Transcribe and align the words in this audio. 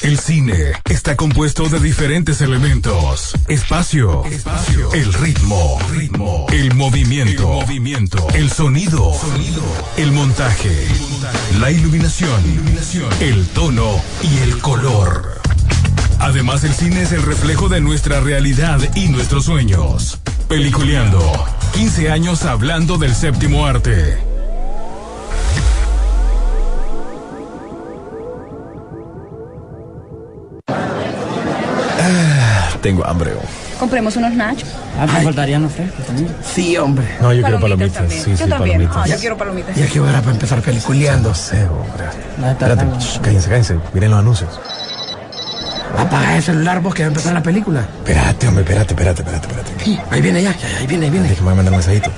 El 0.00 0.16
cine 0.16 0.72
está 0.88 1.16
compuesto 1.16 1.68
de 1.68 1.80
diferentes 1.80 2.40
elementos. 2.40 3.34
Espacio, 3.48 4.24
espacio, 4.26 4.92
el 4.92 5.12
ritmo, 5.12 5.76
ritmo, 5.90 6.46
el 6.52 6.72
movimiento, 6.76 7.42
el 7.42 7.66
movimiento, 7.66 8.28
el 8.32 8.48
sonido, 8.48 9.12
sonido, 9.14 9.62
el 9.96 10.12
montaje, 10.12 10.86
la 11.58 11.72
iluminación, 11.72 12.30
iluminación, 12.48 13.12
el 13.20 13.44
tono 13.48 14.00
y 14.22 14.38
el 14.38 14.58
color. 14.58 15.40
Además, 16.20 16.62
el 16.62 16.74
cine 16.74 17.02
es 17.02 17.10
el 17.10 17.22
reflejo 17.22 17.68
de 17.68 17.80
nuestra 17.80 18.20
realidad 18.20 18.80
y 18.94 19.08
nuestros 19.08 19.46
sueños. 19.46 20.20
Peliculeando. 20.48 21.20
15 21.74 22.10
años 22.12 22.44
hablando 22.44 22.98
del 22.98 23.16
séptimo 23.16 23.66
arte. 23.66 24.27
Tengo 32.80 33.04
hambre. 33.06 33.32
oh. 33.34 33.78
Compremos 33.78 34.16
unos 34.16 34.32
nachos. 34.34 34.68
Ah, 34.98 35.06
me 35.06 35.22
faltarían 35.22 35.62
los 35.62 35.72
frescos 35.72 36.04
también. 36.06 36.28
Sí, 36.42 36.76
hombre. 36.76 37.06
No, 37.20 37.32
yo 37.32 37.42
quiero 37.42 37.60
palomitas. 37.60 37.92
también. 37.94 38.22
Sí, 38.24 38.30
yo 38.30 38.36
sí, 38.36 38.48
también. 38.48 38.78
palomitas. 38.78 38.96
Ah, 38.96 39.06
yo 39.06 39.16
quiero 39.18 39.36
palomitas. 39.36 39.76
Ya 39.76 39.86
que 39.86 40.00
hora 40.00 40.20
para 40.20 40.32
empezar 40.32 40.60
peliculeando. 40.62 41.28
No 41.30 41.34
sé, 41.34 41.64
hombre. 41.64 42.04
La 42.40 42.52
Espérate, 42.52 42.84
shh, 43.00 43.20
cállense, 43.20 43.48
cállense. 43.48 43.76
Miren 43.92 44.10
los 44.10 44.20
anuncios. 44.20 44.60
Apaga 45.96 46.36
el 46.36 46.42
celular 46.42 46.80
vos 46.80 46.94
que 46.94 47.02
va 47.02 47.06
a 47.06 47.08
empezar 47.08 47.32
la 47.32 47.42
película. 47.42 47.80
Espérate, 47.98 48.46
hombre, 48.48 48.62
espérate, 48.62 48.92
espérate, 48.94 49.22
espérate, 49.22 49.46
espérate. 49.48 49.84
Sí, 49.84 49.98
ahí 50.10 50.20
viene 50.20 50.42
ya, 50.42 50.54
ya, 50.56 50.68
ahí 50.78 50.86
viene, 50.86 51.06
ahí 51.06 51.10
viene. 51.10 51.28
Déjame 51.28 51.54
mandar 51.54 51.72
un 51.72 51.78
mensajito. 51.78 52.10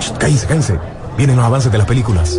Shh, 0.00 0.12
Cállense, 0.18 0.46
cállense. 0.46 0.78
Vienen 1.16 1.36
los 1.36 1.44
avances 1.44 1.72
de 1.72 1.78
las 1.78 1.86
películas. 1.86 2.38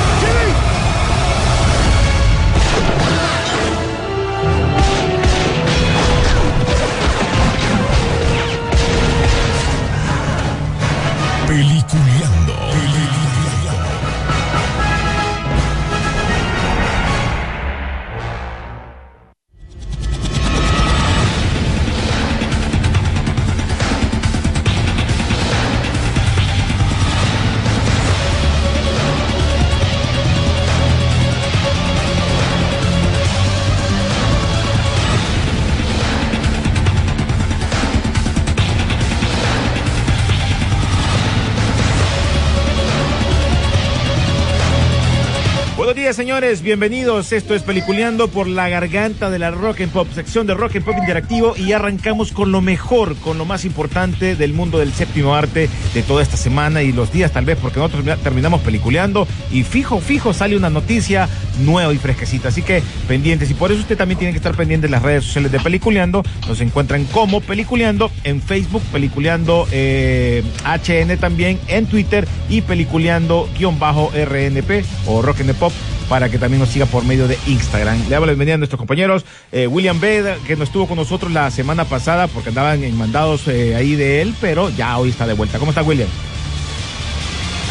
Señores. 46.15 46.61
Bienvenidos. 46.61 47.31
Esto 47.31 47.55
es 47.55 47.63
Peliculeando 47.63 48.27
por 48.27 48.47
la 48.47 48.69
garganta 48.69 49.29
de 49.29 49.39
la 49.39 49.51
Rock 49.51 49.81
and 49.81 49.91
Pop, 49.91 50.07
sección 50.13 50.47
de 50.47 50.53
Rock 50.53 50.75
and 50.77 50.85
Pop 50.85 50.95
Interactivo. 50.97 51.55
Y 51.57 51.71
arrancamos 51.71 52.31
con 52.31 52.51
lo 52.51 52.61
mejor, 52.61 53.15
con 53.17 53.37
lo 53.37 53.45
más 53.45 53.65
importante 53.65 54.35
del 54.35 54.53
mundo 54.53 54.79
del 54.79 54.93
séptimo 54.93 55.35
arte 55.35 55.69
de 55.93 56.01
toda 56.03 56.23
esta 56.23 56.37
semana 56.37 56.81
y 56.81 56.91
los 56.91 57.11
días, 57.13 57.31
tal 57.31 57.45
vez, 57.45 57.57
porque 57.61 57.79
nosotros 57.79 58.03
termina- 58.03 58.21
terminamos 58.23 58.61
peliculeando. 58.61 59.27
Y 59.51 59.63
fijo, 59.63 59.99
fijo, 59.99 60.33
sale 60.33 60.55
una 60.57 60.69
noticia 60.69 61.29
nueva 61.59 61.93
y 61.93 61.97
fresquecita. 61.97 62.49
Así 62.49 62.61
que 62.61 62.81
pendientes. 63.07 63.49
Y 63.49 63.53
por 63.53 63.71
eso 63.71 63.81
usted 63.81 63.97
también 63.97 64.17
tiene 64.19 64.33
que 64.33 64.37
estar 64.37 64.55
pendiente 64.55 64.87
de 64.87 64.91
las 64.91 65.01
redes 65.03 65.23
sociales 65.25 65.51
de 65.51 65.59
Peliculeando. 65.59 66.23
Nos 66.47 66.61
encuentran 66.61 67.05
como 67.05 67.41
Peliculeando 67.41 68.11
en 68.23 68.41
Facebook, 68.41 68.81
Peliculeando 68.91 69.67
eh, 69.71 70.43
HN 70.65 71.17
también 71.17 71.59
en 71.67 71.85
Twitter 71.85 72.27
y 72.49 72.61
Peliculeando-RNP 72.61 74.83
o 75.07 75.21
Rock 75.21 75.41
and 75.41 75.53
Pop 75.55 75.71
para 76.11 76.27
que 76.27 76.37
también 76.37 76.59
nos 76.59 76.67
siga 76.67 76.85
por 76.87 77.05
medio 77.05 77.25
de 77.25 77.37
Instagram. 77.47 78.03
Le 78.03 78.09
damos 78.09 78.27
la 78.27 78.33
bienvenida 78.33 78.55
a 78.55 78.57
nuestros 78.57 78.77
compañeros. 78.77 79.23
eh, 79.53 79.65
William 79.65 79.97
Bed, 79.97 80.39
que 80.45 80.57
no 80.57 80.65
estuvo 80.65 80.85
con 80.85 80.97
nosotros 80.97 81.31
la 81.31 81.49
semana 81.51 81.85
pasada 81.85 82.27
porque 82.27 82.49
andaban 82.49 82.83
en 82.83 82.97
mandados 82.97 83.47
eh, 83.47 83.75
ahí 83.75 83.95
de 83.95 84.21
él, 84.21 84.33
pero 84.41 84.69
ya 84.71 84.97
hoy 84.97 85.07
está 85.07 85.25
de 85.25 85.35
vuelta. 85.35 85.57
¿Cómo 85.57 85.71
está 85.71 85.83
William? 85.83 86.09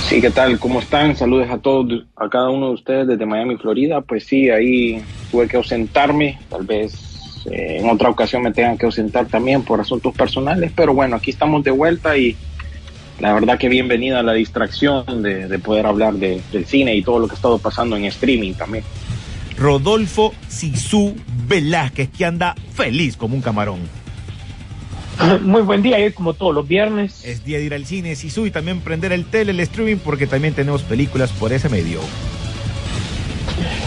Sí, 0.08 0.22
¿qué 0.22 0.30
tal? 0.30 0.58
¿Cómo 0.58 0.80
están? 0.80 1.16
Saludos 1.16 1.50
a 1.50 1.58
todos, 1.58 2.06
a 2.16 2.30
cada 2.30 2.48
uno 2.48 2.68
de 2.68 2.72
ustedes 2.72 3.06
desde 3.08 3.26
Miami, 3.26 3.58
Florida. 3.58 4.00
Pues 4.00 4.24
sí, 4.24 4.48
ahí 4.48 5.04
tuve 5.30 5.46
que 5.46 5.58
ausentarme, 5.58 6.38
tal 6.48 6.64
vez 6.64 7.44
eh, 7.44 7.76
en 7.80 7.90
otra 7.90 8.08
ocasión 8.08 8.40
me 8.42 8.52
tengan 8.52 8.78
que 8.78 8.86
ausentar 8.86 9.26
también 9.26 9.60
por 9.64 9.82
asuntos 9.82 10.14
personales, 10.14 10.72
pero 10.74 10.94
bueno, 10.94 11.16
aquí 11.16 11.30
estamos 11.30 11.62
de 11.62 11.72
vuelta 11.72 12.16
y 12.16 12.34
la 13.20 13.32
verdad 13.34 13.58
que 13.58 13.69
bienvenida 13.69 14.20
a 14.20 14.22
la 14.22 14.32
distracción 14.32 15.22
de, 15.22 15.47
de 15.48 15.58
poder 15.58 15.86
hablar 15.86 16.14
de- 16.14 16.41
del 16.53 16.66
cine 16.66 16.94
y 16.94 17.03
todo 17.03 17.19
lo 17.19 17.26
que 17.26 17.32
ha 17.32 17.36
estado 17.36 17.58
pasando 17.58 17.97
en 17.97 18.04
streaming 18.06 18.54
también. 18.54 18.84
Rodolfo 19.58 20.32
Sisu 20.48 21.14
Velázquez, 21.47 22.09
que 22.16 22.25
anda 22.25 22.54
feliz 22.75 23.16
como 23.16 23.34
un 23.34 23.42
camarón. 23.42 23.80
Muy 25.42 25.60
buen 25.62 25.82
día, 25.82 25.98
hoy 25.98 26.12
como 26.12 26.32
todos 26.32 26.54
los 26.54 26.66
viernes. 26.66 27.22
Es 27.26 27.44
día 27.44 27.59
de 27.59 27.64
ir 27.64 27.75
al 27.75 27.84
cine, 27.84 28.16
Sisu, 28.16 28.47
y 28.47 28.50
también 28.50 28.80
prender 28.80 29.12
el 29.12 29.26
tele, 29.26 29.53
el 29.53 29.60
streaming, 29.60 29.97
porque 29.97 30.26
también 30.26 30.54
tenemos 30.54 30.82
películas 30.82 31.30
por 31.32 31.53
ese 31.53 31.69
medio. 31.69 32.00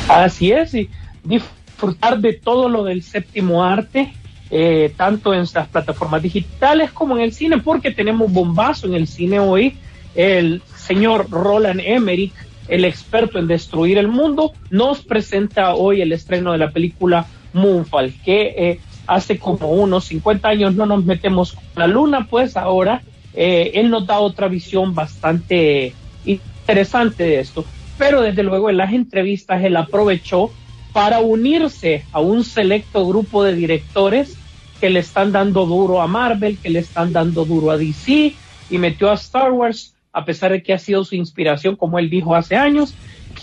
Así 0.08 0.52
es, 0.52 0.74
y 0.76 0.90
disfrutar 1.24 2.20
de 2.20 2.34
todo 2.34 2.70
lo 2.70 2.84
del 2.84 3.02
séptimo 3.02 3.64
arte, 3.64 4.14
eh, 4.56 4.94
tanto 4.96 5.34
en 5.34 5.47
las 5.52 5.68
plataformas 5.68 6.22
digitales 6.22 6.91
como 6.91 7.18
en 7.18 7.24
el 7.24 7.34
cine, 7.34 7.58
porque 7.58 7.90
tenemos 7.90 8.31
bombazo 8.31 8.86
en 8.86 8.94
el 8.94 9.08
cine 9.08 9.40
hoy. 9.40 9.78
El 10.14 10.62
señor 10.75 11.28
Roland 11.31 11.81
Emmerich, 11.84 12.34
el 12.68 12.86
experto 12.86 13.40
en 13.40 13.47
destruir 13.47 13.97
el 13.97 14.09
mundo, 14.09 14.53
nos 14.69 15.02
presenta 15.02 15.74
hoy 15.74 16.03
el 16.03 16.12
estreno 16.12 16.52
de 16.52 16.59
la 16.59 16.69
película 16.69 17.25
Moonfall, 17.53 18.13
que 18.24 18.53
eh, 18.56 18.80
hace 19.08 19.40
como 19.40 19.72
unos 19.72 20.06
50 20.06 20.47
años 20.47 20.75
no 20.75 20.86
nos 20.86 21.03
metemos 21.03 21.53
con 21.53 21.63
la 21.75 21.88
luna, 21.88 22.28
pues 22.30 22.56
ahora 22.56 23.02
eh, 23.34 23.72
él 23.74 23.90
nos 23.90 24.06
da 24.06 24.19
otra 24.19 24.50
visión 24.50 24.94
bastante 24.94 25.96
interesante 26.25 27.24
de 27.24 27.40
esto. 27.40 27.66
Pero 27.97 28.22
desde 28.22 28.44
luego 28.44 28.69
en 28.69 28.78
las 28.78 28.94
entrevistas 28.94 29.63
él 29.63 29.78
aprovechó 29.78 30.52
para 30.92 31.22
unirse 31.22 32.06
a 32.12 32.19
un 32.19 32.44
selecto 32.44 33.08
grupo 33.08 33.44
de 33.44 33.56
directores 33.56 34.38
que 34.84 34.90
le 34.90 35.00
están 35.00 35.32
dando 35.32 35.66
duro 35.66 36.02
a 36.02 36.08
Marvel, 36.08 36.58
que 36.58 36.70
le 36.70 36.80
están 36.80 37.14
dando 37.14 37.46
duro 37.46 37.72
a 37.72 37.78
DC 37.78 38.34
y 38.70 38.78
metió 38.78 39.10
a 39.10 39.14
Star 39.14 39.54
Wars, 39.54 39.96
a 40.12 40.26
pesar 40.26 40.52
de 40.52 40.62
que 40.62 40.74
ha 40.74 40.78
sido 40.78 41.06
su 41.06 41.16
inspiración, 41.16 41.78
como 41.78 42.00
él 42.00 42.10
dijo 42.10 42.36
hace 42.36 42.58
años, 42.58 42.94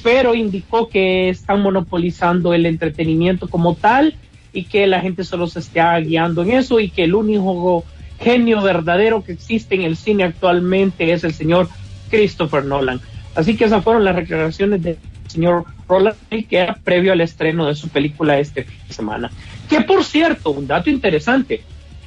pero 0.02 0.34
indicó 0.34 0.90
que 0.90 1.30
están 1.30 1.62
monopolizando 1.62 2.52
el 2.52 2.66
entretenimiento 2.66 3.48
como 3.48 3.74
tal 3.74 4.16
y 4.52 4.64
que 4.64 4.86
la 4.86 5.00
gente 5.00 5.24
solo 5.24 5.46
se 5.46 5.60
está 5.60 5.98
guiando 5.98 6.42
en 6.42 6.50
eso 6.50 6.78
y 6.78 6.90
que 6.90 7.04
el 7.04 7.14
único 7.14 7.86
genio 8.18 8.60
verdadero 8.60 9.24
que 9.24 9.32
existe 9.32 9.76
en 9.76 9.80
el 9.80 9.96
cine 9.96 10.24
actualmente 10.24 11.10
es 11.10 11.24
el 11.24 11.32
señor 11.32 11.70
Christopher 12.10 12.66
Nolan. 12.66 13.00
Así 13.34 13.56
que 13.56 13.64
esas 13.64 13.82
fueron 13.82 14.04
las 14.04 14.16
declaraciones 14.16 14.82
del 14.82 14.98
señor 15.26 15.64
Roland, 15.88 16.18
que 16.28 16.58
era 16.58 16.74
previo 16.74 17.14
al 17.14 17.22
estreno 17.22 17.66
de 17.66 17.74
su 17.74 17.88
película 17.88 18.38
este 18.38 18.64
fin 18.64 18.78
de 18.86 18.92
semana. 18.92 19.30
Que 19.70 19.80
por 19.82 20.02
cierto, 20.02 20.50
un 20.50 20.66
dato 20.66 20.90
interesante, 20.90 21.62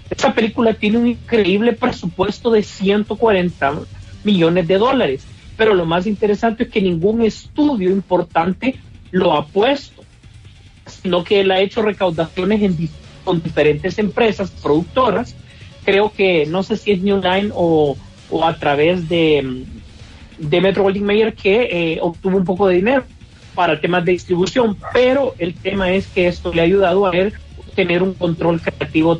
esta 0.09 0.33
película 0.33 0.73
tiene 0.73 0.97
un 0.97 1.07
increíble 1.07 1.71
presupuesto 1.71 2.51
de 2.51 2.61
140 2.61 3.79
millones 4.25 4.67
de 4.67 4.77
dólares, 4.77 5.25
pero 5.55 5.73
lo 5.73 5.85
más 5.85 6.05
interesante 6.05 6.63
es 6.63 6.69
que 6.69 6.81
ningún 6.81 7.21
estudio 7.21 7.89
importante 7.89 8.75
lo 9.11 9.31
ha 9.31 9.45
puesto, 9.45 10.03
sino 10.85 11.23
que 11.23 11.39
él 11.39 11.51
ha 11.51 11.61
hecho 11.61 11.81
recaudaciones 11.81 12.61
en, 12.61 12.89
con 13.23 13.41
diferentes 13.41 13.97
empresas 13.97 14.51
productoras, 14.51 15.33
creo 15.85 16.11
que 16.11 16.45
no 16.45 16.63
sé 16.63 16.75
si 16.75 16.91
es 16.91 17.01
New 17.01 17.21
Line 17.21 17.51
o, 17.53 17.95
o 18.29 18.45
a 18.45 18.57
través 18.59 19.07
de, 19.07 19.63
de 20.37 20.61
Metro 20.61 20.83
Goldwyn 20.83 21.05
Mayer 21.05 21.33
que 21.33 21.69
eh, 21.71 21.99
obtuvo 22.01 22.35
un 22.35 22.43
poco 22.43 22.67
de 22.67 22.75
dinero 22.75 23.05
para 23.55 23.79
temas 23.79 24.03
de 24.03 24.11
distribución, 24.11 24.77
pero 24.93 25.33
el 25.37 25.53
tema 25.53 25.93
es 25.93 26.07
que 26.07 26.27
esto 26.27 26.53
le 26.53 26.59
ha 26.61 26.65
ayudado 26.65 27.05
a 27.05 27.15
él 27.15 27.33
tener 27.75 28.03
un 28.03 28.13
control 28.13 28.61
creativo 28.61 29.19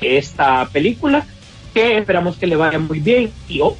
de 0.00 0.18
esta 0.18 0.68
película 0.72 1.24
que 1.72 1.98
esperamos 1.98 2.36
que 2.36 2.46
le 2.46 2.56
vaya 2.56 2.78
muy 2.78 3.00
bien 3.00 3.30
y 3.48 3.60
ojo, 3.60 3.76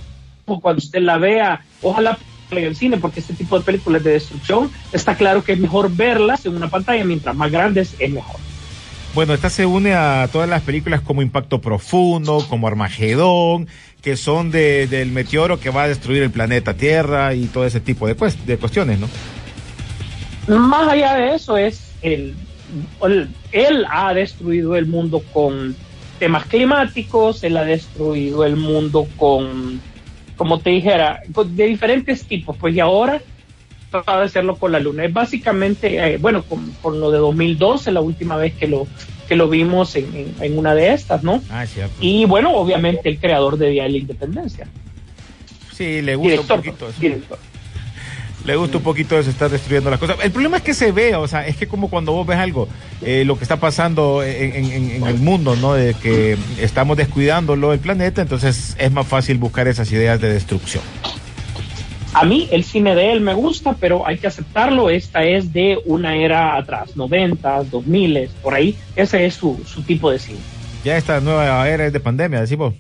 cuando 0.60 0.78
usted 0.78 1.00
la 1.00 1.18
vea, 1.18 1.64
ojalá 1.82 2.18
en 2.50 2.64
el 2.64 2.76
cine, 2.76 2.98
porque 2.98 3.20
este 3.20 3.34
tipo 3.34 3.58
de 3.58 3.64
películas 3.64 4.04
de 4.04 4.12
destrucción 4.12 4.70
está 4.92 5.16
claro 5.16 5.42
que 5.42 5.52
es 5.52 5.58
mejor 5.58 5.90
verlas 5.94 6.46
en 6.46 6.54
una 6.54 6.68
pantalla, 6.68 7.04
mientras 7.04 7.34
más 7.34 7.50
grandes 7.50 7.94
es 7.98 8.10
mejor. 8.10 8.36
Bueno, 9.14 9.32
esta 9.32 9.48
se 9.48 9.64
une 9.64 9.94
a 9.94 10.28
todas 10.30 10.48
las 10.48 10.62
películas 10.62 11.00
como 11.00 11.22
Impacto 11.22 11.60
Profundo, 11.60 12.44
como 12.48 12.66
Armagedón, 12.66 13.68
que 14.02 14.16
son 14.16 14.50
de, 14.50 14.88
del 14.88 15.12
meteoro 15.12 15.60
que 15.60 15.70
va 15.70 15.84
a 15.84 15.88
destruir 15.88 16.22
el 16.22 16.30
planeta 16.30 16.74
Tierra 16.74 17.34
y 17.34 17.46
todo 17.46 17.64
ese 17.64 17.80
tipo 17.80 18.08
de, 18.08 18.16
cuest 18.16 18.40
de 18.40 18.58
cuestiones, 18.58 18.98
¿no? 18.98 19.08
Más 20.48 20.88
allá 20.88 21.14
de 21.14 21.34
eso, 21.34 21.56
es 21.56 21.92
el, 22.02 22.34
él 23.52 23.86
ha 23.90 24.14
destruido 24.14 24.76
el 24.76 24.86
mundo 24.86 25.22
con 25.32 25.74
temas 26.18 26.46
climáticos, 26.46 27.42
él 27.44 27.56
ha 27.56 27.64
destruido 27.64 28.44
el 28.44 28.56
mundo 28.56 29.06
con, 29.16 29.80
como 30.36 30.60
te 30.60 30.70
dijera, 30.70 31.20
de 31.28 31.66
diferentes 31.66 32.24
tipos, 32.24 32.56
pues 32.56 32.74
y 32.74 32.80
ahora 32.80 33.20
trata 33.90 34.18
de 34.18 34.24
hacerlo 34.26 34.56
con 34.56 34.72
la 34.72 34.80
luna. 34.80 35.04
Es 35.04 35.12
básicamente, 35.12 36.14
eh, 36.14 36.16
bueno, 36.18 36.42
con, 36.42 36.72
con, 36.82 37.00
lo 37.00 37.10
de 37.10 37.18
2012, 37.18 37.92
la 37.92 38.00
última 38.00 38.36
vez 38.36 38.54
que 38.54 38.66
lo, 38.66 38.86
que 39.28 39.36
lo 39.36 39.48
vimos 39.48 39.94
en, 39.96 40.14
en, 40.14 40.34
en 40.40 40.58
una 40.58 40.74
de 40.74 40.92
estas, 40.92 41.22
¿no? 41.22 41.42
Ah, 41.50 41.64
cierto. 41.66 41.94
Y 42.00 42.24
bueno, 42.24 42.52
obviamente 42.54 43.08
el 43.08 43.18
creador 43.18 43.56
de 43.56 43.70
Día 43.70 43.84
de 43.84 43.90
la 43.90 43.98
Independencia. 43.98 44.66
Sí, 45.72 46.02
le 46.02 46.16
gusta 46.16 46.30
Director, 46.30 46.58
un 46.58 46.64
poquito 46.64 46.88
eso. 46.88 47.00
director. 47.00 47.38
Le 48.44 48.56
gusta 48.56 48.76
un 48.76 48.82
poquito 48.82 49.18
eso, 49.18 49.30
estar 49.30 49.50
destruyendo 49.50 49.90
las 49.90 49.98
cosas. 49.98 50.16
El 50.22 50.30
problema 50.30 50.58
es 50.58 50.62
que 50.62 50.74
se 50.74 50.92
ve, 50.92 51.16
o 51.16 51.26
sea, 51.26 51.46
es 51.46 51.56
que 51.56 51.66
como 51.66 51.88
cuando 51.88 52.12
vos 52.12 52.26
ves 52.26 52.38
algo, 52.38 52.68
eh, 53.00 53.24
lo 53.24 53.38
que 53.38 53.44
está 53.44 53.56
pasando 53.56 54.22
en, 54.22 54.54
en, 54.54 54.90
en, 54.90 55.06
el 55.06 55.18
mundo, 55.18 55.56
¿no? 55.56 55.72
De 55.72 55.94
que 55.94 56.36
estamos 56.60 56.96
descuidándolo 56.98 57.72
el 57.72 57.78
planeta, 57.78 58.20
entonces 58.20 58.76
es 58.78 58.92
más 58.92 59.06
fácil 59.06 59.38
buscar 59.38 59.66
esas 59.66 59.90
ideas 59.92 60.20
de 60.20 60.30
destrucción. 60.32 60.82
A 62.14 62.24
mí 62.24 62.48
el 62.52 62.62
cine 62.62 62.94
de 62.94 63.12
él 63.12 63.20
me 63.20 63.34
gusta, 63.34 63.74
pero 63.80 64.06
hay 64.06 64.18
que 64.18 64.28
aceptarlo. 64.28 64.88
Esta 64.88 65.24
es 65.24 65.52
de 65.52 65.80
una 65.84 66.14
era 66.14 66.56
atrás, 66.56 66.96
90, 66.96 67.64
2000, 67.64 68.28
por 68.40 68.54
ahí. 68.54 68.76
Ese 68.94 69.26
es 69.26 69.34
su, 69.34 69.60
su 69.66 69.82
tipo 69.82 70.10
de 70.12 70.20
cine. 70.20 70.38
Ya 70.84 70.96
esta 70.96 71.18
nueva 71.20 71.68
era 71.68 71.86
es 71.86 71.92
de 71.92 71.98
pandemia, 71.98 72.40
decimos. 72.40 72.74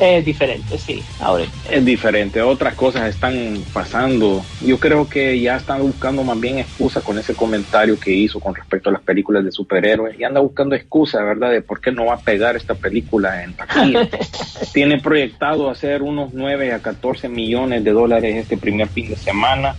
Es 0.00 0.24
diferente, 0.24 0.78
sí. 0.78 1.02
Ahora. 1.20 1.44
Es 1.70 1.84
diferente, 1.84 2.40
otras 2.40 2.74
cosas 2.74 3.08
están 3.08 3.62
pasando. 3.72 4.44
Yo 4.64 4.78
creo 4.78 5.08
que 5.08 5.40
ya 5.40 5.56
están 5.56 5.82
buscando 5.82 6.22
más 6.22 6.38
bien 6.38 6.58
excusa 6.58 7.00
con 7.00 7.18
ese 7.18 7.34
comentario 7.34 7.98
que 7.98 8.12
hizo 8.12 8.38
con 8.38 8.54
respecto 8.54 8.90
a 8.90 8.92
las 8.92 9.02
películas 9.02 9.44
de 9.44 9.50
superhéroes. 9.50 10.18
Y 10.18 10.24
anda 10.24 10.40
buscando 10.40 10.76
excusa, 10.76 11.22
¿verdad? 11.22 11.50
De 11.50 11.62
por 11.62 11.80
qué 11.80 11.90
no 11.90 12.06
va 12.06 12.14
a 12.14 12.20
pegar 12.20 12.56
esta 12.56 12.74
película 12.74 13.42
en 13.42 13.54
taquilla. 13.54 14.08
Tiene 14.72 15.00
proyectado 15.00 15.68
hacer 15.68 16.02
unos 16.02 16.32
9 16.32 16.72
a 16.72 16.78
14 16.80 17.28
millones 17.28 17.82
de 17.82 17.90
dólares 17.90 18.36
este 18.36 18.56
primer 18.56 18.88
fin 18.88 19.08
de 19.08 19.16
semana. 19.16 19.74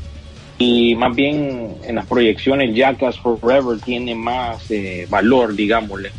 Y 0.57 0.95
más 0.95 1.15
bien 1.15 1.75
en 1.83 1.95
las 1.95 2.05
proyecciones, 2.05 2.75
Jackass 2.75 3.17
Forever 3.19 3.79
tiene 3.79 4.13
más 4.13 4.69
eh, 4.69 5.07
valor, 5.09 5.55
digámosle 5.55 6.11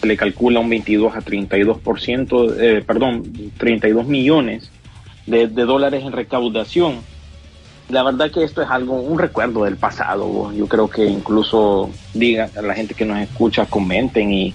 se 0.00 0.06
le 0.06 0.16
calcula 0.16 0.60
un 0.60 0.68
22 0.68 1.14
a 1.14 1.20
32%, 1.20 2.54
eh, 2.58 2.82
perdón, 2.86 3.32
32 3.56 4.06
millones 4.06 4.70
de, 5.26 5.46
de, 5.48 5.64
dólares 5.64 6.04
en 6.04 6.12
recaudación. 6.12 7.00
La 7.88 8.02
verdad 8.02 8.30
que 8.30 8.42
esto 8.42 8.62
es 8.62 8.68
algo, 8.68 9.00
un 9.00 9.18
recuerdo 9.18 9.64
del 9.64 9.76
pasado. 9.76 10.52
Yo 10.52 10.66
creo 10.66 10.88
que 10.90 11.06
incluso 11.06 11.90
diga 12.14 12.50
a 12.56 12.62
la 12.62 12.74
gente 12.74 12.94
que 12.94 13.04
nos 13.04 13.18
escucha, 13.18 13.66
comenten 13.66 14.32
y, 14.32 14.54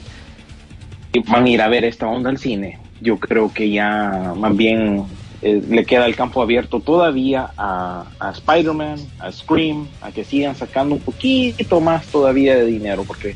van 1.28 1.46
a 1.46 1.50
ir 1.50 1.62
a 1.62 1.68
ver 1.68 1.86
esta 1.86 2.08
onda 2.08 2.30
al 2.30 2.38
cine. 2.38 2.80
Yo 3.02 3.18
creo 3.18 3.52
que 3.54 3.70
ya 3.70 4.34
más 4.38 4.56
bien 4.56 5.06
eh, 5.42 5.62
le 5.68 5.86
queda 5.86 6.06
el 6.06 6.16
campo 6.16 6.42
abierto 6.42 6.80
todavía 6.82 7.52
a, 7.58 8.06
a 8.20 8.32
Spider-Man, 8.32 9.00
a 9.20 9.32
Scream, 9.32 9.88
a 10.02 10.12
que 10.12 10.24
sigan 10.24 10.56
sacando 10.56 10.96
un 10.96 11.02
poquito 11.02 11.82
más 11.82 12.06
todavía 12.08 12.56
de 12.56 12.66
dinero, 12.66 13.04
porque 13.06 13.36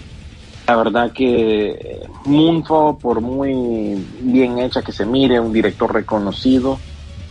la 0.67 0.75
verdad 0.75 1.11
que 1.11 2.01
Moonfall, 2.25 2.97
por 2.97 3.21
muy 3.21 4.03
bien 4.21 4.57
hecha 4.59 4.81
que 4.81 4.91
se 4.91 5.05
mire, 5.05 5.39
un 5.39 5.53
director 5.53 5.93
reconocido, 5.93 6.79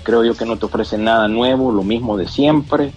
creo 0.05 0.25
yo 0.25 0.37
que 0.37 0.45
no 0.45 0.57
te 0.57 0.67
ofrece 0.67 0.99
nada 0.99 1.27
nuevo, 1.27 1.73
lo 1.73 1.83
mismo 1.83 2.17
de 2.17 2.29
siempre. 2.29 2.93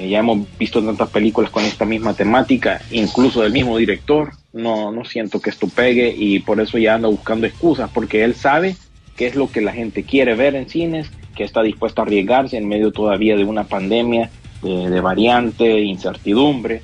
Eh, 0.00 0.08
ya 0.08 0.18
hemos 0.18 0.38
visto 0.58 0.82
tantas 0.82 1.10
películas 1.10 1.50
con 1.50 1.64
esta 1.64 1.84
misma 1.84 2.14
temática, 2.14 2.80
incluso 2.90 3.42
del 3.42 3.52
mismo 3.52 3.76
director. 3.76 4.32
No, 4.52 4.90
no 4.90 5.04
siento 5.04 5.40
que 5.40 5.50
esto 5.50 5.68
pegue 5.68 6.12
y 6.16 6.40
por 6.40 6.60
eso 6.60 6.78
ya 6.78 6.94
anda 6.94 7.08
buscando 7.08 7.46
excusas, 7.46 7.90
porque 7.94 8.24
él 8.24 8.34
sabe 8.34 8.76
qué 9.16 9.26
es 9.26 9.36
lo 9.36 9.52
que 9.52 9.60
la 9.60 9.72
gente 9.72 10.02
quiere 10.02 10.34
ver 10.34 10.56
en 10.56 10.68
cines, 10.68 11.10
que 11.36 11.44
está 11.44 11.62
dispuesto 11.62 12.02
a 12.02 12.04
arriesgarse 12.06 12.56
en 12.56 12.66
medio 12.66 12.90
todavía 12.90 13.36
de 13.36 13.44
una 13.44 13.64
pandemia 13.64 14.30
de, 14.62 14.90
de 14.90 15.00
variante, 15.00 15.80
incertidumbre. 15.80 16.82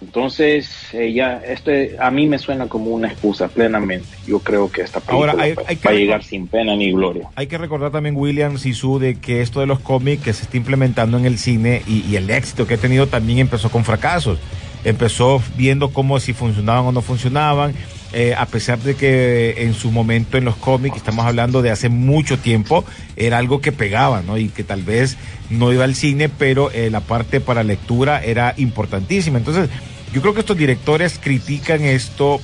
Entonces, 0.00 0.94
eh, 0.94 1.12
ya, 1.12 1.42
este 1.46 1.96
a 1.98 2.10
mí 2.10 2.26
me 2.26 2.38
suena 2.38 2.68
como 2.68 2.90
una 2.90 3.08
excusa 3.08 3.48
plenamente. 3.48 4.08
Yo 4.26 4.38
creo 4.38 4.70
que 4.70 4.82
esta 4.82 5.00
película 5.00 5.32
Ahora, 5.32 5.42
hay, 5.42 5.52
va, 5.52 5.62
hay 5.66 5.76
va 5.76 5.90
a 5.90 5.94
llegar 5.94 6.24
sin 6.24 6.46
pena 6.46 6.74
ni 6.74 6.92
gloria. 6.92 7.28
Hay 7.34 7.46
que 7.46 7.58
recordar 7.58 7.90
también, 7.92 8.16
William 8.16 8.56
Sisu, 8.56 8.98
de 8.98 9.16
que 9.16 9.42
esto 9.42 9.60
de 9.60 9.66
los 9.66 9.80
cómics 9.80 10.22
que 10.22 10.32
se 10.32 10.44
está 10.44 10.56
implementando 10.56 11.18
en 11.18 11.26
el 11.26 11.38
cine 11.38 11.82
y, 11.86 12.00
y, 12.10 12.16
el 12.16 12.30
éxito 12.30 12.66
que 12.66 12.74
ha 12.74 12.78
tenido 12.78 13.08
también 13.08 13.38
empezó 13.38 13.70
con 13.70 13.84
fracasos. 13.84 14.38
Empezó 14.84 15.42
viendo 15.56 15.90
cómo 15.90 16.18
si 16.18 16.32
funcionaban 16.32 16.86
o 16.86 16.92
no 16.92 17.02
funcionaban. 17.02 17.74
Eh, 18.12 18.34
a 18.36 18.46
pesar 18.46 18.80
de 18.80 18.96
que 18.96 19.54
en 19.58 19.72
su 19.72 19.92
momento 19.92 20.36
en 20.36 20.44
los 20.44 20.56
cómics, 20.56 20.96
estamos 20.96 21.26
hablando 21.26 21.62
de 21.62 21.70
hace 21.70 21.88
mucho 21.88 22.38
tiempo, 22.38 22.84
era 23.14 23.38
algo 23.38 23.60
que 23.60 23.70
pegaba, 23.70 24.22
¿no? 24.22 24.36
Y 24.36 24.48
que 24.48 24.64
tal 24.64 24.82
vez 24.82 25.16
no 25.48 25.72
iba 25.72 25.84
al 25.84 25.94
cine, 25.94 26.28
pero 26.28 26.72
eh, 26.72 26.90
la 26.90 27.00
parte 27.00 27.40
para 27.40 27.62
lectura 27.62 28.22
era 28.24 28.54
importantísima. 28.56 29.38
Entonces, 29.38 29.70
yo 30.12 30.20
creo 30.20 30.34
que 30.34 30.40
estos 30.40 30.56
directores 30.56 31.18
critican 31.22 31.82
esto 31.82 32.40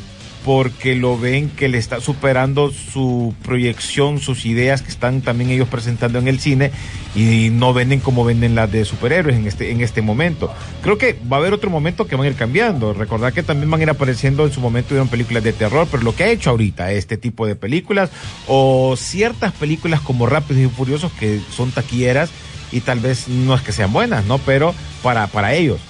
porque 0.47 0.95
lo 0.95 1.19
ven 1.19 1.51
que 1.51 1.69
le 1.69 1.77
está 1.77 2.01
superando 2.01 2.71
su 2.71 3.35
proyección, 3.43 4.21
sus 4.21 4.47
ideas 4.47 4.81
que 4.81 4.91
están 4.91 5.21
también 5.21 5.51
ellos 5.51 5.67
presentando 5.67 6.21
en 6.21 6.29
el 6.29 6.39
cine 6.39 6.71
y 7.17 7.51
no 7.51 7.75
venden 7.75 7.99
como 7.99 8.25
venden 8.25 8.55
las 8.55 8.71
de 8.71 8.85
superhéroes 8.85 9.35
en 9.35 9.49
este, 9.49 9.73
en 9.73 9.81
este 9.81 10.03
momento. 10.03 10.55
Creo 10.83 10.99
que 10.99 11.19
va 11.31 11.39
a 11.39 11.41
haber 11.41 11.53
otro 11.53 11.69
momento 11.69 12.07
que 12.07 12.15
van 12.15 12.27
a 12.27 12.29
ir 12.29 12.37
cambiando. 12.37 12.95
Recordar 12.95 13.33
que 13.33 13.43
también 13.43 13.69
van 13.73 13.81
a 13.81 13.83
ir 13.83 13.91
apareciendo 13.91 14.47
en 14.47 14.53
su 14.53 14.61
momento 14.61 14.97
en 14.97 15.09
películas 15.09 15.43
de 15.43 15.53
terror, 15.53 15.89
pero 15.91 16.05
lo 16.05 16.15
que 16.15 16.23
ha 16.23 16.29
hecho 16.29 16.51
ahorita 16.51 16.93
este 16.93 17.17
tipo 17.17 17.45
de 17.45 17.57
películas 17.57 18.11
o 18.47 18.95
ciertas 18.97 19.53
películas 19.53 20.01
como 20.01 20.27
Rápidos 20.27 20.63
y 20.63 20.69
Furiosos 20.69 21.11
que 21.15 21.41
son 21.51 21.73
taquilleras 21.73 22.31
y 22.71 22.83
tal 22.83 23.01
vez 23.01 23.27
no 23.27 23.53
es 23.53 23.63
que 23.63 23.73
sean 23.73 23.93
buenas, 23.93 24.25
¿no? 24.27 24.39
Pero 24.39 24.77
para, 25.03 25.27
para 25.27 25.55
ellos. 25.55 25.81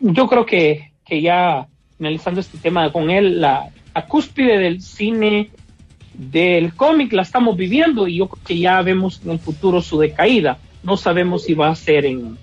Yo 0.00 0.28
creo 0.28 0.46
que, 0.46 0.92
que 1.04 1.20
ya 1.20 1.68
analizando 2.00 2.40
este 2.40 2.58
tema 2.58 2.90
con 2.92 3.10
él, 3.10 3.40
la, 3.40 3.70
cúspide 4.08 4.58
del 4.58 4.82
cine, 4.82 5.50
del 6.14 6.74
cómic, 6.74 7.12
la 7.12 7.22
estamos 7.22 7.56
viviendo 7.56 8.08
y 8.08 8.16
yo 8.16 8.28
creo 8.28 8.44
que 8.44 8.58
ya 8.58 8.82
vemos 8.82 9.20
en 9.24 9.32
el 9.32 9.38
futuro 9.38 9.80
su 9.80 9.98
decaída. 9.98 10.58
No 10.82 10.96
sabemos 10.96 11.44
si 11.44 11.54
va 11.54 11.68
a 11.68 11.74
ser 11.76 12.04
en 12.04 12.36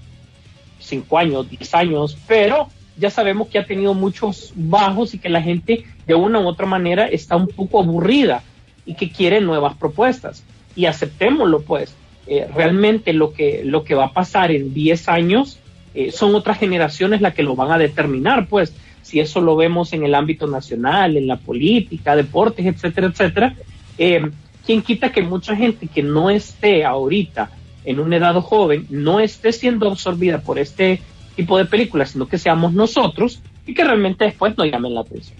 cinco 0.80 1.18
años, 1.18 1.50
diez 1.50 1.74
años, 1.76 2.18
pero 2.28 2.70
ya 2.98 3.10
sabemos 3.10 3.50
que 3.50 3.60
ha 3.60 3.66
tenido 3.66 3.94
muchos 3.94 4.54
bajos 4.56 5.14
y 5.14 5.20
que 5.20 5.30
la 5.30 5.42
gente 5.42 5.86
de 6.08 6.16
una 6.16 6.40
u 6.40 6.48
otra 6.48 6.66
manera 6.66 7.08
está 7.08 7.36
un 7.36 7.48
poco 7.48 7.80
aburrida 7.80 8.44
y 8.86 8.96
que 8.96 9.12
quiere 9.12 9.42
nuevas 9.42 9.76
propuestas. 9.76 10.44
Y 10.76 10.86
aceptémoslo, 10.86 11.62
pues. 11.62 11.96
Eh, 12.28 12.48
realmente 12.54 13.14
lo 13.14 13.34
que, 13.34 13.64
lo 13.66 13.84
que 13.84 13.96
va 13.96 14.06
a 14.06 14.14
pasar 14.14 14.52
en 14.52 14.74
10 14.74 15.10
años 15.10 15.58
eh, 15.94 16.12
son 16.12 16.36
otras 16.36 16.58
generaciones 16.58 17.22
las 17.22 17.34
que 17.34 17.44
lo 17.44 17.56
van 17.56 17.72
a 17.72 17.78
determinar, 17.78 18.48
pues 18.48 18.74
si 19.02 19.20
eso 19.20 19.42
lo 19.42 19.56
vemos 19.56 19.94
en 19.94 20.04
el 20.04 20.16
ámbito 20.16 20.48
nacional, 20.48 21.18
en 21.18 21.28
la 21.28 21.38
política, 21.38 22.16
deportes, 22.16 22.66
etcétera, 22.66 23.08
etcétera, 23.08 23.56
eh, 23.98 24.30
¿quién 24.66 24.82
quita 24.82 25.12
que 25.12 25.22
mucha 25.22 25.56
gente 25.56 25.88
que 25.88 26.04
no 26.04 26.30
esté 26.30 26.86
ahorita 26.86 27.52
en 27.84 28.00
una 28.00 28.18
edad 28.18 28.36
joven, 28.42 28.86
no 28.90 29.20
esté 29.20 29.52
siendo 29.52 29.90
absorbida 29.90 30.40
por 30.42 30.60
este 30.60 31.02
tipo 31.36 31.58
de 31.58 31.66
películas, 31.66 32.12
sino 32.12 32.28
que 32.28 32.38
seamos 32.38 32.74
nosotros 32.74 33.42
y 33.66 33.74
que 33.74 33.84
realmente 33.84 34.26
después 34.26 34.58
nos 34.58 34.68
llamen 34.68 34.94
la 34.94 35.02
atención? 35.02 35.38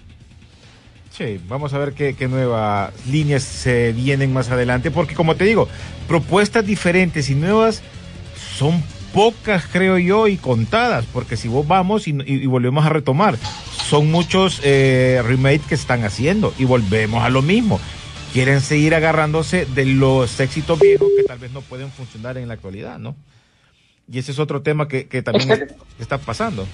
Sí, 1.10 1.38
vamos 1.46 1.72
a 1.72 1.78
ver 1.78 1.92
qué, 1.92 2.14
qué, 2.14 2.26
nuevas 2.26 2.92
líneas 3.06 3.42
se 3.42 3.92
vienen 3.92 4.32
más 4.32 4.50
adelante, 4.50 4.90
porque 4.90 5.14
como 5.14 5.36
te 5.36 5.44
digo, 5.44 5.68
propuestas 6.08 6.66
diferentes 6.66 7.28
y 7.30 7.34
nuevas 7.34 7.82
son 8.56 8.82
pocas, 9.12 9.66
creo 9.70 9.98
yo, 9.98 10.28
y 10.28 10.36
contadas, 10.36 11.04
porque 11.12 11.36
si 11.36 11.48
vos 11.48 11.66
vamos 11.66 12.08
y, 12.08 12.10
y, 12.10 12.42
y 12.42 12.46
volvemos 12.46 12.84
a 12.86 12.88
retomar, 12.88 13.36
son 13.88 14.10
muchos 14.10 14.60
eh, 14.64 15.22
remakes 15.24 15.66
que 15.68 15.74
están 15.74 16.04
haciendo 16.04 16.54
y 16.58 16.64
volvemos 16.64 17.22
a 17.22 17.30
lo 17.30 17.42
mismo. 17.42 17.80
Quieren 18.32 18.62
seguir 18.62 18.94
agarrándose 18.94 19.66
de 19.66 19.84
los 19.84 20.40
éxitos 20.40 20.80
viejos 20.80 21.08
que 21.16 21.24
tal 21.24 21.38
vez 21.38 21.52
no 21.52 21.60
pueden 21.60 21.90
funcionar 21.90 22.38
en 22.38 22.48
la 22.48 22.54
actualidad, 22.54 22.98
¿no? 22.98 23.14
Y 24.10 24.18
ese 24.18 24.32
es 24.32 24.38
otro 24.38 24.62
tema 24.62 24.88
que, 24.88 25.06
que 25.06 25.22
también 25.22 25.50
es 25.50 25.74
está 26.00 26.18
pasando. 26.18 26.66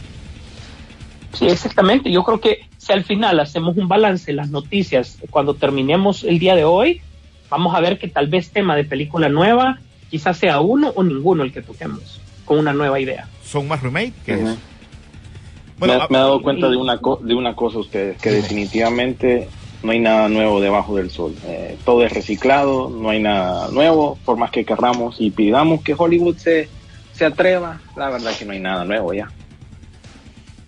Sí, 1.33 1.47
exactamente. 1.47 2.11
Yo 2.11 2.23
creo 2.25 2.41
que 2.41 2.61
si 2.79 2.93
al 2.93 3.05
final 3.05 3.39
hacemos 3.41 3.77
un 3.77 3.89
balance 3.89 4.33
las 4.33 4.51
noticias, 4.51 5.19
cuando 5.31 5.55
terminemos 5.55 6.25
el 6.25 6.39
día 6.39 6.55
de 6.55 6.65
hoy, 6.65 7.03
vamos 7.51 7.75
a 7.75 7.81
ver 7.81 7.99
que 7.99 8.09
tal 8.09 8.29
vez 8.29 8.51
tema 8.51 8.77
de 8.77 8.85
película 8.85 9.29
nueva, 9.29 9.79
quizás 10.11 10.39
sea 10.39 10.61
uno 10.61 10.93
o 10.95 11.03
ninguno 11.03 11.43
el 11.43 11.53
que 11.53 11.63
toquemos, 11.63 12.21
con 12.49 12.59
una 12.59 12.73
nueva 12.73 12.99
idea. 12.99 13.29
Son 13.45 13.69
más 13.69 13.81
remake 13.83 14.13
que 14.27 14.33
Ujú. 14.35 14.47
eso. 14.49 14.57
me, 14.57 15.87
Bueno, 15.87 16.07
me 16.11 16.17
he 16.17 16.21
dado 16.21 16.41
y- 16.41 16.43
cuenta 16.43 16.69
de 16.69 16.77
una, 16.77 16.99
co- 16.99 17.21
de 17.23 17.35
una 17.35 17.55
cosa 17.55 17.79
ustedes, 17.79 18.21
que 18.21 18.31
definitivamente 18.33 19.49
no 19.83 19.93
hay 19.93 20.01
nada 20.01 20.29
nuevo 20.29 20.61
debajo 20.61 20.97
del 20.97 21.11
sol. 21.11 21.35
Eh, 21.47 21.77
todo 21.85 22.05
es 22.05 22.13
reciclado, 22.13 22.91
no 22.91 23.11
hay 23.11 23.21
nada 23.21 23.69
nuevo, 23.71 24.19
por 24.25 24.37
más 24.37 24.51
que 24.51 24.65
querramos 24.65 25.21
y 25.21 25.31
pidamos 25.31 25.83
que 25.83 25.95
Hollywood 25.97 26.37
se, 26.39 26.69
se 27.13 27.25
atreva, 27.27 27.81
la 27.97 28.11
verdad 28.11 28.33
que 28.37 28.45
no 28.45 28.53
hay 28.55 28.61
nada 28.61 28.85
nuevo 28.85 29.15
ya. 29.15 29.31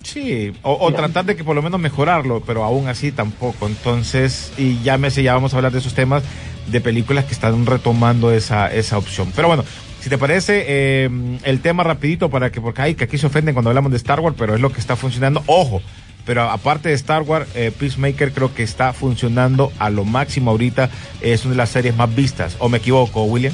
Sí, 0.03 0.53
o, 0.63 0.73
o 0.81 0.93
tratar 0.93 1.25
de 1.25 1.37
que 1.37 1.45
por 1.45 1.55
lo 1.55 1.63
menos 1.63 1.79
mejorarlo, 1.81 2.41
pero 2.47 2.65
aún 2.65 2.89
así 2.89 3.13
tampoco. 3.13 3.67
Entonces, 3.67 4.53
y 4.57 4.81
ya 4.83 4.97
me 4.99 5.11
sé, 5.11 5.23
ya 5.23 5.35
vamos 5.35 5.53
a 5.53 5.57
hablar 5.57 5.73
de 5.73 5.79
esos 5.79 5.95
temas 5.95 6.23
de 6.67 6.81
películas 6.81 7.25
que 7.27 7.33
están 7.35 7.67
retomando 7.67 8.33
esa, 8.33 8.73
esa 8.73 8.97
opción. 8.97 9.33
Pero 9.37 9.49
bueno, 9.49 9.65
si 10.01 10.09
te 10.09 10.19
parece, 10.19 10.65
eh, 10.67 11.11
el 11.45 11.61
tema 11.61 11.85
rapidito 11.85 12.31
para 12.31 12.51
que, 12.51 12.61
porque 12.61 12.83
hay 12.83 12.95
que 12.95 13.05
aquí 13.05 13.19
se 13.19 13.27
ofenden 13.27 13.55
cuando 13.55 13.71
hablamos 13.71 13.91
de 13.93 13.99
Star 13.99 14.21
Wars, 14.21 14.37
pero 14.39 14.55
es 14.55 14.61
lo 14.61 14.73
que 14.73 14.81
está 14.81 14.97
funcionando. 14.97 15.43
Ojo, 15.47 15.83
pero 16.25 16.43
aparte 16.43 16.89
de 16.89 16.95
Star 16.95 17.23
Wars, 17.23 17.49
eh, 17.55 17.71
Peacemaker 17.77 18.33
creo 18.33 18.55
que 18.55 18.63
está 18.63 18.93
funcionando 18.93 19.73
a 19.79 19.91
lo 19.91 20.05
máximo 20.05 20.51
ahorita. 20.51 20.91
Es 21.21 21.45
una 21.45 21.53
de 21.53 21.57
las 21.59 21.71
series 21.71 21.97
más 21.97 22.15
vistas. 22.15 22.57
¿O 22.61 22.69
me 22.69 22.79
equivoco, 22.79 23.25
William? 23.25 23.53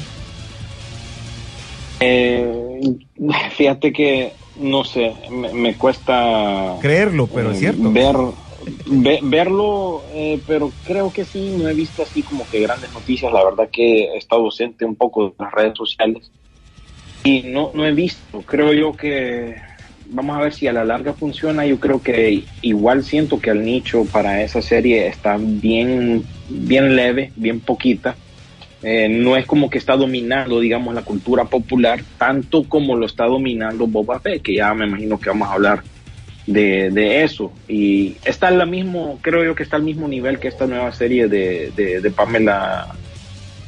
Eh, 2.00 2.46
fíjate 3.56 3.92
que, 3.92 4.32
no 4.60 4.84
sé, 4.84 5.14
me, 5.30 5.52
me 5.52 5.74
cuesta... 5.74 6.76
Creerlo, 6.80 7.26
pero 7.26 7.52
es 7.52 7.58
cierto. 7.58 7.90
Ver, 7.90 8.14
ve- 8.66 9.20
verlo, 9.22 10.06
eh, 10.12 10.42
pero 10.46 10.74
creo 10.82 11.12
que 11.12 11.24
sí, 11.24 11.50
no 11.50 11.68
he 11.68 11.74
visto 11.74 12.02
así 12.02 12.22
como 12.22 12.48
que 12.48 12.60
grandes 12.60 12.92
noticias. 12.92 13.32
La 13.32 13.44
verdad 13.44 13.68
que 13.70 14.04
he 14.04 14.16
estado 14.16 14.42
ausente 14.42 14.84
un 14.84 14.96
poco 14.96 15.28
de 15.28 15.34
las 15.38 15.52
redes 15.52 15.76
sociales 15.76 16.32
y 17.24 17.42
no, 17.44 17.72
no 17.74 17.86
he 17.86 17.92
visto. 17.92 18.42
Creo 18.42 18.72
yo 18.72 18.96
que 18.96 19.56
vamos 20.04 20.36
a 20.36 20.40
ver 20.40 20.52
si 20.52 20.66
a 20.66 20.72
la 20.72 20.84
larga 20.84 21.14
funciona. 21.14 21.66
Yo 21.66 21.78
creo 21.80 22.02
que 22.02 22.48
igual 22.60 23.02
siento 23.02 23.38
que 23.40 23.50
el 23.50 23.64
nicho 23.64 24.04
para 24.06 24.42
esa 24.42 24.62
serie 24.62 25.06
está 25.08 25.36
bien, 25.40 26.24
bien 26.48 26.96
leve, 26.96 27.32
bien 27.36 27.60
poquita. 27.60 28.16
Eh, 28.82 29.08
no 29.08 29.36
es 29.36 29.46
como 29.46 29.70
que 29.70 29.78
está 29.78 29.96
dominando, 29.96 30.60
digamos, 30.60 30.94
la 30.94 31.02
cultura 31.02 31.46
popular 31.46 32.04
tanto 32.18 32.68
como 32.68 32.94
lo 32.96 33.06
está 33.06 33.24
dominando 33.26 33.86
Boba 33.86 34.20
Fett, 34.20 34.42
que 34.42 34.54
ya 34.54 34.72
me 34.74 34.86
imagino 34.86 35.18
que 35.18 35.30
vamos 35.30 35.48
a 35.48 35.52
hablar 35.54 35.84
de, 36.46 36.90
de 36.90 37.22
eso. 37.24 37.52
Y 37.68 38.16
está 38.24 38.48
en 38.48 38.58
la 38.58 38.66
mismo, 38.66 39.18
creo 39.22 39.44
yo 39.44 39.54
que 39.54 39.62
está 39.62 39.76
al 39.76 39.82
mismo 39.82 40.08
nivel 40.08 40.38
que 40.38 40.48
esta 40.48 40.66
nueva 40.66 40.92
serie 40.92 41.28
de, 41.28 41.72
de, 41.76 42.00
de 42.00 42.10
Pamela 42.10 42.94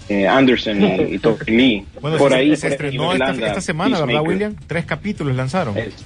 eh, 0.08 0.26
Anderson 0.26 0.82
y, 0.82 0.87
y 1.14 1.20
Lee. 1.50 1.85
Bueno, 2.00 2.16
por 2.18 2.30
se, 2.32 2.37
ahí 2.37 2.56
se 2.56 2.68
estrenó 2.68 3.12
esta, 3.12 3.61
semana, 3.61 3.90
¿verdad, 4.00 4.06
Peacemaker. 4.06 4.28
William? 4.28 4.56
Tres 4.66 4.85
capítulos 4.87 5.35
lanzaron. 5.37 5.76
Es- 5.76 6.04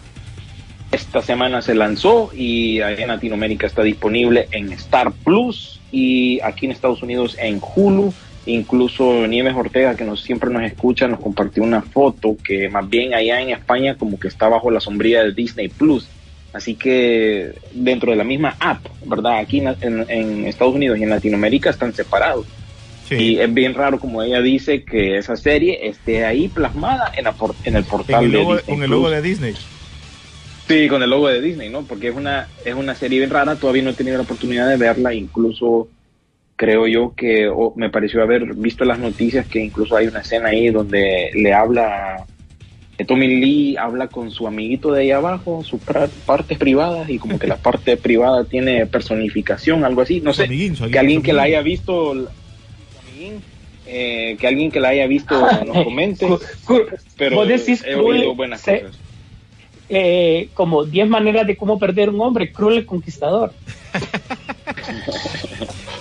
Esta 0.90 1.22
semana 1.22 1.62
se 1.62 1.74
lanzó 1.74 2.30
y 2.34 2.80
ahí 2.80 2.96
en 3.02 3.08
Latinoamérica 3.08 3.66
está 3.66 3.82
disponible 3.82 4.48
en 4.50 4.72
Star 4.72 5.12
Plus 5.24 5.80
y 5.90 6.40
aquí 6.40 6.66
en 6.66 6.72
Estados 6.72 7.02
Unidos 7.02 7.36
en 7.38 7.60
Hulu. 7.62 8.12
Incluso 8.44 9.26
Nieves 9.28 9.54
Ortega, 9.54 9.94
que 9.94 10.02
nos, 10.04 10.20
siempre 10.22 10.50
nos 10.50 10.62
escucha, 10.64 11.06
nos 11.06 11.20
compartió 11.20 11.62
una 11.62 11.80
foto 11.80 12.36
que 12.44 12.68
más 12.68 12.90
bien 12.90 13.14
allá 13.14 13.40
en 13.40 13.50
España 13.50 13.94
como 13.96 14.18
que 14.18 14.26
está 14.26 14.48
bajo 14.48 14.68
la 14.70 14.80
sombría 14.80 15.22
de 15.22 15.32
Disney 15.32 15.68
Plus. 15.68 16.08
Así 16.52 16.76
que 16.76 17.54
dentro 17.72 18.10
de 18.10 18.16
la 18.16 18.24
misma 18.24 18.56
app, 18.60 18.86
¿verdad? 19.00 19.38
Aquí 19.38 19.60
en, 19.60 19.76
en- 20.08 20.46
Estados 20.46 20.74
Unidos 20.74 20.98
y 20.98 21.02
en 21.02 21.10
Latinoamérica 21.10 21.70
están 21.70 21.94
separados. 21.94 22.46
Sí. 23.00 23.14
Y 23.16 23.38
es 23.40 23.52
bien 23.52 23.74
raro, 23.74 23.98
como 23.98 24.22
ella 24.22 24.40
dice, 24.42 24.84
que 24.84 25.16
esa 25.16 25.34
serie 25.36 25.88
esté 25.88 26.24
ahí 26.24 26.48
plasmada 26.48 27.10
en, 27.16 27.24
la 27.24 27.36
por- 27.36 27.58
en 27.62 27.76
el 27.76 27.86
portal 27.86 28.16
Con 28.16 28.24
el, 28.26 28.32
logo, 28.32 28.50
de 28.54 28.56
Disney 28.58 28.76
con 28.76 28.84
el 28.84 28.90
logo 28.90 29.10
de 29.10 29.22
Disney. 29.22 29.54
Sí, 30.68 30.88
con 30.88 31.02
el 31.02 31.10
logo 31.10 31.28
de 31.28 31.40
Disney, 31.40 31.70
¿no? 31.70 31.86
Porque 31.86 32.08
es 32.08 32.14
una, 32.14 32.52
es 32.64 32.74
una 32.74 32.94
serie 32.94 33.18
bien 33.18 33.30
rara, 33.30 33.58
todavía 33.58 33.82
no 33.82 33.90
he 33.90 33.94
tenido 33.94 34.16
la 34.16 34.22
oportunidad 34.22 34.68
de 34.68 34.76
verla, 34.76 35.12
incluso 35.14 35.90
creo 36.56 36.86
yo 36.86 37.14
que 37.14 37.48
o 37.48 37.74
me 37.76 37.90
pareció 37.90 38.22
haber 38.22 38.54
visto 38.54 38.84
las 38.84 38.98
noticias 38.98 39.48
que 39.48 39.60
incluso 39.60 39.96
hay 39.96 40.06
una 40.06 40.20
escena 40.20 40.50
ahí 40.50 40.70
donde 40.70 41.30
le 41.34 41.52
habla, 41.52 42.28
Tommy 43.06 43.26
Lee 43.26 43.76
habla 43.76 44.06
con 44.08 44.30
su 44.30 44.46
amiguito 44.46 44.92
de 44.92 45.00
ahí 45.02 45.10
abajo, 45.10 45.64
sus 45.64 45.80
partes 46.26 46.56
privadas, 46.58 47.08
y 47.10 47.18
como 47.18 47.38
que 47.38 47.46
la 47.48 47.56
parte 47.62 47.96
privada 47.96 48.44
tiene 48.44 48.86
personificación, 48.86 49.84
algo 49.84 50.02
así, 50.02 50.20
no 50.20 50.32
sé, 50.32 50.44
amiguín, 50.44 50.74
que 50.76 50.98
alguien 50.98 51.22
que 51.22 51.32
la 51.32 51.42
haya 51.44 51.62
visto, 51.62 52.12
amiguín, 52.12 53.42
eh, 53.86 54.36
que 54.38 54.46
alguien 54.46 54.70
que 54.70 54.78
la 54.78 54.90
haya 54.90 55.06
visto 55.08 55.34
nos 55.64 55.82
comente, 55.84 56.26
Cu- 56.28 56.38
cu- 56.64 56.82
pero 57.16 57.36
vos 57.36 57.48
decís 57.48 57.82
he 57.84 57.92
Cruel, 57.94 58.20
oído 58.20 58.34
buenas 58.36 58.60
se- 58.60 58.80
cosas. 58.82 58.98
eh, 59.88 60.48
como 60.54 60.84
10 60.84 61.08
maneras 61.08 61.46
de 61.46 61.56
cómo 61.56 61.78
perder 61.80 62.08
un 62.10 62.20
hombre, 62.20 62.52
Cruel 62.52 62.78
el 62.78 62.86
Conquistador. 62.86 63.52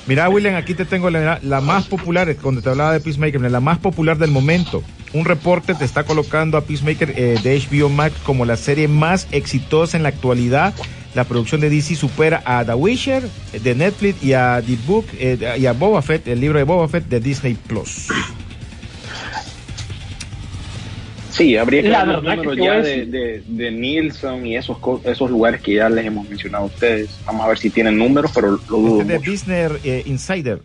Mira, 0.07 0.29
William, 0.29 0.55
aquí 0.55 0.73
te 0.73 0.85
tengo 0.85 1.09
la, 1.09 1.39
la 1.41 1.61
más 1.61 1.85
popular, 1.87 2.35
cuando 2.37 2.61
te 2.61 2.69
hablaba 2.69 2.93
de 2.93 2.99
Peacemaker, 2.99 3.39
la 3.41 3.59
más 3.59 3.79
popular 3.79 4.17
del 4.17 4.31
momento. 4.31 4.83
Un 5.13 5.25
reporte 5.25 5.73
te 5.75 5.83
está 5.83 6.03
colocando 6.05 6.57
a 6.57 6.61
Peacemaker 6.61 7.13
eh, 7.17 7.35
de 7.43 7.59
HBO 7.59 7.89
Max 7.89 8.15
como 8.23 8.45
la 8.45 8.55
serie 8.55 8.87
más 8.87 9.27
exitosa 9.31 9.97
en 9.97 10.03
la 10.03 10.09
actualidad. 10.09 10.73
La 11.15 11.25
producción 11.25 11.59
de 11.59 11.69
DC 11.69 11.95
supera 11.95 12.41
a 12.45 12.63
The 12.63 12.73
Witcher 12.73 13.23
eh, 13.51 13.59
de 13.59 13.75
Netflix 13.75 14.23
y 14.23 14.31
a 14.33 14.61
The 14.65 14.77
Book 14.87 15.05
eh, 15.19 15.57
y 15.59 15.65
a 15.65 15.73
Boba 15.73 16.01
Fett, 16.01 16.27
el 16.29 16.39
libro 16.39 16.57
de 16.59 16.63
Boba 16.63 16.87
Fett 16.87 17.05
de 17.09 17.19
Disney 17.19 17.55
Plus. 17.55 18.07
Sí, 21.31 21.55
habría 21.57 21.81
que 21.81 21.89
La 21.89 22.03
ver 22.05 22.15
los 22.15 22.23
números 22.23 22.57
ya 22.57 22.81
de, 22.81 23.05
de, 23.05 23.43
de 23.47 23.71
Nielsen 23.71 24.45
y 24.45 24.57
esos, 24.57 24.77
esos 25.05 25.29
lugares 25.31 25.61
que 25.61 25.75
ya 25.75 25.89
les 25.89 26.05
hemos 26.05 26.27
mencionado 26.29 26.65
a 26.65 26.67
ustedes. 26.67 27.09
Vamos 27.25 27.45
a 27.45 27.47
ver 27.47 27.57
si 27.57 27.69
tienen 27.69 27.97
números, 27.97 28.31
pero 28.35 28.51
lo 28.51 28.57
dudo 28.57 29.01
Este 29.01 29.13
de 29.13 29.19
mucho. 29.19 29.31
Business 29.31 29.71
eh, 29.83 30.03
Insider. 30.05 30.61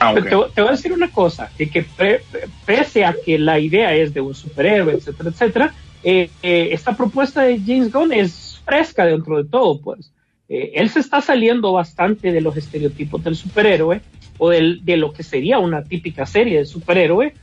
Ah, 0.00 0.14
te, 0.14 0.20
te 0.22 0.60
voy 0.62 0.68
a 0.68 0.72
decir 0.72 0.92
una 0.92 1.10
cosa, 1.10 1.50
que, 1.56 1.68
que 1.70 1.82
pre- 1.82 2.22
pese 2.64 3.04
a 3.04 3.14
que 3.24 3.38
la 3.38 3.58
idea 3.58 3.94
es 3.94 4.14
de 4.14 4.20
un 4.20 4.34
superhéroe, 4.34 4.94
etcétera, 4.94 5.30
etcétera, 5.30 5.74
eh, 6.04 6.30
eh, 6.42 6.68
esta 6.72 6.96
propuesta 6.96 7.42
de 7.42 7.58
James 7.58 7.90
Gunn 7.92 8.12
es 8.12 8.60
fresca 8.64 9.04
dentro 9.04 9.42
de 9.42 9.48
todo, 9.48 9.80
pues. 9.80 10.12
Eh, 10.48 10.72
él 10.76 10.88
se 10.88 11.00
está 11.00 11.20
saliendo 11.20 11.72
bastante 11.72 12.32
de 12.32 12.40
los 12.40 12.56
estereotipos 12.56 13.22
del 13.22 13.36
superhéroe 13.36 14.00
o 14.38 14.48
del- 14.50 14.84
de 14.84 14.96
lo 14.96 15.12
que 15.12 15.22
sería 15.22 15.58
una 15.58 15.84
típica 15.84 16.24
serie 16.26 16.58
de 16.58 16.64
superhéroe 16.64 17.34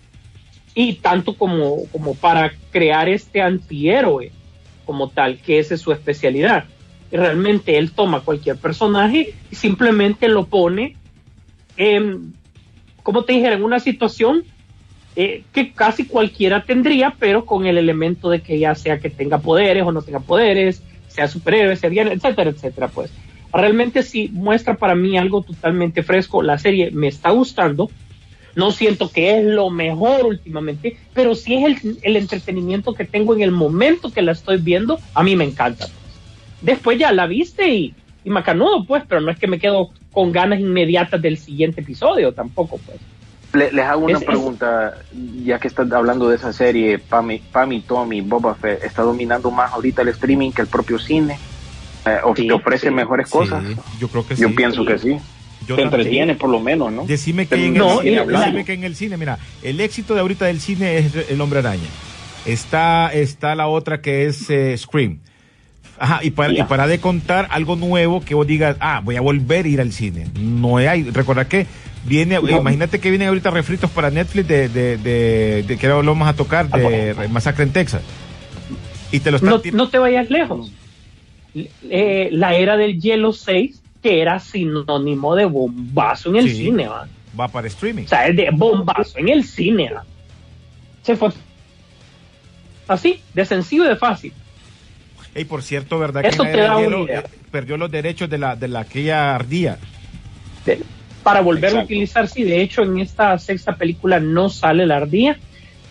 y 0.74 0.94
tanto 0.96 1.36
como, 1.36 1.86
como 1.92 2.16
para 2.16 2.52
crear 2.72 3.08
este 3.10 3.42
antihéroe 3.42 4.32
como 4.86 5.10
tal, 5.10 5.38
que 5.40 5.60
esa 5.60 5.76
es 5.76 5.82
su 5.82 5.92
especialidad. 5.92 6.66
Y 7.12 7.18
realmente 7.18 7.78
él 7.78 7.92
toma 7.92 8.22
cualquier 8.22 8.58
personaje 8.58 9.34
y 9.52 9.56
simplemente 9.56 10.28
lo 10.28 10.46
pone 10.48 10.96
en, 11.78 12.34
como 13.06 13.24
te 13.24 13.34
dije, 13.34 13.54
en 13.54 13.64
una 13.64 13.80
situación 13.80 14.44
eh, 15.16 15.44
que 15.54 15.74
casi 15.74 16.06
cualquiera 16.06 16.64
tendría, 16.64 17.14
pero 17.20 17.46
con 17.46 17.68
el 17.68 17.78
elemento 17.78 18.32
de 18.32 18.42
que 18.42 18.58
ya 18.58 18.74
sea 18.74 18.98
que 18.98 19.12
tenga 19.12 19.38
poderes 19.38 19.84
o 19.84 19.92
no 19.92 20.02
tenga 20.02 20.22
poderes, 20.22 20.82
sea 21.08 21.28
superhéroe, 21.28 21.76
sea 21.76 21.92
bien, 21.92 22.08
etcétera, 22.08 22.50
etcétera, 22.50 22.88
pues. 22.88 23.12
Realmente 23.54 24.02
sí 24.02 24.32
muestra 24.34 24.74
para 24.76 24.96
mí 24.96 25.20
algo 25.20 25.44
totalmente 25.44 26.02
fresco. 26.02 26.42
La 26.42 26.58
serie 26.58 26.90
me 26.90 27.08
está 27.08 27.30
gustando. 27.30 27.92
No 28.56 28.72
siento 28.72 29.12
que 29.12 29.38
es 29.38 29.46
lo 29.46 29.70
mejor 29.70 30.26
últimamente, 30.26 30.98
pero 31.14 31.36
sí 31.36 31.54
es 31.54 31.84
el, 31.84 32.00
el 32.02 32.16
entretenimiento 32.16 32.96
que 32.96 33.06
tengo 33.06 33.36
en 33.36 33.44
el 33.44 33.52
momento 33.52 34.12
que 34.12 34.24
la 34.24 34.32
estoy 34.32 34.58
viendo. 34.58 34.98
A 35.14 35.22
mí 35.22 35.36
me 35.36 35.44
encanta. 35.44 35.86
pues. 35.86 36.02
Después 36.62 36.98
ya 36.98 37.12
la 37.12 37.28
viste 37.28 37.72
y, 37.72 37.94
y 38.24 38.32
macanudo, 38.32 38.84
pues, 38.84 39.04
pero 39.08 39.22
no 39.22 39.30
es 39.30 39.38
que 39.38 39.46
me 39.46 39.60
quedo 39.60 39.92
con 40.16 40.32
ganas 40.32 40.60
inmediatas 40.60 41.22
del 41.22 41.38
siguiente 41.38 41.82
episodio 41.82 42.32
tampoco, 42.34 42.80
pues. 42.86 42.98
Le- 43.54 43.72
les 43.72 43.86
hago 43.86 44.06
una 44.06 44.14
Es- 44.16 44.22
es- 44.22 44.26
pregunta, 44.26 44.96
ya 45.44 45.60
que 45.60 45.68
están 45.68 45.94
hablando 45.94 46.28
de 46.30 46.38
esa 46.38 46.52
serie, 46.52 46.98
Pam 46.98 47.32
y, 47.32 47.40
Pam 47.40 47.72
y 47.74 47.82
Tommy, 47.82 48.22
Boba 48.22 48.56
Fett, 48.56 48.84
¿está 48.84 49.04
dominando 49.04 49.52
más 49.52 49.72
ahorita 49.74 50.02
el 50.02 50.08
streaming 50.10 50.52
que 50.52 50.62
el 50.64 50.68
propio 50.68 50.98
cine? 50.98 51.38
Eh, 52.06 52.18
¿O 52.24 52.36
Sí, 52.36 52.48
te 52.48 52.54
ofrece 52.54 52.88
sí. 52.90 52.94
mejores 52.94 53.30
cosas? 53.30 53.64
Sí, 53.66 53.76
yo 54.00 54.08
creo 54.08 54.26
que 54.28 54.36
Yo 54.36 54.48
sí. 54.50 54.54
pienso 54.56 54.82
sí. 54.82 54.88
que 54.88 54.98
sí. 55.00 55.10
Yo 55.68 55.76
te 55.76 55.82
también. 55.82 55.86
entretiene 56.02 56.36
por 56.36 56.50
lo 56.50 56.60
menos, 56.60 56.92
¿no? 56.92 57.06
Decime 57.06 57.48
que, 57.48 57.56
en 57.66 57.74
No, 57.74 58.02
el, 58.02 58.08
cine, 58.10 58.26
decime 58.28 58.66
que 58.66 58.74
en 58.74 58.84
el 58.84 58.96
cine, 58.96 59.18
mira, 59.18 59.38
el 59.64 59.80
éxito 59.82 60.14
de 60.16 60.22
ahorita 60.22 60.46
del 60.46 60.60
cine 60.62 60.98
es 60.98 61.16
El 61.30 61.42
Hombre 61.42 61.60
Araña. 61.60 61.88
Está, 62.46 63.12
está 63.12 63.56
la 63.56 63.68
otra 63.68 64.02
que 64.02 64.26
es 64.28 64.50
eh, 64.50 64.78
Scream. 64.78 65.20
Ajá, 65.98 66.20
y 66.24 66.32
para, 66.32 66.54
y 66.54 66.64
para 66.64 66.88
de 66.88 67.00
contar 67.00 67.48
algo 67.52 67.76
nuevo 67.76 68.22
que 68.24 68.36
vos 68.36 68.46
digas, 68.46 68.76
ah, 68.80 69.02
voy 69.04 69.16
a 69.16 69.22
volver 69.22 69.66
a 69.66 69.68
ir 69.70 69.82
al 69.82 69.92
cine. 69.94 70.28
No 70.38 70.78
hay, 70.78 71.04
recordad 71.04 71.48
que 71.48 71.68
viene, 72.06 72.40
No. 72.42 72.50
imagínate 72.50 73.00
que 73.00 73.10
vienen 73.10 73.30
ahorita 73.30 73.50
refritos 73.50 73.90
para 73.90 74.12
Netflix 74.12 74.48
de, 74.48 74.68
de, 74.70 74.98
de, 74.98 75.64
de 75.64 75.78
que 75.78 75.88
ahora 75.88 76.04
lo 76.04 76.12
vamos 76.12 76.28
a 76.28 76.34
tocar, 76.34 76.68
de 76.70 77.16
Masacre 77.30 77.64
en 77.64 77.72
Texas. 77.72 78.02
Y 79.12 79.20
te 79.22 79.32
lo 79.32 79.38
están 79.38 79.52
no, 79.52 79.62
no 79.74 79.90
te 79.90 79.98
vayas 79.98 80.30
lejos. 80.30 80.72
Eh, 81.90 82.28
la 82.32 82.56
era 82.56 82.76
del 82.76 83.00
Hielo 83.00 83.32
6, 83.32 83.82
que 84.04 84.22
era 84.22 84.40
sinónimo 84.40 85.36
de 85.36 85.46
bombazo 85.46 86.30
en 86.30 86.36
el 86.36 86.50
Sí. 86.50 86.56
cine, 86.66 86.88
¿va? 86.90 87.08
Va 87.40 87.48
para 87.48 87.68
streaming. 87.68 88.04
O 88.04 88.08
sea, 88.08 88.28
es 88.28 88.36
de 88.36 88.50
bombazo 88.52 89.18
en 89.18 89.30
el 89.30 89.44
cine. 89.46 89.92
¿ah? 89.96 90.04
Se 91.04 91.16
fue 91.16 91.30
así, 92.88 93.22
de 93.34 93.46
sencillo 93.46 93.86
y 93.86 93.90
de 93.90 93.96
fácil. 93.96 94.34
Y 95.36 95.46
por 95.46 95.62
cierto, 95.64 96.00
¿verdad 96.00 96.24
Eso 96.26 96.44
que 96.44 96.50
te 96.50 96.58
Era 96.58 96.68
da 96.68 96.78
una 96.78 96.86
Hielo, 96.86 97.04
idea. 97.06 97.20
eh, 97.20 97.24
perdió 97.52 97.78
los 97.78 97.92
derechos 97.92 98.30
de 98.30 98.38
la 98.38 98.56
de 98.56 98.68
la 98.68 98.82
aquella 98.82 99.36
ardía? 99.36 99.78
de- 100.66 100.82
para 101.24 101.42
volver 101.42 101.76
a 101.76 101.84
utilizar. 101.84 102.28
Sí, 102.28 102.44
de 102.44 102.62
hecho, 102.62 102.84
en 102.84 103.00
esta 103.00 103.38
sexta 103.40 103.76
película 103.76 104.20
no 104.20 104.48
sale 104.50 104.86
la 104.86 104.98
ardilla. 104.98 105.38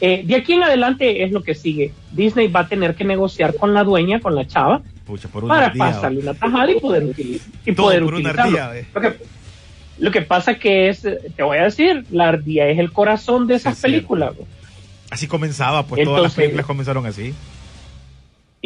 Eh, 0.00 0.22
de 0.24 0.36
aquí 0.36 0.52
en 0.52 0.62
adelante 0.62 1.24
es 1.24 1.32
lo 1.32 1.42
que 1.42 1.54
sigue. 1.54 1.92
Disney 2.12 2.48
va 2.48 2.60
a 2.60 2.68
tener 2.68 2.94
que 2.94 3.04
negociar 3.04 3.54
con 3.54 3.74
la 3.74 3.82
dueña, 3.84 4.20
con 4.20 4.34
la 4.34 4.46
chava, 4.46 4.82
Pucha, 5.06 5.28
por 5.28 5.44
una 5.44 5.54
para 5.54 5.66
ardía. 5.66 5.84
pasarle 5.86 6.20
una 6.20 6.34
tajada 6.34 6.70
y 6.70 6.80
poder, 6.80 7.04
utilizar 7.04 7.48
y 7.66 7.72
poder 7.72 8.02
por 8.04 8.14
una 8.14 8.30
utilizarlo. 8.30 8.58
ardilla, 8.62 8.78
eh. 8.80 8.86
Lo 8.94 9.00
que, 9.00 9.16
lo 9.98 10.10
que 10.10 10.22
pasa 10.22 10.54
que 10.54 10.88
es, 10.88 11.02
te 11.02 11.42
voy 11.42 11.58
a 11.58 11.64
decir, 11.64 12.04
la 12.10 12.28
ardilla 12.28 12.68
es 12.68 12.78
el 12.78 12.92
corazón 12.92 13.46
de 13.46 13.56
esas 13.56 13.80
películas. 13.80 14.32
Así 15.10 15.26
comenzaba, 15.26 15.84
pues 15.86 16.02
todas 16.04 16.22
las 16.22 16.34
películas 16.34 16.66
comenzaron 16.66 17.06
así. 17.06 17.34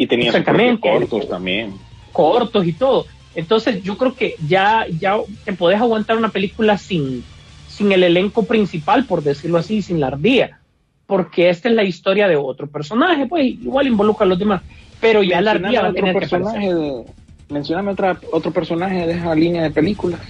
Y 0.01 0.07
tenía 0.07 0.27
Exactamente. 0.27 0.89
cortos 0.89 1.27
también. 1.27 1.73
cortos 2.13 2.65
y 2.65 2.71
todo. 2.71 3.05
Entonces 3.35 3.83
yo 3.83 3.97
creo 3.97 4.15
que 4.15 4.35
ya, 4.47 4.85
ya 4.97 5.17
te 5.43 5.51
podés 5.51 5.79
aguantar 5.81 6.15
una 6.17 6.29
película 6.29 6.77
sin, 6.77 7.21
sin 7.67 7.91
el 7.91 8.03
elenco 8.03 8.43
principal, 8.45 9.05
por 9.05 9.21
decirlo 9.23 9.57
así, 9.57 9.81
sin 9.81 9.99
la 9.99 10.07
ardilla, 10.07 10.59
porque 11.05 11.49
esta 11.49 11.67
es 11.67 11.75
la 11.75 11.83
historia 11.83 12.29
de 12.29 12.37
otro 12.37 12.67
personaje, 12.67 13.27
pues 13.27 13.43
igual 13.45 13.87
involucra 13.87 14.25
a 14.25 14.29
los 14.29 14.39
demás, 14.39 14.61
pero 15.01 15.21
ya 15.21 15.41
la 15.41 15.51
ardilla 15.51 15.81
va 15.81 15.87
a 15.87 15.89
otro 15.91 16.01
tener 16.01 16.13
que 16.13 16.19
personaje 16.21 16.71
aparecer. 16.71 16.75
de, 16.77 17.03
mencioname 17.49 17.91
otra, 17.91 18.19
otro 18.31 18.51
personaje 18.51 19.05
de 19.05 19.13
esa 19.13 19.35
línea 19.35 19.63
de 19.63 19.71
películas. 19.71 20.21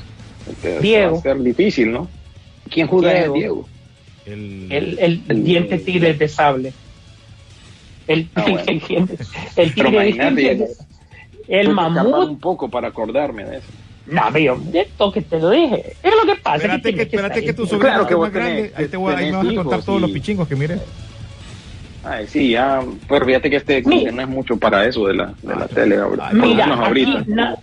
Que 0.64 0.80
Diego. 0.80 1.14
Va 1.14 1.20
a 1.20 1.22
ser 1.22 1.40
difícil, 1.44 1.92
¿no? 1.92 2.08
¿Quién 2.72 2.88
juega 2.88 3.14
Diego. 3.14 3.36
es 3.36 3.40
Diego? 3.40 3.70
El, 4.26 4.68
El, 4.72 5.00
el 5.00 5.22
El- 5.30 5.44
diente 5.44 5.78
tigre 5.78 6.16
de 6.16 6.28
sable. 6.28 6.74
El, 8.10 8.28
Ah, 8.36 8.42
bueno. 8.42 8.60
el, 8.68 8.82
el 9.56 9.74
Pero 9.74 9.90
imagínate, 9.90 10.68
que 11.48 11.64
mamut. 11.70 12.30
un 12.30 12.40
poco 12.40 12.68
para 12.70 12.88
acordarme 12.90 13.44
de 13.46 13.58
eso. 13.58 13.68
No, 14.08 14.32
mío, 14.32 14.58
de 14.60 14.82
esto 14.82 15.12
que 15.12 15.22
te 15.22 15.40
lo 15.40 15.52
dije. 15.52 15.94
Es 16.02 16.12
lo 16.16 16.26
que 16.34 16.40
pasa. 16.42 16.56
Espérate 16.58 16.82
que, 16.96 17.06
tiene 17.06 17.28
espérate 17.28 17.46
que 17.46 17.54
tu 17.54 17.68
sobrino 17.68 17.86
Claro 17.90 18.08
que 18.08 18.16
más 18.16 18.32
grande. 18.34 18.72
tenés- 18.74 18.80
Ahí, 18.80 18.88
te 18.88 18.98
voy, 18.98 19.14
ahí 19.14 19.26
me 19.32 19.38
vas 19.38 19.48
a 19.48 19.56
contar 19.56 19.82
todos 19.84 20.00
y- 20.00 20.02
los 20.02 20.12
pichingos 20.12 20.48
que 20.48 20.56
mire. 20.56 20.80
Ay, 22.04 22.26
sí, 22.28 22.50
ya, 22.52 22.82
pero 23.08 23.26
fíjate 23.26 23.50
que 23.50 23.58
este 23.58 23.84
que 23.84 24.12
no 24.12 24.22
es 24.22 24.28
mucho 24.28 24.58
para 24.58 24.86
eso 24.86 25.06
de 25.06 25.14
la, 25.16 25.34
de 25.44 25.56
la 25.56 25.68
tele 25.68 25.98
ahora. 25.98 26.30
Ay, 26.30 26.36
por 26.40 26.48
lo 26.48 26.48
Mira, 26.48 26.66
ahorita. 26.74 27.24
na- 27.28 27.56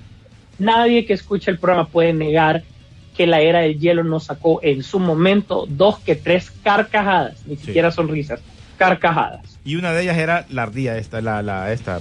nadie 0.61 1.05
que 1.07 1.15
escuche 1.15 1.50
el 1.50 1.59
programa 1.59 1.88
puede 1.88 2.12
negar 2.12 2.62
que 3.17 3.26
la 3.26 3.41
era 3.41 3.61
del 3.61 3.81
hielo 3.81 4.05
nos 4.05 4.25
sacó 4.25 4.61
en 4.62 4.83
su 4.85 5.00
momento 5.00 5.65
dos 5.69 5.99
que 6.00 6.15
tres 6.15 6.53
carcajadas, 6.62 7.45
ni 7.47 7.57
Sí. 7.57 7.67
siquiera 7.67 7.91
sonrisas, 7.91 8.41
carcajadas. 8.76 9.55
Y 9.66 9.76
una 9.76 9.92
de 9.92 10.02
ellas 10.04 10.16
era 10.16 10.46
la 10.49 10.62
ardilla 10.62 10.96
esta, 10.96 11.20
la, 11.20 11.42
la 11.42 11.73
esta. 11.73 12.00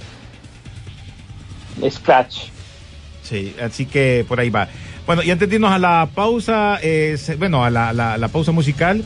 Scratch. 1.90 2.36
Sí, 3.22 3.54
así 3.60 3.86
que 3.86 4.24
por 4.26 4.40
ahí 4.40 4.50
va. 4.50 4.68
Bueno, 5.06 5.22
y 5.22 5.30
antes 5.30 5.48
de 5.48 5.56
irnos 5.56 5.72
a 5.72 5.78
la 5.78 6.08
pausa, 6.14 6.78
eh, 6.82 7.16
bueno, 7.38 7.64
a 7.64 7.70
la, 7.70 7.92
la- 7.92 8.16
la 8.18 8.28
pausa 8.28 8.52
musical, 8.52 9.04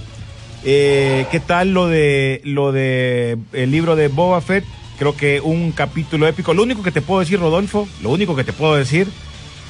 eh, 0.64 1.26
¿qué 1.31 1.40
tal 1.40 1.73
lo 1.73 1.88
de 1.88 2.40
lo 2.45 2.71
de 2.73 3.38
el 3.52 3.71
libro 3.71 3.97
de 3.97 4.09
Boba 4.09 4.40
Fett? 4.40 4.64
Creo 4.99 5.17
que 5.17 5.40
un 5.40 5.73
capítulo 5.73 6.26
épico. 6.29 6.52
Lo 6.55 6.62
único 6.62 6.83
que 6.83 6.93
te 6.93 7.00
puedo 7.00 7.21
decir, 7.21 7.40
Rodolfo, 7.40 7.88
lo 8.02 8.11
único 8.11 8.37
que 8.37 8.45
te 8.45 8.52
puedo 8.52 8.76
decir 8.76 9.09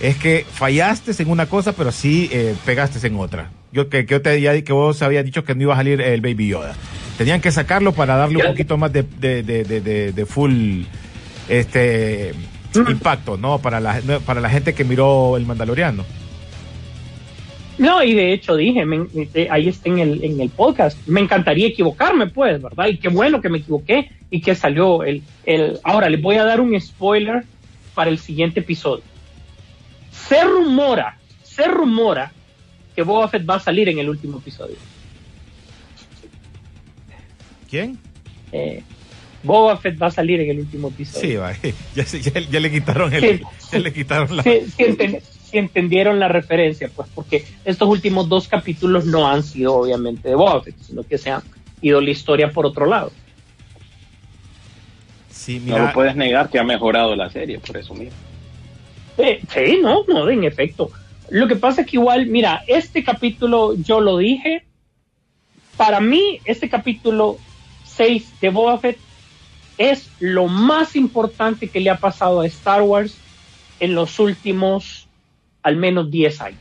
es 0.01 0.17
que 0.17 0.45
fallaste 0.53 1.13
en 1.23 1.31
una 1.31 1.47
cosa, 1.47 1.73
pero 1.73 1.93
sí 1.93 2.29
eh, 2.33 2.55
pegaste 2.65 3.05
en 3.07 3.17
otra. 3.17 3.51
Yo 3.73 3.89
que, 3.89 4.05
que 4.05 4.15
yo 4.15 4.23
te 4.23 4.31
había- 4.31 4.63
que 4.65 4.73
vos 4.73 5.01
habías 5.03 5.25
dicho 5.25 5.45
que 5.45 5.55
no 5.55 5.63
iba 5.63 5.75
a 5.75 5.77
salir 5.77 6.01
el 6.01 6.21
Baby 6.21 6.49
Yoda. 6.49 6.75
Tenían 7.21 7.43
que 7.43 7.53
sacarlo 7.53 7.93
para 7.93 8.17
darle 8.17 8.37
un 8.39 8.53
poquito 8.53 8.79
más 8.79 8.91
de, 8.95 9.03
de, 9.03 9.43
de, 9.43 10.11
de- 10.11 10.25
full 10.25 10.85
este 11.51 12.33
impacto, 12.75 13.37
¿no? 13.37 13.59
Para 13.59 13.79
la, 13.79 14.01
para 14.25 14.41
la 14.41 14.49
gente 14.49 14.73
que 14.73 14.85
miró 14.85 15.37
el 15.37 15.45
Mandaloriano. 15.45 16.07
No, 17.77 18.03
y 18.03 18.15
de 18.15 18.33
hecho 18.33 18.57
dije, 18.57 18.87
me- 18.87 19.07
eh, 19.35 19.49
ahí 19.51 19.69
está 19.69 19.91
en 19.91 19.99
el, 19.99 20.25
en 20.25 20.41
el 20.41 20.49
podcast, 20.49 20.97
me 21.07 21.21
encantaría 21.21 21.67
equivocarme, 21.67 22.27
pues, 22.29 22.63
¿verdad? 22.63 22.87
Y 22.89 22.97
qué 22.97 23.09
bueno 23.09 23.43
que 23.43 23.51
me 23.51 23.59
equivoqué 23.59 24.11
y 24.31 24.41
que 24.41 24.55
salió 24.55 25.03
el, 25.05 25.23
el... 25.45 25.79
Ahora, 25.85 26.09
les 26.09 26.23
voy 26.23 26.37
a 26.37 26.45
dar 26.45 26.63
un 26.63 26.81
spoiler 26.81 27.45
para 27.95 28.09
el 28.09 28.19
siguiente 28.19 28.61
episodio. 28.61 29.05
Se 30.11 30.43
rumora, 30.43 31.19
se 31.43 31.69
rumora 31.69 32.33
que 32.97 33.03
Boba 33.03 33.29
Fett 33.29 33.47
va 33.47 33.57
a 33.57 33.61
salir 33.61 33.91
en 33.91 33.99
el 33.99 34.09
último 34.09 34.39
episodio. 34.39 34.77
¿Quién? 37.71 37.99
Eh, 38.53 38.83
Boba 39.43 39.77
Fett 39.79 40.01
va 40.01 40.09
a 40.09 40.11
salir 40.11 40.41
en 40.41 40.51
el 40.51 40.59
último 40.61 40.89
episodio. 40.89 41.29
Sí, 41.29 41.37
va. 41.37 41.53
Ya, 41.95 42.05
ya- 42.05 42.41
ya 42.51 42.61
le 42.61 42.71
quitaron 42.71 43.13
el, 43.15 43.39
Sí. 43.39 43.45
ya 43.73 43.79
le 43.79 43.93
quitaron 43.93 44.37
la. 44.37 44.43
enten- 44.45 45.21
si 45.23 45.59
entendieron 45.59 46.21
la 46.21 46.29
referencia, 46.29 46.91
pues 46.95 47.09
porque 47.15 47.45
estos 47.65 47.89
últimos 47.89 48.29
dos 48.29 48.47
capítulos 48.49 49.07
no 49.07 49.27
han 49.29 49.43
sido 49.43 49.75
obviamente 49.77 50.29
de 50.29 50.35
Boba 50.35 50.63
Fett, 50.63 50.77
sino 50.81 51.03
que 51.03 51.17
se 51.19 51.31
han 51.31 51.43
ido 51.81 52.01
la 52.01 52.11
historia 52.11 52.53
por 52.53 52.67
otro 52.67 52.87
lado. 52.87 53.11
Sí, 55.31 55.59
No 55.61 55.65
mira, 55.75 55.87
lo 55.87 55.93
puedes 55.93 56.17
negar 56.17 56.51
que 56.51 56.59
ha 56.59 56.65
mejorado 56.65 57.17
la 57.17 57.31
serie, 57.31 57.59
por 57.59 57.77
eso 57.77 57.95
mismo. 57.95 58.17
Eh, 59.19 59.41
sí, 59.53 59.79
no, 59.83 60.05
no, 60.07 60.29
en 60.29 60.45
efecto. 60.45 60.91
Lo 61.31 61.47
que 61.49 61.57
pasa 61.57 61.83
es 61.83 61.87
que 61.89 61.97
igual, 61.97 62.27
mira, 62.27 62.63
este 62.67 63.03
capítulo 63.05 63.75
yo 63.77 64.01
lo 64.01 64.19
dije, 64.19 64.65
para 65.77 66.01
mí 66.01 66.41
este 66.45 66.69
capítulo 66.69 67.39
6 68.01 68.41
de 68.41 68.49
Boba 68.49 68.79
Fett 68.79 68.97
es 69.77 70.09
lo 70.21 70.47
más 70.49 70.97
importante 70.97 71.69
que 71.69 71.81
le 71.81 71.91
ha 71.91 71.97
pasado 71.99 72.41
a 72.41 72.47
Star 72.47 72.81
Wars 72.81 73.15
en 73.79 73.95
los 73.95 74.19
últimos 74.19 75.07
al 75.63 75.77
menos 75.77 76.11
10 76.11 76.41
años. 76.41 76.61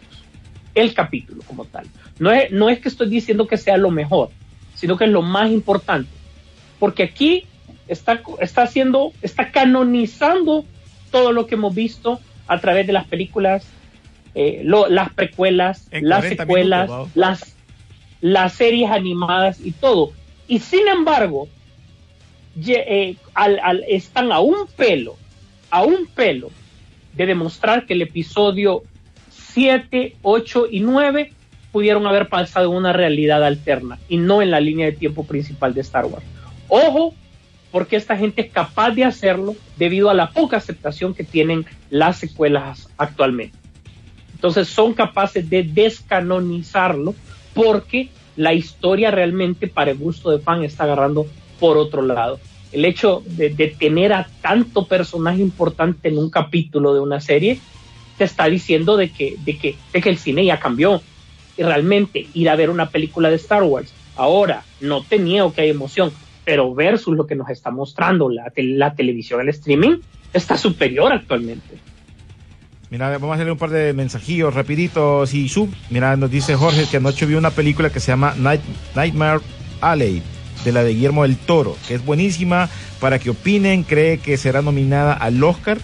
El 0.76 0.94
capítulo 0.94 1.42
como 1.48 1.64
tal. 1.64 1.88
No 2.20 2.30
es, 2.30 2.52
no 2.52 2.68
es 2.68 2.80
que 2.80 2.90
estoy 2.90 3.08
diciendo 3.10 3.48
que 3.48 3.56
sea 3.56 3.78
lo 3.78 3.90
mejor, 3.90 4.32
sino 4.76 4.98
que 4.98 5.06
es 5.06 5.10
lo 5.12 5.22
más 5.22 5.50
importante. 5.50 6.10
Porque 6.78 7.04
aquí 7.04 7.46
está, 7.88 8.22
está 8.42 8.64
haciendo, 8.64 9.14
está 9.22 9.50
canonizando 9.52 10.66
todo 11.10 11.32
lo 11.32 11.48
que 11.48 11.56
hemos 11.56 11.74
visto 11.74 12.20
a 12.48 12.60
través 12.60 12.86
de 12.86 12.92
las 12.92 13.08
películas, 13.08 13.66
eh, 14.36 14.62
lo- 14.66 14.90
las 14.90 15.14
precuelas, 15.14 15.88
En 15.92 16.10
las 16.10 16.20
40 16.20 16.44
secuelas, 16.44 16.90
las, 17.16 17.56
las 18.20 18.54
series 18.54 18.92
animadas 18.92 19.62
y 19.64 19.72
todo. 19.72 20.12
Y 20.50 20.60
sin 20.60 20.88
embargo, 20.88 21.48
eh, 22.68 23.16
están 23.88 24.32
a 24.32 24.40
un 24.40 24.68
pelo, 24.76 25.16
a 25.70 25.84
un 25.84 26.08
pelo 26.08 26.50
de 27.14 27.28
demostrar 27.28 27.86
que 27.86 27.94
el 27.94 28.02
episodio 28.02 28.82
7, 29.30 30.18
8 30.24 30.66
y 30.72 30.80
9 30.80 31.34
pudieron 31.72 32.08
haber 32.08 32.30
pasado 32.30 32.72
en 32.72 32.78
una 32.78 32.94
realidad 32.94 33.46
alterna 33.46 34.00
y 34.10 34.18
no 34.18 34.42
en 34.42 34.50
la 34.50 34.60
línea 34.60 34.88
de 34.88 34.94
tiempo 34.94 35.24
principal 35.24 35.76
de 35.76 35.82
Star 35.82 36.06
Wars. 36.06 36.26
Ojo, 36.68 37.14
porque 37.72 37.96
esta 37.96 38.18
gente 38.18 38.42
es 38.42 38.52
capaz 38.52 38.90
de 38.90 39.06
hacerlo 39.06 39.56
debido 39.78 40.10
a 40.10 40.16
la 40.16 40.32
poca 40.32 40.58
aceptación 40.58 41.14
que 41.14 41.24
tienen 41.24 41.68
las 41.92 42.18
secuelas 42.18 42.90
actualmente. 42.98 43.56
Entonces 44.34 44.68
son 44.68 44.94
capaces 44.94 45.48
de 45.48 45.62
descanonizarlo 45.62 47.14
porque 47.54 48.10
la 48.40 48.54
historia 48.54 49.12
realmente 49.12 49.68
para 49.68 49.92
el 49.92 49.98
gusto 49.98 50.32
de 50.32 50.40
fan 50.40 50.64
está 50.64 50.86
agarrando 50.86 51.28
por 51.60 51.78
otro 51.78 52.02
lado. 52.02 52.40
El 52.72 52.86
hecho 52.86 53.22
de, 53.26 53.50
tener 53.78 54.14
a 54.14 54.30
tanto 54.42 54.86
personaje 54.86 55.42
importante 55.42 56.08
en 56.08 56.18
un 56.18 56.30
capítulo 56.30 56.94
de 56.94 57.02
una 57.02 57.20
serie 57.20 57.60
te 58.18 58.24
está 58.24 58.46
diciendo 58.46 58.96
de 58.96 59.10
que, 59.10 59.36
de 59.44 59.58
que, 59.58 59.76
de 59.92 60.02
que 60.02 60.10
el 60.10 60.18
cine 60.18 60.46
ya 60.46 60.58
cambió. 60.58 61.02
Y 61.58 61.64
realmente 61.64 62.28
ir 62.34 62.50
a 62.50 62.56
ver 62.56 62.70
una 62.70 62.88
película 62.88 63.30
de 63.30 63.36
Star 63.36 63.64
Wars 63.64 63.94
ahora, 64.16 64.64
no 64.80 65.04
te 65.04 65.20
niego 65.20 65.54
que 65.54 65.62
hay 65.62 65.70
emoción, 65.70 66.14
pero 66.46 66.74
versus 66.74 67.18
lo 67.18 67.28
que 67.28 67.36
nos 67.36 67.50
está 67.50 67.72
mostrando 67.72 68.30
la, 68.30 68.54
la 68.56 68.96
televisión, 68.96 69.42
el 69.42 69.50
streaming, 69.50 69.98
está 70.32 70.58
superior 70.58 71.12
actualmente. 71.12 71.78
Mira, 72.90 73.10
vamos 73.12 73.32
a 73.32 73.34
hacerle 73.36 73.52
un 73.52 73.58
par 73.58 73.70
de 73.70 73.94
mensajillos 73.94 74.54
rapiditos 74.54 75.34
y 75.34 75.50
sub. 75.50 75.74
Mira, 75.90 76.16
nos 76.18 76.32
dice 76.32 76.56
Jorge 76.56 76.86
que 76.90 76.98
anoche 76.98 77.26
vio 77.26 77.38
una 77.38 77.52
película 77.52 77.90
que 77.90 78.00
se 78.00 78.12
llama 78.12 78.34
Night- 78.38 78.62
Nightmare 78.96 79.42
Alley 79.82 80.22
de 80.64 80.72
la 80.72 80.84
de 80.84 80.94
Guillermo 80.94 81.24
del 81.24 81.38
Toro, 81.38 81.76
que 81.88 81.96
es 81.96 82.06
buenísima 82.06 82.70
para 83.00 83.20
que 83.20 83.30
opinen, 83.30 83.84
cree 83.84 84.18
que 84.18 84.38
será 84.38 84.62
nominada 84.62 85.14
al 85.14 85.42
Oscar. 85.44 85.78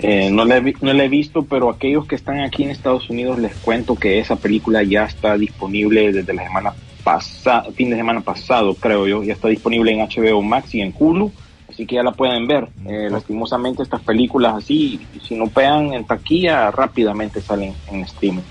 Eh, 0.00 0.30
no, 0.30 0.44
la 0.44 0.60
no 0.60 0.92
he 0.92 1.08
visto, 1.08 1.42
pero 1.42 1.70
aquellos 1.70 2.06
que 2.06 2.14
están 2.14 2.40
aquí 2.40 2.62
en 2.62 2.70
Estados 2.70 3.10
Unidos 3.10 3.38
les 3.40 3.52
cuento 3.56 3.96
que 3.96 4.20
esa 4.20 4.36
película 4.36 4.84
ya 4.84 5.04
está 5.04 5.36
disponible 5.36 6.12
desde 6.12 6.32
la 6.32 6.44
semana 6.44 6.72
pasada, 7.02 7.64
fin 7.74 7.90
de 7.90 7.96
semana 7.96 8.20
pasado, 8.20 8.74
creo 8.74 9.08
yo. 9.08 9.24
Ya 9.24 9.32
está 9.32 9.48
disponible 9.48 9.90
en 9.90 9.98
HBO 10.06 10.40
Max 10.42 10.72
y 10.76 10.82
en 10.82 10.94
Hulu, 10.96 11.32
así 11.78 11.86
que 11.86 11.94
ya 11.94 12.02
la 12.02 12.10
pueden 12.10 12.48
ver. 12.48 12.66
Eh, 12.86 13.06
lastimosamente, 13.08 13.84
estas 13.84 14.02
películas 14.02 14.56
así, 14.56 14.98
si 15.22 15.36
no 15.36 15.46
pegan 15.46 15.94
en 15.94 16.04
taquilla, 16.04 16.72
rápidamente 16.72 17.40
salen 17.40 17.72
en 17.86 18.00
streaming. 18.00 18.42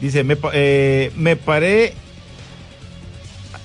Dice, 0.00 0.24
me, 0.24 0.34
eh, 0.54 1.12
me 1.14 1.36
paré. 1.36 1.92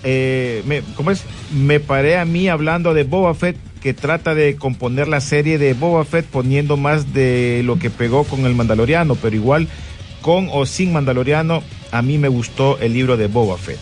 eh, 0.04 0.64
me, 0.66 0.82
¿Cómo 0.98 1.12
es? 1.12 1.24
Me 1.54 1.80
paré 1.80 2.18
a 2.18 2.26
mí 2.26 2.50
hablando 2.50 2.94
de 2.94 3.06
Boba 3.06 3.34
Fett 3.34 3.56
que 3.82 3.94
trata 3.94 4.36
de 4.36 4.58
componer 4.58 5.08
la 5.08 5.22
serie 5.22 5.58
de 5.58 5.74
Boba 5.74 6.04
Fett 6.04 6.26
poniendo 6.26 6.76
más 6.76 7.14
de 7.14 7.62
lo 7.64 7.80
que 7.80 7.90
pegó 7.90 8.26
con 8.26 8.46
el 8.46 8.54
Mandaloriano, 8.54 9.16
pero 9.16 9.34
igual 9.34 9.70
con 10.22 10.50
o 10.52 10.66
sin 10.66 10.92
Mandaloriano, 10.92 11.64
a 11.92 12.02
mí 12.02 12.18
me 12.18 12.28
gustó 12.28 12.78
el 12.80 12.92
libro 12.92 13.16
de 13.16 13.28
Boba 13.28 13.58
Fett. 13.58 13.80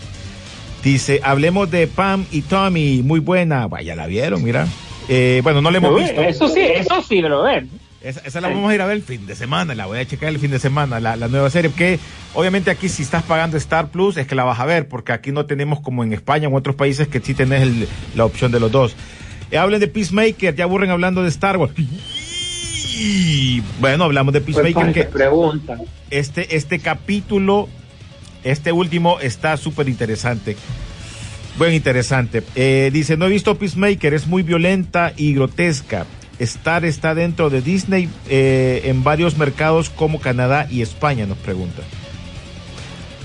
Dice, 0.84 1.22
hablemos 1.24 1.72
de 1.72 1.88
Pam 1.88 2.26
y 2.32 2.42
Tommy, 2.44 3.02
muy 3.04 3.20
buena. 3.20 3.68
Vaya, 3.68 3.96
la 3.96 4.06
vieron, 4.06 4.44
mira. 4.44 4.68
Eh, 5.13 5.41
bueno, 5.43 5.62
no 5.62 5.69
la 5.71 5.78
hemos 5.80 5.93
visto. 6.00 6.21
Eso 6.21 6.47
sí, 6.47 6.62
eso 6.62 7.02
sí, 7.08 7.19
lo 7.19 7.43
ven. 7.43 7.69
Esa, 8.02 8.21
esa 8.21 8.39
la 8.39 8.47
vamos 8.47 8.71
a 8.71 8.74
ir 8.76 8.82
a 8.82 8.86
ver 8.86 8.95
el 8.95 9.04
fin 9.04 9.28
de 9.28 9.36
semana, 9.36 9.76
la 9.76 9.86
voy 9.88 10.00
a 10.00 10.06
checar 10.08 10.30
el 10.30 10.39
fin 10.39 10.50
de 10.52 10.58
semana, 10.58 11.02
la, 11.02 11.17
la 11.17 11.28
nueva 11.28 11.50
serie, 11.50 11.69
que 11.69 12.00
obviamente 12.34 12.71
aquí 12.71 12.88
si 12.89 13.04
estás 13.04 13.21
pagando 13.24 13.58
Star 13.58 13.89
Plus 13.89 14.15
es 14.17 14.26
que 14.26 14.36
la 14.36 14.43
vas 14.45 14.60
a 14.60 14.65
ver, 14.65 14.88
porque 14.88 15.12
aquí 15.12 15.32
no 15.34 15.45
tenemos 15.45 15.82
como 15.82 16.04
en 16.04 16.13
España 16.13 16.47
o 16.47 16.52
en 16.52 16.58
otros 16.58 16.76
países 16.78 17.10
que 17.10 17.19
sí 17.19 17.34
tenés 17.34 17.62
el- 17.63 17.88
la 18.15 18.24
opción 18.26 18.52
de 18.54 18.60
los 18.62 18.71
dos. 18.71 18.95
Eh, 19.52 19.58
hablen 19.58 19.82
de 19.82 19.88
Peacemaker, 19.89 20.56
ya 20.56 20.63
aburren 20.63 20.89
hablando 20.91 21.21
de 21.24 21.30
Star 21.30 21.58
Wars. 21.58 21.74
Y, 22.97 23.62
bueno, 23.80 24.06
hablamos 24.06 24.34
de 24.34 24.41
Pues, 24.41 24.56
Peacemaker, 24.58 24.93
que 24.93 25.04
preguntan. 25.12 25.82
este, 26.10 26.56
este 26.56 26.80
capítulo, 26.80 27.67
este 28.43 28.71
último, 28.71 29.19
está 29.19 29.58
súper 29.58 29.88
interesante. 29.89 30.56
Buen 31.62 31.76
interesante. 31.76 32.41
Eh, 32.56 32.89
dice, 32.91 33.17
no 33.17 33.28
he 33.28 33.30
visto 33.30 33.54
Peacemaker, 33.54 34.15
es 34.15 34.26
muy 34.26 34.41
violenta 34.41 35.13
y 35.15 35.36
grotesca. 35.36 36.08
Star 36.39 36.86
está 36.86 37.13
dentro 37.13 37.52
de 37.52 37.62
Disney 37.62 38.10
eh, 38.30 38.82
en 38.86 39.04
varios 39.04 39.38
mercados 39.38 39.91
como 39.91 40.19
Canadá 40.19 40.65
y 40.71 40.82
España, 40.82 41.28
nos 41.28 41.38
pregunta. 41.38 41.84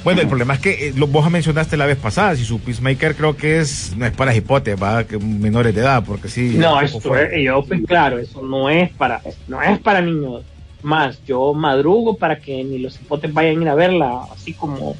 Bueno, 0.05 0.20
el 0.20 0.29
problema 0.29 0.53
es 0.53 0.61
que 0.61 0.88
eh, 0.88 0.92
lo, 0.94 1.07
vos 1.07 1.31
mencionaste 1.31 1.79
la 1.79 1.87
vez 1.87 1.96
pasada, 1.96 2.37
si 2.37 2.44
su 2.44 2.61
Peacemaker 2.61 3.16
creo 3.16 3.38
que 3.38 3.61
es, 3.61 3.96
no 3.96 4.05
es 4.05 4.12
para 4.12 4.37
hipotes, 4.37 4.77
va, 4.77 5.05
que 5.05 5.16
menores 5.16 5.75
de 5.75 5.81
edad, 5.81 6.05
porque 6.05 6.29
sí. 6.29 6.57
No, 6.59 6.79
esto 6.83 7.16
es, 7.16 7.42
yo 7.42 7.64
pues 7.64 7.81
claro, 7.87 8.18
eso 8.18 8.42
no 8.42 8.68
es 8.68 8.90
para, 8.90 9.22
no 9.49 9.62
es 9.62 9.79
para 9.79 10.03
niños. 10.03 10.42
Más, 10.83 11.25
yo 11.25 11.55
madrugo 11.55 12.18
para 12.18 12.38
que 12.38 12.62
ni 12.62 12.81
los 12.81 13.01
hipotes 13.01 13.33
vayan 13.33 13.61
a 13.61 13.62
ir 13.62 13.68
a 13.70 13.75
verla, 13.75 14.20
así 14.31 14.53
como, 14.53 14.94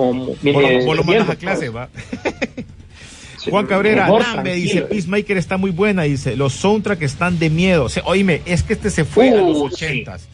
como 0.00 0.24
Vos 0.26 0.38
lo, 0.42 0.52
viene 0.52 0.84
vos 0.84 0.96
lo 0.96 1.04
mandas 1.04 1.30
a 1.30 1.36
clase, 1.36 1.70
pues. 1.70 1.74
va. 1.74 1.88
Juan 3.50 3.66
Cabrera, 3.66 4.08
Nambe, 4.08 4.54
dice. 4.54 4.82
Peacemaker 4.82 5.36
está 5.36 5.56
muy 5.56 5.70
buena, 5.70 6.02
dice, 6.02 6.34
los 6.36 6.52
soundtracks 6.54 7.02
están 7.02 7.38
de 7.38 7.48
miedo. 7.48 7.84
O 7.84 7.88
sea, 7.88 8.02
oíme, 8.04 8.42
es 8.44 8.62
que 8.64 8.72
este 8.72 8.90
se 8.90 9.04
fue 9.04 9.28
a 9.30 9.36
los 9.36 9.56
Uh, 9.56 9.68
sí. 9.70 9.84
ochentas. 9.84 10.28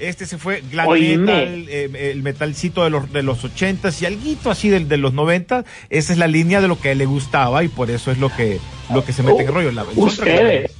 Este 0.00 0.24
se 0.26 0.36
fue 0.38 0.62
glam 0.70 0.88
metal, 0.90 1.66
eh, 1.68 2.10
el 2.12 2.22
metalcito 2.22 2.82
de 2.84 2.90
los, 2.90 3.12
de 3.12 3.22
los 3.22 3.44
ochentas 3.44 4.00
y 4.02 4.06
alguito 4.06 4.50
así 4.50 4.68
del 4.70 4.88
de 4.88 4.96
los 4.96 5.12
noventas. 5.12 5.64
Esa 5.90 6.12
es 6.14 6.18
la 6.18 6.26
línea 6.26 6.60
de 6.60 6.68
lo 6.68 6.80
que 6.80 6.94
le 6.94 7.04
gustaba 7.06 7.62
y 7.64 7.68
por 7.68 7.90
eso 7.90 8.10
es 8.10 8.18
lo 8.18 8.34
que, 8.34 8.58
lo 8.92 9.04
que 9.04 9.12
se 9.12 9.22
mete 9.22 9.42
en 9.42 9.48
el 9.48 9.54
rollo. 9.54 9.72
La- 9.72 9.84
soundtrack- 9.84 9.96
Ustedes, 10.02 10.72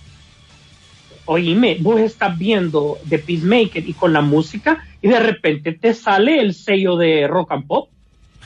oíme, 1.26 1.76
vos 1.80 2.00
estás 2.00 2.36
viendo 2.38 2.98
The 3.08 3.18
Peacemaker 3.18 3.88
y 3.88 3.92
con 3.92 4.12
la 4.12 4.22
música 4.22 4.84
y 5.02 5.08
de 5.08 5.20
repente 5.20 5.72
te 5.72 5.94
sale 5.94 6.40
el 6.40 6.54
sello 6.54 6.96
de 6.96 7.28
rock 7.28 7.52
and 7.52 7.66
pop. 7.66 7.90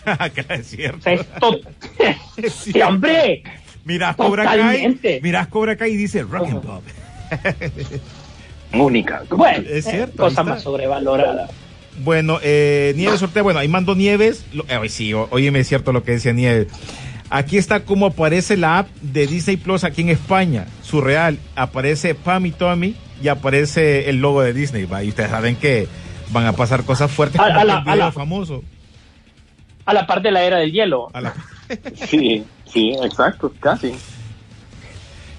Es 0.49 0.61
O 0.61 0.63
cierto. 0.65 1.01
sea, 1.03 1.17
es 2.37 2.53
sí, 2.53 2.81
hombre, 2.83 3.43
Mirás 3.85 4.17
Cobra 4.17 4.45
Kai, 4.45 4.99
mirás 5.23 5.49
Cobra 5.49 5.77
Kai 5.77 5.93
y 5.93 5.97
dice 5.97 6.23
rock 6.23 6.49
and 6.49 6.63
pop. 6.63 6.83
Única. 8.73 9.23
bueno, 9.31 9.65
Es 9.69 9.87
eh, 9.87 9.91
cierto, 9.91 10.17
cosa 10.17 10.27
ahí 10.27 10.31
está. 10.33 10.45
más 10.45 10.63
sobrevalorada. 10.63 11.49
Bueno, 12.03 12.41
eh, 12.43 12.93
Nieves 12.97 13.23
Ortega, 13.23 13.43
bueno, 13.43 13.61
ahí 13.61 13.69
mando 13.69 13.95
Nieves. 13.95 14.45
Eh, 14.69 14.89
sí, 14.89 15.13
o- 15.15 15.29
óyeme, 15.31 15.61
es 15.61 15.69
cierto 15.69 15.93
lo 15.93 16.03
que 16.03 16.13
decía 16.13 16.33
Nieves. 16.33 16.67
Aquí 17.31 17.57
está 17.57 17.81
como 17.85 18.07
aparece 18.07 18.57
la 18.57 18.79
app 18.79 18.89
de 19.01 19.27
Disney 19.27 19.57
Plus 19.57 19.85
aquí 19.85 20.03
en 20.03 20.09
España. 20.11 20.67
Surreal. 20.83 21.39
Aparece 21.57 22.15
Pam 22.15 22.47
y 22.47 22.51
Tommy 22.51 22.97
y 23.23 23.29
aparece 23.29 24.09
el 24.11 24.17
logo 24.21 24.43
de 24.43 24.53
Disney. 24.53 24.85
¿va? 24.87 25.05
Y 25.05 25.09
ustedes 25.11 25.31
saben 25.31 25.57
que 25.57 25.87
van 26.31 26.47
a 26.47 26.53
pasar 26.53 26.85
cosas 26.85 27.11
fuertes 27.11 27.41
A- 27.41 27.45
como 27.49 27.61
a 27.61 27.65
la- 27.65 27.75
el 27.79 27.81
video 27.83 27.93
a 27.93 27.97
la- 27.97 28.13
famoso. 28.13 28.65
A 29.87 29.93
la 29.93 30.07
par 30.07 30.23
de 30.23 30.31
la 30.31 30.43
era 30.45 30.59
del 30.59 30.73
hielo. 30.73 31.11
A 31.13 31.21
la- 31.21 31.35
Sí, 31.95 32.45
sí, 32.67 32.93
exacto, 33.03 33.53
casi. 33.61 33.93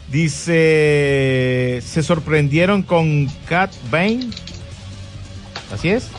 Dice, 0.08 1.79
se 1.81 2.03
sorprendieron 2.03 2.84
con 2.84 3.27
Cat 3.47 3.71
Bane. 3.89 4.29
Así 5.73 5.89
es. 5.89 6.10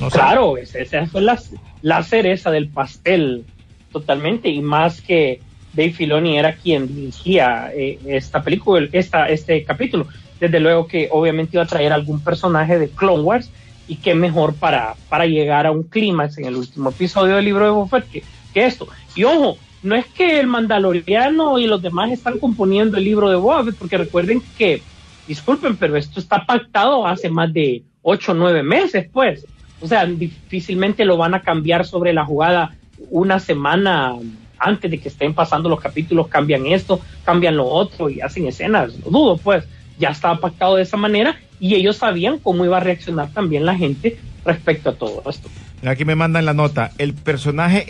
No 0.00 0.10
sé. 0.10 0.16
Claro, 0.18 0.56
esa, 0.56 0.78
esa 0.78 1.06
fue 1.06 1.20
la, 1.20 1.38
la 1.82 2.02
cereza 2.02 2.50
del 2.50 2.68
pastel, 2.68 3.44
totalmente, 3.92 4.48
y 4.48 4.60
más 4.60 5.00
que 5.00 5.40
Dave 5.74 5.92
Filoni 5.92 6.38
era 6.38 6.56
quien 6.56 6.86
dirigía 6.88 7.70
eh, 7.74 7.98
esta 8.06 8.42
película, 8.42 8.88
esta, 8.92 9.28
este 9.28 9.62
capítulo. 9.64 10.06
Desde 10.40 10.60
luego 10.60 10.86
que 10.86 11.08
obviamente 11.10 11.56
iba 11.56 11.64
a 11.64 11.66
traer 11.66 11.92
algún 11.92 12.20
personaje 12.20 12.78
de 12.78 12.88
Clone 12.88 13.22
Wars, 13.22 13.50
y 13.88 13.96
qué 13.96 14.14
mejor 14.14 14.54
para, 14.54 14.94
para 15.08 15.26
llegar 15.26 15.66
a 15.66 15.70
un 15.70 15.84
clímax 15.84 16.38
en 16.38 16.46
el 16.46 16.56
último 16.56 16.90
episodio 16.90 17.36
del 17.36 17.44
libro 17.44 17.64
de 17.64 17.70
Boba 17.70 18.00
que, 18.02 18.22
esto. 18.54 18.88
Y 19.14 19.24
ojo, 19.24 19.58
no 19.82 19.94
es 19.94 20.06
que 20.06 20.40
el 20.40 20.46
Mandaloriano 20.46 21.58
y 21.58 21.66
los 21.66 21.82
demás 21.82 22.10
están 22.10 22.38
componiendo 22.38 22.96
el 22.96 23.04
libro 23.04 23.28
de 23.28 23.36
Boba 23.36 23.64
porque 23.78 23.98
recuerden 23.98 24.42
que, 24.56 24.82
disculpen, 25.28 25.76
pero 25.76 25.96
esto 25.96 26.20
está 26.20 26.44
pactado 26.46 27.06
hace 27.06 27.28
más 27.28 27.52
de 27.52 27.82
ocho 28.02 28.32
o 28.32 28.34
nueve 28.34 28.62
meses, 28.62 29.08
pues. 29.12 29.46
O 29.80 29.86
sea, 29.86 30.06
difícilmente 30.06 31.04
lo 31.04 31.18
van 31.18 31.34
a 31.34 31.42
cambiar 31.42 31.84
sobre 31.84 32.12
la 32.12 32.24
jugada 32.24 32.74
una 33.10 33.38
semana 33.38 34.14
antes 34.58 34.90
de 34.90 34.98
que 34.98 35.08
estén 35.08 35.34
pasando 35.34 35.68
los 35.68 35.80
capítulos, 35.80 36.28
cambian 36.28 36.64
esto, 36.66 37.00
cambian 37.24 37.58
lo 37.58 37.66
otro 37.66 38.08
y 38.08 38.22
hacen 38.22 38.46
escenas. 38.46 38.98
Lo 39.04 39.10
dudo, 39.10 39.36
pues. 39.36 39.64
Ya 39.98 40.10
estaba 40.10 40.38
pactado 40.38 40.76
de 40.76 40.82
esa 40.82 40.98
manera 40.98 41.36
y 41.60 41.74
ellos 41.74 41.96
sabían 41.96 42.38
cómo 42.38 42.64
iba 42.64 42.76
a 42.76 42.80
reaccionar 42.80 43.30
también 43.32 43.64
la 43.64 43.76
gente 43.76 44.18
respecto 44.44 44.90
a 44.90 44.94
todo 44.94 45.22
esto. 45.28 45.48
Aquí 45.84 46.04
me 46.04 46.14
mandan 46.14 46.46
la 46.46 46.54
nota. 46.54 46.92
El 46.98 47.14
personaje 47.14 47.86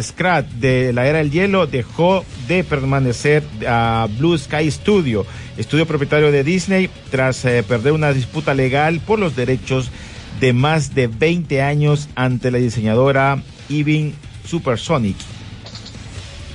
Scrat 0.00 0.46
de 0.46 0.92
la 0.92 1.06
Era 1.06 1.18
del 1.18 1.30
Hielo 1.30 1.66
dejó 1.66 2.24
de 2.48 2.64
permanecer 2.64 3.42
a 3.66 4.08
Blue 4.18 4.36
Sky 4.36 4.70
Studio, 4.70 5.24
estudio 5.56 5.86
propietario 5.86 6.32
de 6.32 6.42
Disney, 6.42 6.90
tras 7.10 7.44
eh, 7.44 7.62
perder 7.62 7.92
una 7.92 8.12
disputa 8.12 8.54
legal 8.54 9.00
por 9.00 9.18
los 9.18 9.36
derechos 9.36 9.90
de 10.40 10.52
más 10.52 10.94
de 10.94 11.06
20 11.06 11.62
años 11.62 12.08
ante 12.16 12.50
la 12.50 12.58
diseñadora 12.58 13.42
Evin 13.70 14.14
Supersonic. 14.44 15.16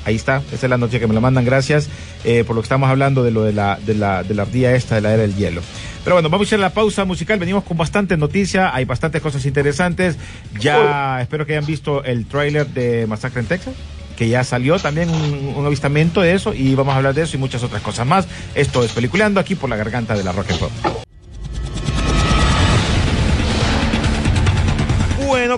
Ahí 0.06 0.16
está, 0.16 0.44
esa 0.52 0.66
es 0.66 0.70
la 0.70 0.78
noticia 0.78 1.00
que 1.00 1.08
me 1.08 1.14
la 1.14 1.22
mandan, 1.22 1.46
gracias 1.46 1.88
eh, 2.26 2.44
por 2.46 2.56
lo 2.56 2.62
que 2.62 2.66
estamos 2.66 2.90
hablando 2.90 3.24
de 3.24 3.32
lo 3.32 3.44
de 3.44 3.54
la, 3.54 3.80
de 3.86 3.96
la, 3.96 4.24
de 4.24 4.34
la 4.34 4.44
ardilla 4.44 4.76
esta 4.76 4.96
de 4.96 5.02
la 5.02 5.14
era 5.14 5.22
del 5.22 5.36
hielo. 5.36 5.62
Pero 6.04 6.16
bueno, 6.16 6.30
vamos 6.30 6.48
a 6.48 6.50
hacer 6.50 6.60
la 6.60 6.72
pausa 6.72 7.06
musical, 7.06 7.40
venimos 7.40 7.64
con 7.64 7.78
bastante 7.78 8.18
noticia, 8.18 8.76
hay 8.76 8.86
bastantes 8.86 9.22
cosas 9.22 9.46
interesantes, 9.46 10.18
ya 10.60 11.22
espero 11.22 11.46
que 11.46 11.54
hayan 11.54 11.66
visto 11.66 12.04
el 12.04 12.26
tráiler 12.26 12.68
de 12.68 13.08
Masacre 13.08 13.40
en 13.42 13.48
Texas, 13.48 13.74
que 14.18 14.28
ya 14.28 14.44
salió 14.44 14.78
también 14.80 15.10
un, 15.10 15.54
un 15.56 15.66
avistamiento 15.66 16.22
de 16.22 16.34
eso 16.34 16.54
y 16.54 16.76
vamos 16.76 16.94
a 16.94 16.98
hablar 16.98 17.14
de 17.14 17.24
eso 17.24 17.38
y 17.38 17.40
muchas 17.40 17.64
otras 17.64 17.82
cosas 17.82 18.06
más. 18.06 18.28
Esto 18.54 18.84
es 18.84 18.92
Peliculeando 18.92 19.40
aquí 19.40 19.56
por 19.56 19.70
la 19.70 19.78
garganta 19.78 20.16
de 20.16 20.24
la 20.24 20.34
Rock 20.34 20.52
and 20.52 20.60
Pop. 20.60 21.03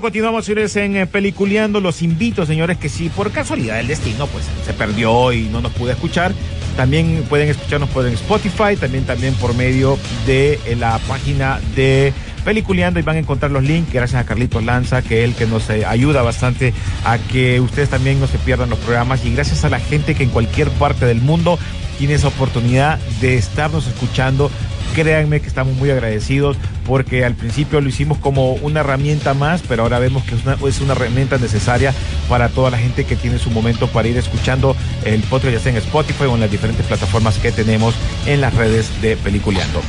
Continuamos 0.01 0.45
señores 0.45 0.75
en 0.75 0.97
eh, 0.97 1.08
Peliculeando. 1.08 1.79
Los 1.79 2.01
invito, 2.01 2.45
señores, 2.45 2.77
que 2.77 2.89
si 2.89 3.08
por 3.08 3.31
casualidad 3.31 3.77
del 3.77 3.88
destino, 3.88 4.27
pues 4.27 4.45
se 4.65 4.73
perdió 4.73 5.31
y 5.31 5.43
no 5.43 5.62
nos 5.62 5.71
pude 5.71 5.93
escuchar, 5.93 6.34
también 6.75 7.23
pueden 7.29 7.49
escucharnos 7.49 7.89
por 7.89 8.05
Spotify, 8.08 8.75
también, 8.79 9.05
también 9.05 9.34
por 9.36 9.55
medio 9.55 9.97
de 10.25 10.60
eh, 10.65 10.75
la 10.75 10.99
página 11.08 11.62
de 11.75 12.13
Peliculeando. 12.43 12.99
Y 12.99 13.03
van 13.03 13.15
a 13.15 13.19
encontrar 13.19 13.51
los 13.51 13.63
links. 13.63 13.93
Gracias 13.93 14.21
a 14.21 14.25
Carlitos 14.25 14.63
Lanza, 14.65 15.01
que 15.01 15.23
es 15.23 15.29
el 15.29 15.36
que 15.36 15.45
nos 15.45 15.69
eh, 15.69 15.86
ayuda 15.86 16.21
bastante 16.23 16.73
a 17.05 17.17
que 17.17 17.62
ustedes 17.62 17.89
también 17.89 18.19
no 18.19 18.27
se 18.27 18.38
pierdan 18.38 18.69
los 18.69 18.79
programas. 18.79 19.25
Y 19.25 19.34
gracias 19.34 19.63
a 19.63 19.69
la 19.69 19.79
gente 19.79 20.13
que 20.13 20.23
en 20.23 20.29
cualquier 20.29 20.69
parte 20.71 21.05
del 21.05 21.21
mundo 21.21 21.58
tiene 21.97 22.15
esa 22.15 22.27
oportunidad 22.27 22.99
de 23.21 23.38
estarnos 23.38 23.88
escuchando 23.88 24.51
créanme 24.95 25.41
que 25.41 25.47
estamos 25.47 25.75
muy 25.75 25.91
agradecidos 25.91 26.58
porque 26.88 27.25
al 27.25 27.36
principio 27.36 27.81
lo 27.81 27.89
hicimos 27.89 28.17
como 28.17 28.53
una 28.53 28.79
herramienta 28.79 29.34
más, 29.34 29.62
pero 29.67 29.84
ahora 29.84 29.99
vemos 29.99 30.23
que 30.23 30.36
es 30.36 30.45
una, 30.45 30.58
es 30.67 30.79
una 30.79 30.93
herramienta 30.93 31.38
necesaria 31.38 31.93
para 32.29 32.49
toda 32.49 32.71
la 32.71 32.77
gente 32.77 33.03
que 33.03 33.15
tiene 33.15 33.38
su 33.38 33.51
momento 33.51 33.88
para 33.88 34.08
ir 34.08 34.17
escuchando 34.17 34.75
el 35.03 35.21
podcast, 35.23 35.53
ya 35.53 35.60
sea 35.60 35.71
en 35.73 35.77
Spotify 35.79 36.23
o 36.23 36.36
en 36.36 36.39
las 36.39 36.51
diferentes 36.51 36.86
plataformas 36.86 37.38
que 37.38 37.51
tenemos 37.51 37.93
en 38.25 38.39
las 38.39 38.53
redes 38.55 38.89
de 39.01 39.17
Peliculeando. 39.17 39.81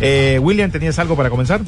Eh, 0.00 0.40
William, 0.42 0.70
¿tenías 0.70 0.98
algo 0.98 1.14
para 1.14 1.28
comenzar? 1.28 1.60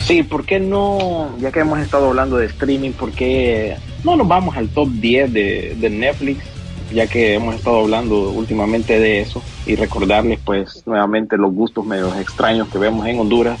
Sí, 0.00 0.22
¿por 0.22 0.44
qué 0.44 0.60
no, 0.60 1.34
ya 1.40 1.50
que 1.50 1.60
hemos 1.60 1.80
estado 1.80 2.08
hablando 2.08 2.36
de 2.36 2.46
streaming, 2.46 2.92
por 2.92 3.10
qué 3.12 3.76
no 4.04 4.16
nos 4.16 4.28
vamos 4.28 4.56
al 4.56 4.68
top 4.68 4.88
10 4.90 5.32
de, 5.32 5.76
de 5.80 5.90
Netflix? 5.90 6.55
Ya 6.92 7.06
que 7.06 7.34
hemos 7.34 7.56
estado 7.56 7.80
hablando 7.80 8.30
últimamente 8.30 9.00
de 9.00 9.20
eso 9.20 9.42
y 9.66 9.74
recordarles 9.74 10.38
pues 10.44 10.86
nuevamente 10.86 11.36
los 11.36 11.52
gustos 11.52 11.84
medio 11.84 12.14
extraños 12.14 12.68
que 12.68 12.78
vemos 12.78 13.06
en 13.06 13.18
Honduras. 13.18 13.60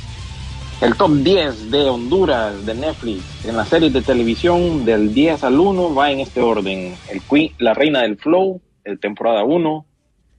El 0.80 0.94
top 0.94 1.12
10 1.16 1.70
de 1.70 1.88
Honduras 1.88 2.66
de 2.66 2.74
Netflix 2.74 3.46
en 3.46 3.56
las 3.56 3.68
series 3.68 3.92
de 3.92 4.02
televisión 4.02 4.84
del 4.84 5.12
10 5.12 5.42
al 5.42 5.58
1 5.58 5.94
va 5.94 6.10
en 6.10 6.20
este 6.20 6.40
orden. 6.40 6.94
El 7.10 7.22
Queen, 7.22 7.50
La 7.58 7.74
Reina 7.74 8.02
del 8.02 8.16
Flow, 8.16 8.60
el 8.84 9.00
temporada 9.00 9.42
1, 9.42 9.86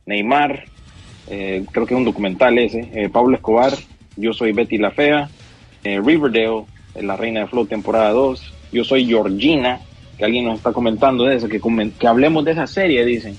Neymar, 0.06 0.65
eh, 1.30 1.65
creo 1.71 1.86
que 1.86 1.93
es 1.93 1.97
un 1.97 2.06
documental 2.06 2.58
ese, 2.58 2.89
eh, 2.93 3.10
Pablo 3.10 3.36
Escobar, 3.36 3.73
Yo 4.15 4.32
soy 4.34 4.54
Betty 4.54 4.78
la 4.78 4.91
Fea, 4.91 5.30
eh, 5.84 6.00
Riverdale, 6.04 6.65
La 7.02 7.17
Reina 7.17 7.41
del 7.41 7.50
Flow, 7.50 7.65
temporada 7.65 8.12
2, 8.12 8.54
Yo 8.71 8.84
soy 8.84 9.06
Georgina, 9.06 9.82
que 10.17 10.25
alguien 10.25 10.45
nos 10.45 10.58
está 10.58 10.71
comentando 10.73 11.23
de 11.25 11.36
eso, 11.36 11.47
que, 11.47 11.62
que 11.99 12.08
hablemos 12.08 12.43
de 12.45 12.51
esa 12.51 12.67
serie, 12.67 13.06
dicen. 13.06 13.36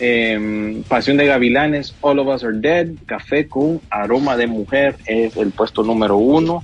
Eh, 0.00 0.82
Pasión 0.88 1.16
de 1.16 1.26
Gavilanes, 1.26 1.94
All 2.00 2.18
of 2.20 2.28
Us 2.28 2.44
Are 2.44 2.56
Dead, 2.58 2.88
Café 3.06 3.48
con 3.48 3.80
Aroma 3.90 4.36
de 4.36 4.46
Mujer 4.46 4.96
es 5.06 5.36
el 5.36 5.50
puesto 5.50 5.82
número 5.82 6.16
uno. 6.16 6.62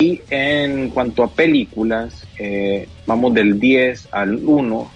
Y 0.00 0.20
en 0.30 0.90
cuanto 0.90 1.22
a 1.24 1.30
películas, 1.32 2.26
eh, 2.38 2.88
vamos 3.06 3.34
del 3.34 3.58
10 3.60 4.08
al 4.12 4.36
1. 4.44 4.90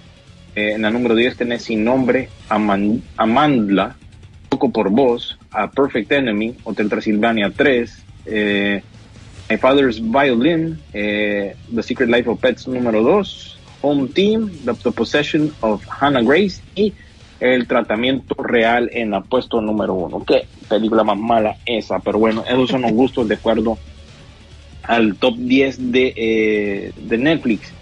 Eh, 0.54 0.72
en 0.74 0.82
la 0.82 0.90
número 0.90 1.14
10 1.14 1.36
tenés 1.36 1.62
Sin 1.64 1.84
Nombre, 1.84 2.28
Aman- 2.48 3.00
Amandla, 3.16 3.96
Poco 4.48 4.70
por 4.70 4.90
Voz, 4.90 5.38
A 5.50 5.70
Perfect 5.70 6.10
Enemy, 6.12 6.54
Hotel 6.64 6.88
Transilvania 6.88 7.50
3, 7.56 8.04
eh, 8.26 8.82
My 9.50 9.56
Father's 9.56 10.00
Violin, 10.00 10.78
The 10.92 11.54
Secret 11.82 12.08
Life 12.08 12.28
of 12.30 12.40
Pets 12.40 12.68
número 12.68 13.02
2, 13.02 13.51
Home 13.82 14.08
Team, 14.08 14.50
The, 14.64 14.90
Possession 14.92 15.52
of 15.60 15.84
Hannah 16.00 16.22
Grace 16.22 16.62
y 16.74 16.92
El 17.40 17.66
Tratamiento 17.66 18.34
Real 18.42 18.88
en 18.92 19.10
la 19.10 19.20
puesto 19.20 19.60
número 19.60 19.94
1. 19.94 20.24
Qué 20.24 20.46
película 20.68 21.04
más 21.04 21.18
mala 21.18 21.56
esa, 21.66 21.98
pero 21.98 22.18
bueno, 22.18 22.44
esos 22.48 22.70
son 22.70 22.82
los 22.82 22.92
gustos 22.92 23.28
de 23.28 23.34
acuerdo 23.34 23.78
al 24.84 25.16
top 25.16 25.36
10 25.36 25.92
de, 25.92 26.14
eh, 26.16 26.92
de 26.96 27.18
Netflix. 27.18 27.72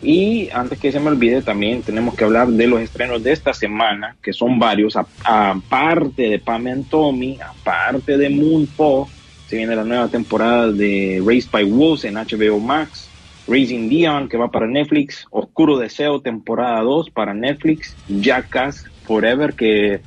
Y 0.00 0.48
antes 0.52 0.78
que 0.78 0.92
se 0.92 1.00
me 1.00 1.08
olvide, 1.08 1.42
también 1.42 1.82
tenemos 1.82 2.14
que 2.14 2.24
hablar 2.24 2.48
de 2.48 2.68
los 2.68 2.80
estrenos 2.80 3.22
de 3.22 3.32
esta 3.32 3.52
semana, 3.52 4.16
que 4.22 4.32
son 4.32 4.58
varios, 4.58 4.96
aparte 4.96 6.22
de 6.22 6.38
Pam 6.38 6.68
and 6.68 6.88
Tommy, 6.88 7.38
aparte 7.40 8.16
de 8.16 8.30
Moonfall, 8.30 9.06
se 9.48 9.56
viene 9.56 9.74
la 9.74 9.84
nueva 9.84 10.08
temporada 10.08 10.70
de 10.70 11.22
Raised 11.24 11.50
by 11.50 11.64
Wolves 11.64 12.04
en 12.04 12.14
HBO 12.14 12.60
Max, 12.60 13.07
Raising 13.48 13.88
Dion, 13.88 14.28
que 14.28 14.36
va 14.36 14.50
para 14.50 14.66
Netflix, 14.66 15.26
Oscuro 15.30 15.78
Deseo, 15.78 16.20
temporada 16.20 16.80
2 16.82 17.10
para 17.10 17.34
Netflix, 17.34 17.96
Jackass 18.08 18.84
Forever, 19.04 19.54
que 19.54 20.00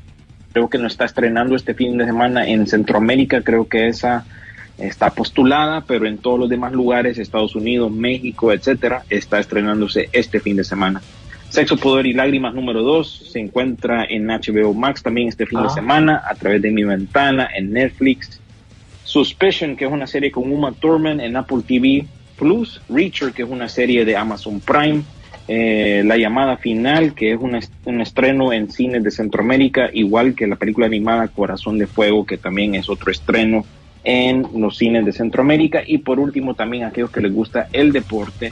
creo 0.53 0.69
que 0.69 0.77
no 0.77 0.87
está 0.87 1.05
estrenando 1.05 1.55
este 1.55 1.73
fin 1.73 1.97
de 1.97 2.05
semana 2.05 2.47
en 2.47 2.67
Centroamérica, 2.67 3.41
creo 3.41 3.67
que 3.67 3.87
esa 3.87 4.25
está 4.77 5.09
postulada, 5.11 5.81
pero 5.87 6.07
en 6.07 6.17
todos 6.17 6.39
los 6.39 6.49
demás 6.49 6.71
lugares, 6.73 7.17
Estados 7.17 7.55
Unidos, 7.55 7.91
México, 7.91 8.51
etcétera, 8.51 9.03
está 9.09 9.39
estrenándose 9.39 10.09
este 10.11 10.39
fin 10.39 10.55
de 10.57 10.63
semana. 10.63 11.01
Sexo, 11.49 11.77
Poder 11.77 12.05
y 12.05 12.13
Lágrimas 12.13 12.53
número 12.53 12.81
2 12.81 13.29
se 13.31 13.39
encuentra 13.39 14.05
en 14.05 14.27
HBO 14.27 14.73
Max 14.73 15.03
también 15.03 15.27
este 15.27 15.45
fin 15.45 15.59
de 15.61 15.67
Ah. 15.67 15.71
semana, 15.71 16.21
a 16.29 16.33
través 16.35 16.61
de 16.61 16.71
mi 16.71 16.83
ventana, 16.83 17.49
en 17.55 17.73
Netflix. 17.73 18.39
Suspicion, 19.03 19.75
que 19.75 19.85
es 19.85 19.91
una 19.91 20.07
serie 20.07 20.31
con 20.31 20.49
Uma 20.51 20.71
Thurman 20.71 21.19
en 21.19 21.35
Apple 21.35 21.59
TV 21.67 22.05
Plus. 22.41 22.81
Reacher, 22.89 23.33
que 23.33 23.43
es 23.43 23.49
una 23.49 23.69
serie 23.69 24.03
de 24.03 24.17
Amazon 24.17 24.59
Prime. 24.59 25.03
Eh, 25.47 26.01
la 26.03 26.17
llamada 26.17 26.57
final, 26.57 27.13
que 27.13 27.33
es 27.33 27.39
un, 27.39 27.59
un 27.85 28.01
estreno 28.01 28.51
en 28.51 28.71
cines 28.71 29.03
de 29.03 29.11
Centroamérica, 29.11 29.91
igual 29.93 30.33
que 30.33 30.47
la 30.47 30.55
película 30.55 30.87
animada 30.87 31.27
Corazón 31.27 31.77
de 31.77 31.85
Fuego, 31.85 32.25
que 32.25 32.39
también 32.39 32.73
es 32.73 32.89
otro 32.89 33.11
estreno 33.11 33.63
en 34.03 34.47
los 34.55 34.75
cines 34.75 35.05
de 35.05 35.11
Centroamérica. 35.11 35.83
Y 35.85 35.99
por 35.99 36.19
último, 36.19 36.55
también 36.55 36.83
aquellos 36.83 37.11
que 37.11 37.21
les 37.21 37.31
gusta 37.31 37.67
el 37.73 37.91
deporte, 37.91 38.51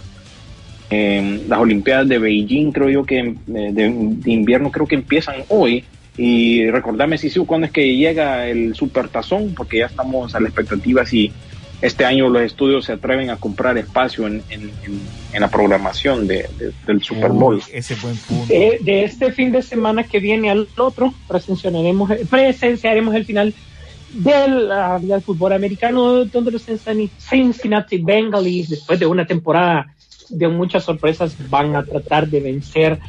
eh, 0.91 1.41
las 1.47 1.59
Olimpiadas 1.59 2.07
de 2.07 2.19
Beijing, 2.19 2.71
creo 2.71 2.89
yo 2.89 3.03
que 3.03 3.19
eh, 3.19 3.35
de, 3.47 3.85
invierno 4.31 4.69
creo 4.69 4.85
que 4.85 4.95
empiezan 4.95 5.37
hoy. 5.47 5.83
Y 6.15 6.69
recordame, 6.69 7.17
Sisu, 7.17 7.47
cuándo 7.47 7.65
es 7.65 7.73
que 7.73 7.95
llega 7.95 8.45
el 8.45 8.75
Supertazón, 8.75 9.55
porque 9.55 9.79
ya 9.79 9.87
estamos 9.87 10.35
a 10.35 10.39
la 10.39 10.47
expectativa 10.47 11.07
si 11.07 11.31
este 11.81 12.03
año 12.05 12.29
los 12.29 12.41
estudios 12.41 12.85
se 12.85 12.93
atreven 12.93 13.29
a 13.29 13.37
comprar 13.37 13.77
espacio 13.77 14.27
en, 14.27 14.43
en- 14.49 14.71
en- 14.83 15.01
en 15.31 15.41
la 15.41 15.49
programación 15.49 16.27
de- 16.27 16.47
de- 16.57 16.71
del 16.85 17.01
Super 17.03 17.29
Bowl. 17.31 17.55
Uy, 17.55 17.63
ese 17.71 17.95
buen 17.95 18.15
punto. 18.17 18.47
De, 18.51 18.79
de 18.81 19.03
este 19.03 19.31
fin 19.31 19.51
de 19.51 19.61
semana 19.61 20.03
que 20.03 20.19
viene 20.19 20.49
al 20.49 20.67
otro, 20.77 21.13
presenciaremos, 21.27 22.11
presenciaremos 22.29 23.15
el 23.15 23.25
final 23.25 23.53
del, 24.13 24.71
ah, 24.71 24.99
del 25.01 25.21
fútbol 25.21 25.53
americano, 25.53 26.25
donde 26.25 26.51
los 26.51 26.67
Cincinnati- 26.67 27.11
Cincinnati 27.19 27.97
Bengals, 27.99 28.69
después 28.69 28.99
de 28.99 29.05
una 29.05 29.25
temporada 29.25 29.93
de 30.29 30.47
muchas 30.47 30.83
sorpresas, 30.83 31.35
van 31.49 31.75
a 31.75 31.83
tratar 31.83 32.27
de 32.27 32.39
vencer 32.39 32.99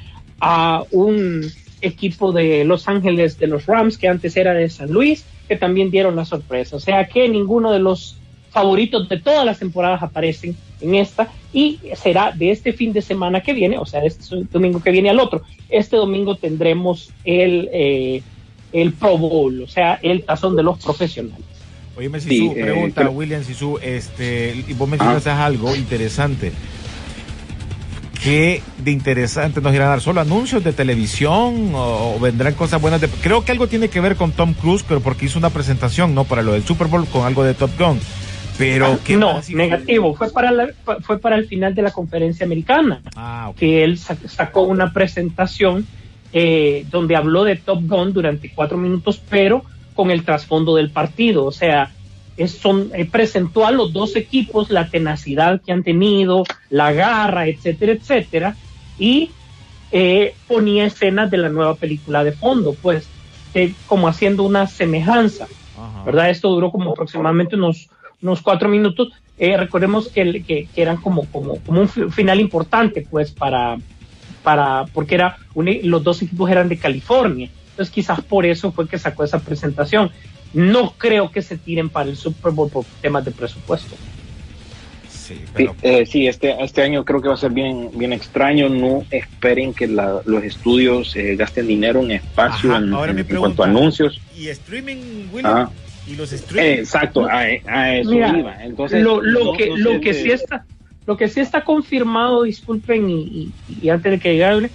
a 0.41 0.85
un 0.91 1.45
equipo 1.83 2.33
de 2.33 2.65
Los 2.65 2.87
Ángeles 2.89 3.39
de 3.39 3.47
los 3.47 3.65
Rams, 3.67 3.97
que 3.99 4.09
antes 4.09 4.37
era 4.37 4.53
de 4.53 4.69
San 4.69 4.91
Luis, 4.93 5.25
que 5.49 5.57
también 5.57 5.91
dieron 5.91 6.15
la 6.17 6.25
sorpresa. 6.27 6.77
O 6.77 6.81
sea 6.81 7.07
que 7.09 7.29
ninguno 7.29 7.73
de 7.73 7.79
los 7.79 8.17
favoritos 8.51 9.09
de 9.09 9.19
todas 9.21 9.45
las 9.47 9.59
temporadas 9.59 10.03
aparecen 10.03 10.57
en 10.81 10.95
esta 10.95 11.29
y 11.53 11.79
será 11.95 12.33
de 12.33 12.51
este 12.51 12.73
fin 12.73 12.93
de 12.93 13.03
semana 13.03 13.41
que 13.43 13.53
viene, 13.53 13.79
o 13.79 13.87
sea, 13.87 14.01
de 14.01 14.09
este 14.09 14.37
domingo 14.51 14.81
que 14.83 14.91
viene 14.91 15.11
al 15.11 15.21
otro. 15.21 15.43
Este 15.69 15.97
domingo 15.97 16.37
tendremos 16.37 17.11
el, 17.25 17.69
eh, 17.73 18.23
el 18.73 18.93
Pro 18.93 19.17
Bowl, 19.19 19.63
o 19.63 19.69
sea, 19.69 19.99
el 20.03 20.25
tazón 20.25 20.57
de 20.57 20.63
los 20.63 20.79
profesionales. 20.83 21.45
Oye, 21.97 22.09
Sisu, 22.21 22.29
Sí, 22.29 22.47
eh, 22.57 22.63
pregunta, 22.63 23.01
creo- 23.03 23.13
William 23.13 23.45
Sisu, 23.45 23.79
este, 23.83 24.65
y 24.67 24.73
vos 24.75 24.89
mencionaste 24.89 25.31
algo 25.31 25.75
interesante. 25.77 26.53
¿Qué 28.23 28.61
de 28.79 28.91
interesante 28.91 29.63
nos 29.63 29.73
irán 29.75 29.87
a 29.87 29.91
dar? 29.91 30.01
¿Solo 30.03 30.21
anuncios 30.21 30.63
de 30.63 30.75
televisión 30.75 31.75
o, 31.75 32.15
o 32.17 32.21
vendrán 32.21 32.53
cosas 32.53 32.81
buenas? 32.81 33.01
De, 33.01 33.09
creo 33.09 33.45
que 33.45 33.53
algo 33.53 33.67
tiene 33.67 33.89
que 33.89 34.01
ver 34.01 34.17
con 34.17 34.33
Tom 34.33 34.53
Cruise, 34.53 34.85
pero 34.87 35.01
porque 35.01 35.25
hizo 35.27 35.39
una 35.39 35.49
presentación, 35.49 36.15
¿no? 36.15 36.25
Para 36.25 36.43
lo 36.43 36.53
del 36.53 36.63
Super 36.65 36.87
Bowl 36.89 37.07
con 37.07 37.25
algo 37.25 37.45
de 37.45 37.55
Top 37.55 37.71
Gun. 37.79 37.99
Pero, 38.61 38.99
¿qué 39.03 39.17
no, 39.17 39.41
negativo, 39.55 40.15
fue 40.15 40.31
para, 40.31 40.53
la- 40.53 40.69
fue 41.01 41.19
para 41.19 41.37
el 41.37 41.47
final 41.47 41.75
de 41.75 41.81
la 41.81 41.91
conferencia 41.91 42.45
americana. 42.45 43.01
Ah, 43.17 43.53
que 43.57 43.83
él 43.83 43.97
sa- 43.97 44.17
sacó 44.29 44.63
una 44.63 44.93
presentación 44.93 45.87
eh, 46.33 46.85
donde 46.91 47.17
habló 47.17 47.45
de 47.45 47.57
Top 47.57 47.81
Gun 47.87 48.13
durante 48.13 48.53
cuatro 48.55 48.77
minutos, 48.77 49.21
pero 49.31 49.65
con 49.95 50.11
el 50.11 50.25
trasfondo 50.25 50.77
del 50.77 50.91
partido. 50.91 51.47
O 51.47 51.53
sea, 51.53 51.91
es, 52.37 52.53
son, 52.53 52.91
eh, 52.95 53.07
presentó 53.07 53.67
a 53.67 53.71
los 53.73 53.95
dos 53.95 54.15
equipos 54.15 54.69
la 54.71 54.89
tenacidad 54.91 55.63
que 55.63 55.73
han 55.73 55.83
tenido, 55.83 56.45
la 56.69 56.93
garra, 56.93 57.47
etcétera, 57.49 57.93
etcétera, 57.93 58.57
y 58.99 59.31
eh, 59.91 60.35
ponía 60.47 60.85
escenas 60.85 61.31
de 61.31 61.39
la 61.39 61.49
nueva 61.49 61.77
película 61.77 62.23
de 62.25 62.33
fondo, 62.33 62.77
pues, 62.83 63.09
como 63.87 64.07
haciendo 64.07 64.43
una 64.45 64.67
semejanza. 64.67 65.47
Ajá. 65.77 66.05
¿verdad? 66.05 66.29
Esto 66.31 66.51
duró 66.51 66.71
como 66.71 66.91
aproximadamente 66.91 67.57
unos, 67.57 67.89
unos 68.23 68.43
cuatro 68.43 68.69
minutos. 68.69 69.09
Eh, 69.39 69.57
recordemos 69.57 70.09
que, 70.09 70.21
el- 70.23 70.45
que, 70.45 70.69
que 70.75 70.83
eran 70.83 70.99
como, 70.99 71.25
como, 71.27 71.59
como 71.61 71.81
un 71.81 71.89
fi- 71.89 72.11
final 72.11 72.41
importante, 72.41 73.07
pues, 73.11 73.31
para, 73.31 73.79
para, 74.43 74.85
porque 74.93 75.15
era 75.15 75.37
un- 75.55 75.79
los 75.85 76.03
dos 76.05 76.21
equipos 76.23 76.51
eran 76.51 76.69
de 76.69 76.79
California. 76.79 77.49
Entonces, 77.71 77.93
quizás 77.95 78.21
por 78.21 78.45
eso 78.45 78.73
fue 78.73 78.87
que 78.89 78.99
sacó 78.99 79.25
esa 79.25 79.39
presentación. 79.41 80.11
No 80.53 80.93
creo 80.99 81.31
que 81.31 81.43
se 81.43 81.57
tiren 81.57 81.89
para 81.89 82.11
el 82.11 82.17
Super 82.17 82.53
Bowl 82.53 82.71
por 82.71 82.85
temas 83.01 83.25
de 83.25 83.31
presupuesto. 83.31 83.97
Sí, 85.09 85.41
eh, 85.83 86.07
sí, 86.07 86.27
este, 86.27 86.57
este 86.63 86.83
año 86.83 87.05
creo 87.05 87.23
que 87.23 87.29
va 87.29 87.35
a 87.35 87.39
ser 87.39 87.53
bien, 87.53 87.91
bien 87.95 88.13
extraño. 88.13 88.69
No 88.69 89.05
esperen 89.11 89.73
que 89.73 89.87
la- 89.87 90.21
los 90.27 90.43
estudios 90.43 91.15
eh, 91.15 91.37
gasten 91.37 91.69
dinero 91.69 92.01
en 92.01 92.11
espacio 92.13 92.71
Ajá, 92.73 92.83
en, 92.85 92.93
ahora 92.93 93.11
en- 93.13 93.17
mi 93.17 93.23
en 93.23 93.37
cuanto 93.37 93.63
a 93.63 93.67
anuncios. 93.67 94.21
¿Y 94.37 94.49
streaming, 94.49 95.29
William? 95.33 95.71
¿Y 96.07 96.15
los 96.17 96.33
streaming? 96.33 96.69
Eh, 96.69 96.75
exacto, 96.81 97.27
a, 97.27 97.41
a 97.67 97.97
eso 97.97 98.11
Mira, 98.11 98.37
iba. 98.39 98.65
Entonces, 98.65 99.03
lo, 99.03 99.21
lo 99.21 99.45
no- 99.45 99.53
que, 99.53 99.69
no 99.69 99.77
lo 99.77 100.01
que 100.01 100.13
de- 100.13 100.23
sí 100.23 100.31
está, 100.31 100.65
lo 101.07 101.17
que 101.17 101.29
sí 101.29 101.41
está 101.41 101.63
confirmado, 101.65 102.43
disculpen, 102.45 103.09
y, 103.11 103.53
y- 103.69 103.87
y 103.87 103.89
antes 103.91 104.13
de 104.13 104.19
que 104.19 104.33
llegue, 104.37 104.71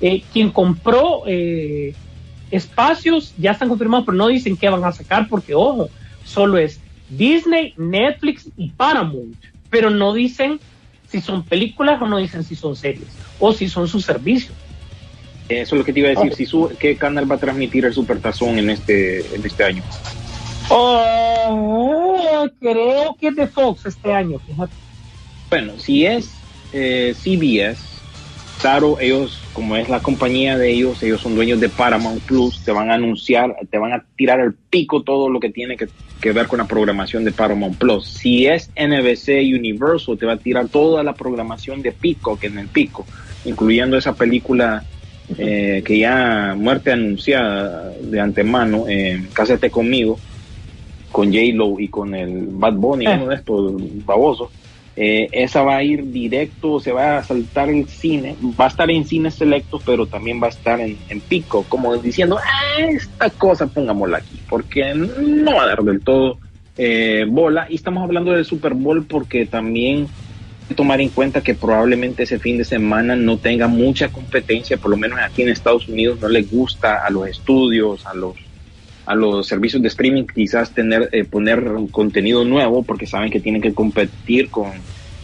eh, 0.00 0.22
quien 0.32 0.50
compró 0.50 1.22
eh, 1.26 1.94
espacios 2.50 3.34
ya 3.36 3.52
están 3.52 3.68
confirmados, 3.68 4.06
pero 4.06 4.16
no 4.16 4.28
dicen 4.28 4.56
qué 4.56 4.68
van 4.68 4.84
a 4.84 4.92
sacar, 4.92 5.28
porque 5.28 5.54
ojo, 5.54 5.90
solo 6.24 6.58
es 6.58 6.80
Disney, 7.08 7.74
Netflix 7.76 8.48
y 8.56 8.70
Paramount, 8.70 9.36
pero 9.68 9.90
no 9.90 10.12
dicen 10.12 10.60
si 11.06 11.20
son 11.20 11.44
películas 11.44 12.00
o 12.00 12.06
no 12.06 12.18
dicen 12.18 12.44
si 12.44 12.54
son 12.54 12.76
series 12.76 13.18
o 13.38 13.52
si 13.52 13.68
son 13.68 13.88
sus 13.88 14.04
servicios. 14.04 14.56
Eso 15.48 15.74
es 15.74 15.78
lo 15.80 15.84
que 15.84 15.92
te 15.92 15.98
iba 16.00 16.08
a 16.08 16.12
decir. 16.12 16.32
Si 16.34 16.46
su- 16.46 16.70
¿Qué 16.78 16.96
canal 16.96 17.28
va 17.30 17.34
a 17.34 17.38
transmitir 17.38 17.84
el 17.84 17.92
Supertazón 17.92 18.58
en 18.58 18.70
este, 18.70 19.34
en 19.34 19.44
este 19.44 19.64
año? 19.64 19.82
Oh, 20.70 22.46
creo 22.60 23.16
que 23.18 23.28
es 23.28 23.36
de 23.36 23.46
Fox 23.48 23.86
este 23.86 24.12
año. 24.12 24.40
Bueno, 25.50 25.72
si 25.78 26.06
es 26.06 26.30
eh, 26.72 27.12
CBS, 27.14 27.80
claro, 28.60 28.98
ellos, 29.00 29.40
como 29.52 29.74
es 29.76 29.88
la 29.88 30.00
compañía 30.00 30.56
de 30.56 30.70
ellos, 30.70 31.02
ellos 31.02 31.20
son 31.20 31.34
dueños 31.34 31.58
de 31.58 31.68
Paramount 31.68 32.22
Plus, 32.22 32.62
te 32.62 32.70
van 32.70 32.90
a 32.90 32.94
anunciar, 32.94 33.56
te 33.68 33.78
van 33.78 33.92
a 33.92 34.04
tirar 34.16 34.40
al 34.40 34.54
pico 34.54 35.02
todo 35.02 35.28
lo 35.28 35.40
que 35.40 35.50
tiene 35.50 35.76
que, 35.76 35.88
que 36.20 36.30
ver 36.30 36.46
con 36.46 36.58
la 36.58 36.66
programación 36.66 37.24
de 37.24 37.32
Paramount 37.32 37.76
Plus. 37.76 38.06
Si 38.06 38.46
es 38.46 38.70
NBC 38.76 39.52
Universal, 39.52 40.18
te 40.18 40.26
va 40.26 40.34
a 40.34 40.36
tirar 40.36 40.68
toda 40.68 41.02
la 41.02 41.14
programación 41.14 41.82
de 41.82 41.90
Pico, 41.90 42.38
que 42.38 42.46
en 42.46 42.58
el 42.58 42.68
pico, 42.68 43.06
incluyendo 43.44 43.96
esa 43.96 44.14
película 44.14 44.84
eh, 45.36 45.82
que 45.84 45.98
ya 45.98 46.54
muerte 46.56 46.92
anunciada 46.92 47.90
de 48.00 48.20
antemano, 48.20 48.84
eh, 48.88 49.26
Cásate 49.32 49.70
conmigo, 49.70 50.18
con 51.12 51.26
J-Lo 51.32 51.78
y 51.80 51.88
con 51.88 52.14
el 52.14 52.46
Bad 52.50 52.74
Bunny, 52.74 53.06
Eh. 53.06 53.14
uno 53.14 53.28
de 53.28 53.34
estos 53.36 54.04
babosos. 54.04 54.50
Eh, 54.96 55.28
esa 55.32 55.62
va 55.62 55.76
a 55.76 55.82
ir 55.82 56.10
directo, 56.10 56.78
se 56.80 56.92
va 56.92 57.18
a 57.18 57.22
saltar 57.24 57.70
el 57.70 57.86
cine, 57.88 58.36
va 58.60 58.66
a 58.66 58.68
estar 58.68 58.90
en 58.90 59.06
cines 59.06 59.34
selectos, 59.34 59.82
pero 59.86 60.06
también 60.06 60.42
va 60.42 60.46
a 60.48 60.50
estar 60.50 60.78
en, 60.80 60.98
en 61.08 61.20
pico, 61.20 61.64
como 61.68 61.96
diciendo, 61.96 62.38
ah, 62.38 62.80
esta 62.82 63.30
cosa 63.30 63.66
pongámosla 63.66 64.18
aquí, 64.18 64.38
porque 64.48 64.92
no 64.94 65.54
va 65.54 65.62
a 65.62 65.66
dar 65.68 65.82
del 65.84 66.00
todo 66.02 66.38
eh, 66.76 67.24
bola. 67.28 67.66
Y 67.70 67.76
estamos 67.76 68.02
hablando 68.02 68.32
del 68.32 68.44
Super 68.44 68.74
Bowl 68.74 69.04
porque 69.04 69.46
también 69.46 70.00
hay 70.00 70.68
que 70.68 70.74
tomar 70.74 71.00
en 71.00 71.08
cuenta 71.08 71.40
que 71.40 71.54
probablemente 71.54 72.24
ese 72.24 72.38
fin 72.38 72.58
de 72.58 72.64
semana 72.64 73.16
no 73.16 73.38
tenga 73.38 73.68
mucha 73.68 74.08
competencia, 74.08 74.76
por 74.76 74.90
lo 74.90 74.96
menos 74.96 75.18
aquí 75.20 75.42
en 75.42 75.48
Estados 75.50 75.88
Unidos 75.88 76.18
no 76.20 76.28
le 76.28 76.42
gusta 76.42 77.06
a 77.06 77.10
los 77.10 77.26
estudios, 77.26 78.04
a 78.06 78.12
los 78.14 78.34
a 79.10 79.14
los 79.16 79.48
servicios 79.48 79.82
de 79.82 79.88
streaming 79.88 80.24
quizás 80.24 80.70
tener 80.70 81.08
eh, 81.10 81.24
poner 81.24 81.64
contenido 81.90 82.44
nuevo 82.44 82.84
porque 82.84 83.08
saben 83.08 83.28
que 83.28 83.40
tienen 83.40 83.60
que 83.60 83.74
competir 83.74 84.50
con 84.50 84.70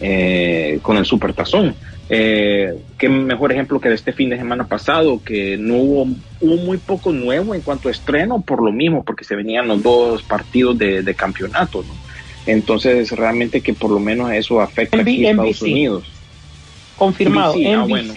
eh, 0.01 0.79
con 0.81 0.97
el 0.97 1.05
supertazón 1.05 1.73
eh, 2.09 2.77
qué 2.97 3.07
mejor 3.07 3.53
ejemplo 3.53 3.79
que 3.79 3.87
de 3.87 3.95
este 3.95 4.11
fin 4.11 4.29
de 4.29 4.37
semana 4.37 4.67
pasado 4.67 5.21
que 5.23 5.57
no 5.57 5.75
hubo, 5.75 6.07
hubo 6.41 6.55
muy 6.57 6.77
poco 6.77 7.13
nuevo 7.13 7.55
en 7.55 7.61
cuanto 7.61 7.87
a 7.87 7.91
estreno 7.91 8.41
por 8.41 8.61
lo 8.61 8.73
mismo 8.73 9.05
porque 9.05 9.23
se 9.23 9.37
venían 9.37 9.69
los 9.69 9.81
dos 9.81 10.21
partidos 10.23 10.77
de, 10.77 11.01
de 11.01 11.15
campeonato 11.15 11.81
¿no? 11.83 11.93
entonces 12.45 13.11
realmente 13.11 13.61
que 13.61 13.73
por 13.73 13.89
lo 13.89 13.99
menos 13.99 14.31
eso 14.33 14.59
afecta 14.59 14.99
aquí 14.99 15.25
a 15.25 15.31
Estados 15.31 15.61
NBC. 15.61 15.71
Unidos 15.71 16.03
confirmado 16.97 17.53
NBC, 17.53 17.67
ah, 17.67 17.85
NBC, 17.85 17.89
bueno. 17.89 18.13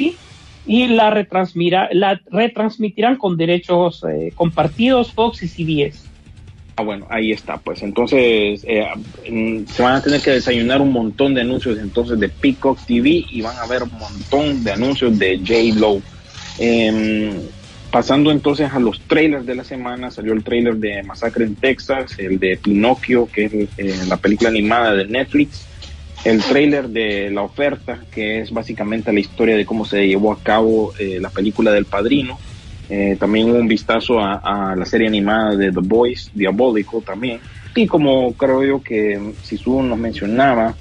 Y 0.70 0.86
la 0.86 1.10
retransmira, 1.10 1.88
la 1.90 2.20
retransmitirán 2.30 3.16
con 3.16 3.36
derechos 3.36 4.04
eh, 4.08 4.30
compartidos 4.36 5.12
Fox 5.12 5.42
y 5.42 5.48
CBS. 5.48 6.04
Ah, 6.76 6.82
bueno, 6.82 7.08
ahí 7.10 7.32
está, 7.32 7.56
pues 7.58 7.82
entonces 7.82 8.64
eh, 8.68 8.86
se 9.66 9.82
van 9.82 9.96
a 9.96 10.00
tener 10.00 10.20
que 10.20 10.30
desayunar 10.30 10.80
un 10.80 10.92
montón 10.92 11.34
de 11.34 11.40
anuncios 11.40 11.76
entonces 11.76 12.20
de 12.20 12.28
Peacock 12.28 12.78
TV 12.86 13.24
y 13.28 13.42
van 13.42 13.56
a 13.56 13.66
ver 13.66 13.82
un 13.82 13.98
montón 13.98 14.62
de 14.62 14.70
anuncios 14.70 15.18
de 15.18 15.38
J-Lo. 15.38 16.00
Em, 16.60 17.32
pasando 17.90 18.30
entonces 18.30 18.72
a 18.72 18.78
los 18.78 19.00
trailers 19.00 19.46
de 19.46 19.56
la 19.56 19.64
semana, 19.64 20.12
salió 20.12 20.32
el 20.34 20.44
trailer 20.44 20.76
de 20.76 21.02
Masacre 21.02 21.46
en 21.46 21.56
Texas, 21.56 22.16
el 22.16 22.38
de 22.38 22.56
Pinocchio, 22.58 23.26
que 23.26 23.46
es 23.46 23.52
eh, 23.76 24.06
la 24.06 24.18
película 24.18 24.50
animada 24.50 24.94
de 24.94 25.06
Netflix, 25.06 25.66
el 26.24 26.42
trailer 26.42 26.88
de 26.88 27.30
La 27.30 27.42
Oferta, 27.42 28.00
que 28.10 28.40
es 28.40 28.50
básicamente 28.50 29.12
la 29.12 29.20
historia 29.20 29.56
de 29.56 29.64
cómo 29.64 29.84
se 29.84 30.06
llevó 30.06 30.32
a 30.32 30.38
cabo 30.38 30.92
eh, 30.98 31.18
la 31.20 31.30
película 31.30 31.72
del 31.72 31.86
Padrino. 31.86 32.38
Eh, 32.88 33.16
también 33.18 33.50
un 33.50 33.68
vistazo 33.68 34.18
a, 34.20 34.74
la 34.76 34.84
serie 34.84 35.06
animada 35.06 35.56
de 35.56 35.70
The 35.70 35.80
Boys, 35.80 36.30
Diabólico 36.34 37.00
también. 37.00 37.40
Y 37.74 37.86
como 37.86 38.32
creo 38.34 38.64
yo 38.64 38.82
que 38.82 39.32
Sisu 39.42 39.82
nos 39.82 39.98
mencionaba, 39.98 40.74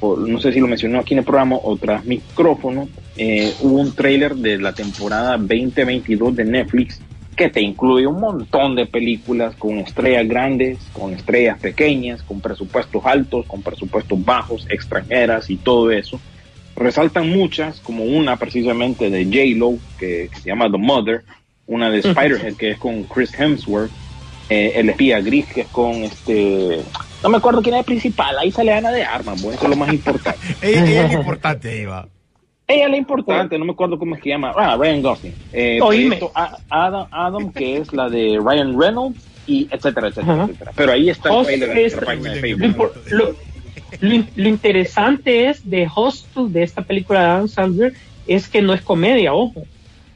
no 0.00 0.40
sé 0.40 0.52
si 0.52 0.60
lo 0.60 0.66
mencionó 0.66 0.98
aquí 0.98 1.14
en 1.14 1.18
el 1.18 1.24
programa 1.24 1.56
o 1.62 1.76
tras 1.76 2.04
micrófono, 2.04 2.88
eh, 3.16 3.52
hubo 3.60 3.78
un 3.78 3.94
trailer 3.94 4.34
de 4.34 4.58
la 4.58 4.72
temporada 4.72 5.36
2022 5.36 6.34
de 6.34 6.44
Netflix 6.44 7.00
que 7.36 7.48
te 7.48 7.60
incluye 7.60 8.06
un 8.06 8.20
montón 8.20 8.76
de 8.76 8.86
películas 8.86 9.54
con 9.56 9.78
estrellas 9.78 10.28
grandes, 10.28 10.78
con 10.92 11.12
estrellas 11.12 11.58
pequeñas, 11.58 12.22
con 12.22 12.40
presupuestos 12.40 13.04
altos, 13.04 13.46
con 13.46 13.62
presupuestos 13.62 14.22
bajos, 14.24 14.66
extranjeras 14.70 15.48
y 15.50 15.56
todo 15.56 15.90
eso. 15.90 16.20
Resaltan 16.76 17.28
muchas, 17.30 17.80
como 17.80 18.04
una 18.04 18.36
precisamente 18.36 19.10
de 19.10 19.24
J-Lo, 19.24 19.78
que, 19.98 20.28
que 20.32 20.40
se 20.40 20.48
llama 20.48 20.70
The 20.70 20.78
Mother, 20.78 21.22
una 21.66 21.90
de 21.90 21.98
Spider-Head, 21.98 22.56
que 22.56 22.70
es 22.72 22.78
con 22.78 23.04
Chris 23.04 23.38
Hemsworth, 23.38 23.90
eh, 24.48 24.72
El 24.76 24.90
espía 24.90 25.20
gris, 25.20 25.46
que 25.46 25.62
es 25.62 25.68
con 25.68 25.94
este... 26.02 26.80
No 27.22 27.28
me 27.28 27.36
acuerdo 27.36 27.62
quién 27.62 27.76
es 27.76 27.80
el 27.80 27.84
principal, 27.84 28.36
ahí 28.38 28.50
sale 28.50 28.72
Ana 28.72 28.90
de 28.90 29.04
Armas, 29.04 29.40
bueno, 29.40 29.56
eso 29.56 29.64
es 29.64 29.70
lo 29.70 29.76
más 29.76 29.92
importante. 29.92 30.40
Es 30.60 31.12
importante, 31.12 31.70
ahí 31.70 31.84
va. 31.84 32.08
Ella 32.72 32.84
es 32.86 32.90
la 32.90 32.96
importante, 32.96 33.58
no 33.58 33.64
me 33.64 33.72
acuerdo 33.72 33.98
cómo 33.98 34.14
es 34.14 34.22
que 34.22 34.30
llama. 34.30 34.52
Ah, 34.56 34.76
Ryan 34.78 35.02
Gosling. 35.02 35.34
Eh, 35.52 35.80
Adam, 36.70 37.06
Adam, 37.10 37.52
que 37.52 37.76
es 37.78 37.92
la 37.92 38.08
de 38.08 38.40
Ryan 38.42 38.78
Reynolds, 38.80 39.24
y 39.46 39.66
etcétera, 39.70 40.08
etcétera, 40.08 40.32
Ajá. 40.34 40.44
etcétera. 40.44 40.72
Pero 40.76 40.92
ahí 40.92 41.10
está 41.10 41.28
el 41.30 41.34
Host 41.34 41.46
trailer 41.48 41.70
en 41.70 41.76
es- 41.78 41.82
nuestra 41.92 42.06
página 42.06 42.30
de 42.30 42.34
Lo, 42.36 42.40
Facebook. 42.40 42.66
impor- 42.76 42.92
lo- 43.10 43.36
lo 44.00 44.14
in- 44.14 44.28
lo 44.36 44.48
interesante 44.48 45.48
es 45.48 45.68
de 45.68 45.88
Hostel, 45.94 46.52
de 46.52 46.62
esta 46.62 46.82
película 46.82 47.20
de 47.20 47.26
Adam 47.26 47.48
Sandler, 47.48 47.92
es 48.26 48.48
que 48.48 48.62
no 48.62 48.72
es 48.72 48.80
comedia, 48.82 49.34
ojo. 49.34 49.64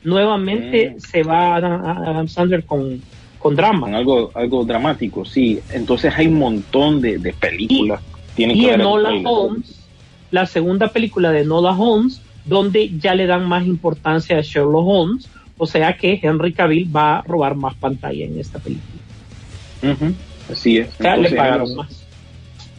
Nuevamente 0.05 0.91
Mm. 0.97 1.01
se 1.01 1.23
va 1.25 1.57
Adam, 1.57 1.85
Adam 1.85 2.29
Sandler 2.29 2.65
con, 2.65 3.03
con 3.41 3.57
drama. 3.57 3.81
Con 3.87 3.95
algo, 3.97 4.31
algo 4.35 4.65
dramático, 4.65 5.25
sí. 5.25 5.61
Entonces 5.71 6.13
hay 6.17 6.29
un 6.29 6.35
montón 6.39 7.01
de, 7.01 7.19
de 7.19 7.33
películas. 7.33 8.01
Tienen 8.37 8.57
Y 8.57 8.67
que 8.67 8.73
en 8.75 8.79
Nola. 8.81 9.11
Holmes, 9.25 9.81
la 10.31 10.47
segunda 10.47 10.89
película 10.89 11.33
de 11.33 11.45
Nola 11.45 11.73
Holmes, 11.73 12.21
donde 12.47 12.91
ya 12.99 13.15
le 13.15 13.27
dan 13.27 13.47
más 13.47 13.67
importancia 13.67 14.39
a 14.39 14.41
Sherlock 14.41 14.87
Holmes, 14.87 15.29
o 15.59 15.67
sea 15.67 15.97
que 15.97 16.19
Henry 16.23 16.53
Cavill 16.53 16.95
va 16.95 17.19
a 17.19 17.23
robar 17.23 17.55
más 17.57 17.75
pantalla 17.75 18.25
en 18.25 18.39
esta 18.39 18.59
película. 18.59 19.03
Así 20.51 20.79
es. 20.79 20.89
O 20.99 21.03
sea, 21.03 21.17
le 21.17 21.29
Entonces, 21.29 21.37
pagaron 21.39 21.65
esos- 21.65 21.77
más. 21.77 22.03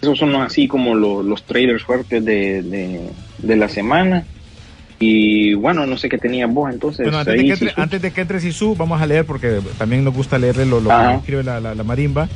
Esos 0.01 0.19
son 0.19 0.35
así 0.35 0.67
como 0.67 0.93
lo- 0.93 1.23
los 1.23 1.43
trailers 1.43 1.83
fuertes 1.83 2.23
de, 2.23 2.61
de, 2.61 3.09
de 3.39 3.55
la 3.55 3.67
semana. 3.67 4.25
Y 4.99 5.53
bueno, 5.55 5.85
no 5.85 5.97
sé 5.97 6.07
qué 6.09 6.17
tenías 6.17 6.51
vos 6.51 6.71
entonces. 6.71 7.03
Bueno, 7.03 7.19
antes 7.19 7.35
de, 7.35 7.43
que 7.45 7.51
entre, 7.53 7.69
Sisu. 7.69 7.81
antes 7.81 8.01
de 8.01 8.11
que 8.11 8.21
entre 8.21 8.39
Sisu, 8.39 8.75
vamos 8.75 9.01
a 9.01 9.05
leer 9.05 9.25
porque 9.25 9.59
también 9.77 10.03
nos 10.03 10.13
gusta 10.13 10.37
leerle 10.39 10.65
lo, 10.65 10.79
lo 10.81 10.89
que 10.89 11.15
escribe 11.15 11.43
la, 11.43 11.59
la- 11.59 11.75
la 11.75 11.83
marimba. 11.83 12.27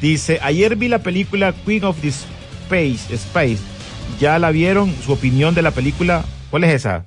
Dice, 0.00 0.38
ayer 0.42 0.76
vi 0.76 0.88
la 0.88 1.00
película 1.00 1.52
Queen 1.66 1.84
of 1.84 2.00
the 2.00 2.08
Space, 2.08 3.12
Space. 3.14 3.58
¿Ya 4.20 4.38
la 4.38 4.50
vieron? 4.52 4.92
¿Su 5.04 5.12
opinión 5.12 5.54
de 5.54 5.62
la 5.62 5.70
película? 5.72 6.24
¿Cuál 6.50 6.64
es 6.64 6.74
esa? 6.74 7.04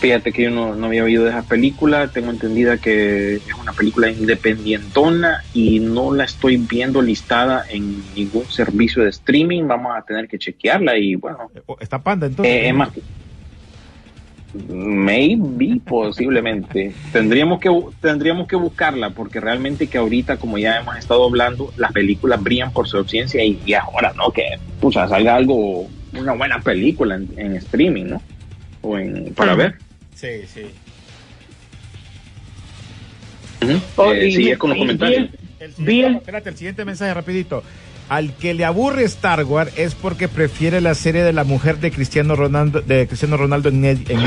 Fíjate 0.00 0.32
que 0.32 0.42
yo 0.44 0.50
no, 0.50 0.74
no 0.74 0.86
había 0.86 1.04
oído 1.04 1.24
de 1.24 1.30
esa 1.30 1.42
película, 1.42 2.08
tengo 2.08 2.30
entendida 2.30 2.78
que 2.78 3.36
es 3.36 3.54
una 3.60 3.72
película 3.72 4.10
independientona 4.10 5.42
y 5.54 5.78
no 5.78 6.12
la 6.12 6.24
estoy 6.24 6.56
viendo 6.56 7.00
listada 7.02 7.64
en 7.68 8.02
ningún 8.14 8.44
servicio 8.50 9.04
de 9.04 9.10
streaming, 9.10 9.66
vamos 9.68 9.92
a 9.96 10.02
tener 10.02 10.26
que 10.26 10.38
chequearla 10.38 10.98
y 10.98 11.14
bueno, 11.14 11.50
Eh, 11.54 11.62
¿Está 11.80 12.02
panda 12.02 12.26
entonces? 12.26 12.52
eh, 12.52 12.68
es 12.68 12.74
más, 12.74 12.90
maybe, 14.68 15.80
posiblemente, 15.86 16.94
tendríamos 17.12 17.60
que, 17.60 17.70
tendríamos 18.00 18.48
que 18.48 18.56
buscarla 18.56 19.10
porque 19.10 19.40
realmente 19.40 19.86
que 19.86 19.98
ahorita, 19.98 20.36
como 20.38 20.58
ya 20.58 20.78
hemos 20.78 20.96
estado 20.96 21.24
hablando, 21.24 21.72
las 21.76 21.92
películas 21.92 22.42
brillan 22.42 22.72
por 22.72 22.88
su 22.88 22.98
ausencia 22.98 23.44
y, 23.44 23.60
y 23.64 23.74
ahora, 23.74 24.12
¿no? 24.16 24.30
Que, 24.32 24.58
pucha, 24.80 25.08
salga 25.08 25.36
algo, 25.36 25.86
una 26.14 26.32
buena 26.32 26.60
película 26.60 27.14
en, 27.16 27.28
en 27.36 27.56
streaming, 27.56 28.04
¿no? 28.06 28.22
O 28.82 28.98
en, 28.98 29.32
para 29.34 29.54
ver. 29.54 29.76
Sí, 30.14 30.28
sí. 30.52 30.62
Ujú. 33.62 33.80
Oh, 33.96 34.12
Eh, 34.12 34.26
y- 34.28 34.32
sigue 34.32 34.58
con 34.58 34.70
los 34.70 34.78
comentarios. 34.78 35.28
El 35.60 35.88
el- 35.88 36.16
espérate, 36.16 36.48
el 36.50 36.56
siguiente 36.56 36.84
mensaje 36.84 37.14
rapidito. 37.14 37.62
Al 38.08 38.34
que 38.34 38.52
le 38.52 38.64
aburre 38.64 39.04
Star 39.04 39.44
Wars 39.44 39.72
es 39.78 39.94
porque 39.94 40.26
prefiere 40.28 40.80
la 40.80 40.94
serie 40.94 41.22
de 41.22 41.32
la 41.32 41.44
mujer 41.44 41.78
de 41.78 41.92
Cristiano 41.92 42.34
Ronaldo, 42.36 42.80
de 42.82 43.06
Cristiano 43.06 43.36
Ronaldo 43.36 43.68
en, 43.68 43.76
en 43.84 44.02
Netflix. 44.02 44.20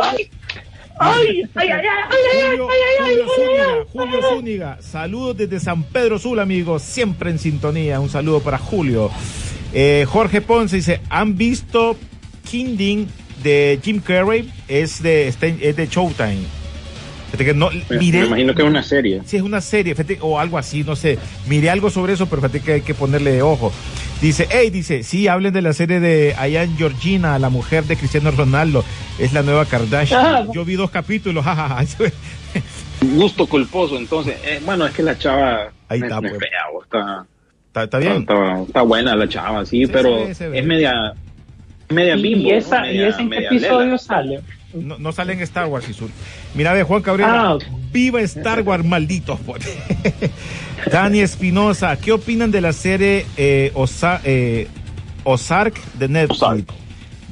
¡Ay! 0.00 0.30
¡Ay! 1.00 1.42
¡Ay, 1.54 1.68
ay, 1.68 1.70
ay! 1.70 1.80
ay, 1.82 2.48
Julio, 2.48 2.68
ay, 2.70 2.78
ay, 3.04 3.04
Julio 3.04 3.24
ay, 3.24 3.30
Zúñiga, 3.36 3.64
ay, 3.74 3.84
Julio 3.92 4.20
Zúñiga, 4.30 4.78
saludos 4.80 5.36
desde 5.36 5.60
San 5.60 5.82
Pedro 5.82 6.18
Sula, 6.18 6.42
amigos, 6.42 6.82
siempre 6.82 7.30
en 7.30 7.38
sintonía. 7.38 8.00
Un 8.00 8.08
saludo 8.08 8.40
para 8.40 8.58
Julio. 8.58 9.10
Eh, 9.72 10.06
Jorge 10.08 10.40
Ponce 10.40 10.76
dice: 10.76 11.00
¿Han 11.10 11.36
visto 11.36 11.96
Kingdom 12.48 13.06
de 13.42 13.78
Jim 13.82 14.00
Carrey? 14.00 14.52
Es 14.68 15.02
de, 15.02 15.28
es 15.28 15.40
de 15.76 15.86
Showtime. 15.88 16.38
Fíjate 17.26 17.44
que 17.44 17.52
no, 17.54 17.68
Me, 17.70 17.98
miré- 17.98 18.20
me 18.20 18.26
imagino 18.28 18.54
que 18.54 18.62
es 18.62 18.68
una 18.68 18.82
serie. 18.82 19.20
Sí, 19.26 19.36
es 19.36 19.42
una 19.42 19.60
serie, 19.60 19.94
fíjate, 19.94 20.16
o 20.22 20.38
algo 20.40 20.56
así, 20.56 20.82
no 20.82 20.96
sé. 20.96 21.18
Miré 21.46 21.68
algo 21.68 21.90
sobre 21.90 22.14
eso, 22.14 22.26
pero 22.26 22.40
fíjate 22.40 22.60
que 22.60 22.72
hay 22.72 22.80
que 22.80 22.94
ponerle 22.94 23.42
ojo. 23.42 23.70
Dice, 24.22 24.48
hey, 24.50 24.70
dice, 24.70 25.02
sí, 25.02 25.28
hablen 25.28 25.52
de 25.52 25.60
la 25.62 25.74
serie 25.74 26.00
de 26.00 26.34
Ayan 26.38 26.74
Georgina, 26.78 27.38
la 27.38 27.50
mujer 27.50 27.84
de 27.84 27.96
Cristiano 27.96 28.30
Ronaldo. 28.30 28.82
Es 29.18 29.34
la 29.34 29.42
nueva 29.42 29.66
Kardashian. 29.66 30.24
Ah. 30.24 30.46
Yo 30.54 30.64
vi 30.64 30.74
dos 30.74 30.90
capítulos, 30.90 31.44
jajaja. 31.44 31.84
Gusto 33.02 33.46
culposo, 33.46 33.96
entonces. 33.98 34.36
Eh, 34.44 34.60
bueno, 34.64 34.86
es 34.86 34.94
que 34.94 35.02
la 35.02 35.18
chava 35.18 35.70
Ahí 35.88 36.00
está, 36.00 36.16
es 36.16 36.20
pues. 36.30 36.38
fea, 36.38 36.64
o 36.74 36.82
está, 36.82 37.26
¿Está, 37.84 37.98
bien? 37.98 38.12
está- 38.18 38.62
está 38.62 38.82
buena 38.82 39.14
la 39.16 39.28
chava, 39.28 39.64
sí, 39.66 39.86
Sí, 39.86 39.92
pero 39.92 40.18
se 40.18 40.24
ve, 40.26 40.34
se 40.34 40.48
ve. 40.48 40.58
es 40.58 40.64
media, 40.66 41.14
media 41.88 42.16
Y, 42.16 42.22
bimbo. 42.22 42.50
esa, 42.52 42.80
¿no? 42.80 42.92
¿Y 42.92 43.02
ese 43.02 43.20
en 43.22 43.30
qué 43.30 43.38
episodio 43.46 43.84
lela. 43.86 43.98
sale? 43.98 44.40
No, 44.74 44.98
no 44.98 45.12
sale 45.12 45.32
en 45.32 45.40
Star 45.40 45.66
Wars, 45.66 45.88
Isul. 45.88 46.10
Mira, 46.54 46.72
ve, 46.74 46.82
Juan 46.82 47.00
Cabrera. 47.02 47.52
Ah. 47.52 47.58
Viva 47.90 48.20
Star 48.20 48.60
Wars, 48.62 48.84
malditos. 48.84 49.40
pues. 49.46 49.62
Dani 50.92 51.20
Espinosa, 51.20 51.96
¿qué 51.96 52.12
opinan 52.12 52.50
de 52.50 52.60
la 52.60 52.72
serie 52.74 53.24
eh, 53.36 53.72
Osa- 53.74 54.20
eh, 54.24 54.68
Ozark 55.24 55.74
de 55.94 56.08
Netflix? 56.08 56.42
Ozark. 56.42 56.64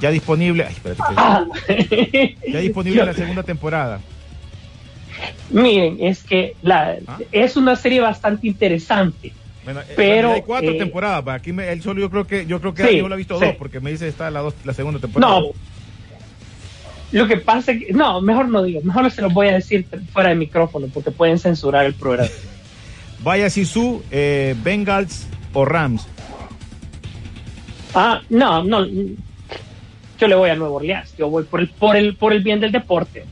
Ya 0.00 0.10
disponible. 0.10 0.64
Ay, 0.64 0.72
espérate, 0.74 1.02
Ah. 1.16 1.44
ya 2.50 2.58
disponible 2.60 3.04
la 3.04 3.12
segunda 3.14 3.42
temporada. 3.42 4.00
Miren, 5.50 5.98
es 6.00 6.22
que 6.24 6.54
la, 6.62 6.96
Ah. 7.06 7.18
es 7.32 7.56
una 7.56 7.76
serie 7.76 8.00
bastante 8.00 8.46
interesante. 8.46 9.32
Bueno, 9.66 9.80
eh, 9.80 9.94
Pero, 9.96 10.32
hay 10.32 10.42
cuatro 10.42 10.70
eh, 10.70 10.78
temporadas. 10.78 11.26
Aquí 11.26 11.52
me, 11.52 11.72
él 11.72 11.82
solo 11.82 12.00
yo 12.00 12.08
creo 12.08 12.24
que 12.24 12.46
yo 12.46 12.60
creo 12.60 12.72
que 12.72 12.86
Sí, 12.86 12.98
yo 12.98 13.08
lo 13.08 13.16
he 13.16 13.18
visto 13.18 13.36
sí. 13.40 13.46
dos 13.46 13.56
porque 13.56 13.80
me 13.80 13.90
dice 13.90 14.06
está 14.06 14.30
la 14.30 14.40
dos, 14.40 14.54
la 14.64 14.72
segunda 14.72 15.00
temporada. 15.00 15.40
No. 15.40 15.46
Lo 17.10 17.26
que 17.26 17.36
pasa 17.36 17.72
es 17.72 17.84
que, 17.84 17.92
no, 17.92 18.20
mejor 18.20 18.48
no 18.48 18.62
digo, 18.62 18.80
mejor 18.82 19.10
se 19.10 19.22
los 19.22 19.34
voy 19.34 19.48
a 19.48 19.54
decir 19.54 19.84
fuera 20.12 20.28
de 20.28 20.36
micrófono 20.36 20.86
porque 20.94 21.10
pueden 21.10 21.40
censurar 21.40 21.84
el 21.84 21.94
programa. 21.94 22.30
Vaya 23.24 23.50
Sisu, 23.50 24.04
eh, 24.12 24.54
Bengals 24.62 25.26
o 25.52 25.64
Rams. 25.64 26.06
Ah, 27.92 28.22
no, 28.28 28.62
no. 28.62 28.86
Yo 28.86 30.28
le 30.28 30.34
voy 30.36 30.50
a 30.50 30.54
Nueva 30.54 30.74
Orleans, 30.74 31.12
yo 31.18 31.28
voy 31.28 31.42
por 31.42 31.60
el, 31.60 31.68
por 31.70 31.96
el, 31.96 32.14
por 32.14 32.32
el 32.32 32.42
bien 32.44 32.60
del 32.60 32.70
deporte. 32.70 33.24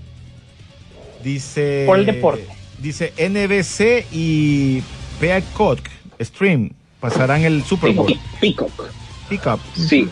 Dice. 1.22 1.84
Por 1.86 2.00
el 2.00 2.06
deporte. 2.06 2.46
Dice 2.80 3.12
NBC 3.18 4.06
y 4.12 4.82
Peacock 5.20 5.78
Stream 6.20 6.70
pasarán 7.00 7.42
el 7.42 7.62
Super 7.64 7.92
Bowl. 7.92 8.12
Peacock. 8.40 8.90
Pickup. 9.28 9.60
Sí, 9.74 10.08